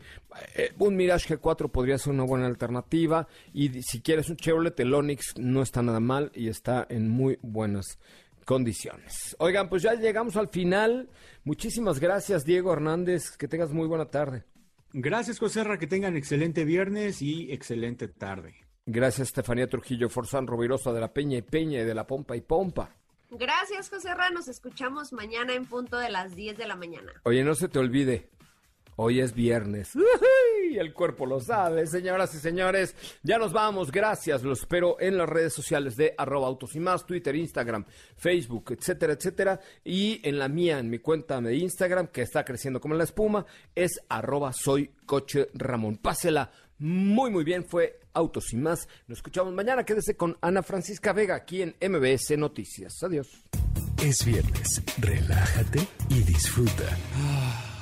eh, 0.56 0.72
un 0.80 0.96
Mirage 0.96 1.38
G4 1.38 1.70
podría 1.70 1.98
ser 1.98 2.14
una 2.14 2.24
buena 2.24 2.48
alternativa. 2.48 3.28
Y 3.54 3.82
si 3.84 4.02
quieres 4.02 4.30
un 4.30 4.38
Chevrolet, 4.38 4.80
el 4.80 4.94
Onix 4.94 5.38
no 5.38 5.62
está 5.62 5.82
nada 5.82 6.00
mal 6.00 6.32
y 6.34 6.50
está 6.50 6.86
en 6.90 7.10
muy 7.10 7.38
buenas 7.42 8.00
condiciones. 8.46 9.36
Oigan, 9.40 9.70
pues 9.70 9.84
ya 9.84 9.94
llegamos 9.94 10.36
al 10.36 10.50
final. 10.50 11.10
Muchísimas 11.44 12.00
gracias, 12.00 12.46
Diego 12.46 12.74
Hernández. 12.74 13.38
Que 13.38 13.48
tengas 13.48 13.72
muy 13.72 13.88
buena 13.88 14.06
tarde. 14.06 14.44
Gracias, 14.92 15.38
José 15.38 15.64
que 15.80 15.86
tengan 15.86 16.18
excelente 16.18 16.66
viernes 16.66 17.22
y 17.22 17.52
excelente 17.52 18.08
tarde. 18.08 18.56
Gracias, 18.92 19.28
Estefanía 19.28 19.70
Trujillo 19.70 20.10
Forzán 20.10 20.48
Rovirosa 20.48 20.92
de 20.92 21.00
la 21.00 21.14
Peña 21.14 21.38
y 21.38 21.44
Peña 21.44 21.80
y 21.82 21.86
de 21.86 21.94
la 21.94 22.08
Pompa 22.08 22.36
y 22.36 22.42
Pompa. 22.42 22.90
Gracias, 23.30 23.88
José 23.88 24.10
Nos 24.34 24.48
escuchamos 24.48 25.14
mañana 25.14 25.54
en 25.54 25.68
punto 25.68 26.00
de 26.00 26.10
las 26.10 26.36
10 26.36 26.58
de 26.58 26.66
la 26.68 26.76
mañana. 26.76 27.14
Oye, 27.22 27.44
no 27.44 27.54
se 27.54 27.68
te 27.68 27.78
olvide, 27.78 28.32
hoy 28.96 29.20
es 29.20 29.36
viernes 29.36 29.92
y 30.72 30.80
el 30.80 30.92
cuerpo 30.92 31.28
lo 31.28 31.40
sabe, 31.40 31.86
señoras 31.86 32.34
y 32.34 32.40
señores. 32.40 32.96
Ya 33.22 33.38
nos 33.38 33.54
vamos, 33.54 33.92
gracias. 33.92 34.42
Los 34.42 34.62
espero 34.62 35.00
en 35.00 35.20
las 35.20 35.30
redes 35.30 35.54
sociales 35.54 35.96
de 35.96 36.16
arroba 36.18 36.48
autos 36.48 36.76
y 36.76 36.80
más, 36.80 37.06
Twitter, 37.06 37.36
Instagram, 37.36 37.86
Facebook, 38.16 38.72
etcétera, 38.72 39.14
etcétera. 39.14 39.60
Y 39.84 40.20
en 40.28 40.40
la 40.40 40.48
mía, 40.48 40.80
en 40.80 40.90
mi 40.90 40.98
cuenta 40.98 41.40
de 41.40 41.56
Instagram, 41.56 42.08
que 42.08 42.24
está 42.24 42.44
creciendo 42.44 42.82
como 42.82 42.96
la 42.96 43.04
espuma, 43.04 43.46
es 43.76 44.02
arroba 44.10 44.52
soy 44.52 44.90
coche 45.06 45.50
Ramón. 45.54 45.98
Pásela 45.98 46.50
muy, 46.80 47.30
muy 47.30 47.44
bien. 47.44 47.66
Fue 47.66 47.99
Autos 48.14 48.54
y 48.54 48.58
más. 48.58 48.88
Nos 49.08 49.20
escuchamos 49.20 49.54
mañana. 49.54 49.84
Quédese 49.84 50.16
con 50.16 50.38
Ana 50.42 50.64
Francisca 50.64 51.14
Vega 51.14 51.36
aquí 51.36 51.62
en 51.62 51.76
MBS 51.82 52.38
Noticias. 52.38 53.02
Adiós. 53.04 53.28
Es 54.04 54.24
viernes. 54.26 54.82
Relájate 55.00 55.88
y 56.10 56.22
disfruta. 56.22 56.86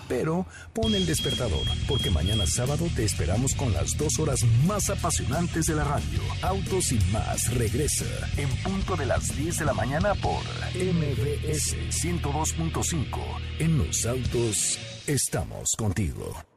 Pero 0.08 0.46
pon 0.74 0.96
el 0.96 1.06
despertador, 1.06 1.66
porque 1.88 2.10
mañana 2.10 2.46
sábado 2.48 2.88
te 2.96 3.04
esperamos 3.04 3.54
con 3.56 3.74
las 3.74 3.98
dos 3.98 4.18
horas 4.20 4.40
más 4.66 4.90
apasionantes 4.90 5.66
de 5.66 5.76
la 5.76 5.84
radio. 5.84 6.22
Autos 6.42 6.92
y 6.92 7.00
más 7.12 7.54
regresa 7.54 8.06
en 8.38 8.50
punto 8.64 8.96
de 8.96 9.06
las 9.06 9.36
10 9.36 9.60
de 9.60 9.66
la 9.66 9.74
mañana 9.74 10.14
por 10.16 10.42
MBS 10.74 11.76
102.5. 11.90 13.20
En 13.60 13.78
los 13.78 14.06
autos 14.06 14.80
estamos 15.08 15.72
contigo. 15.78 16.57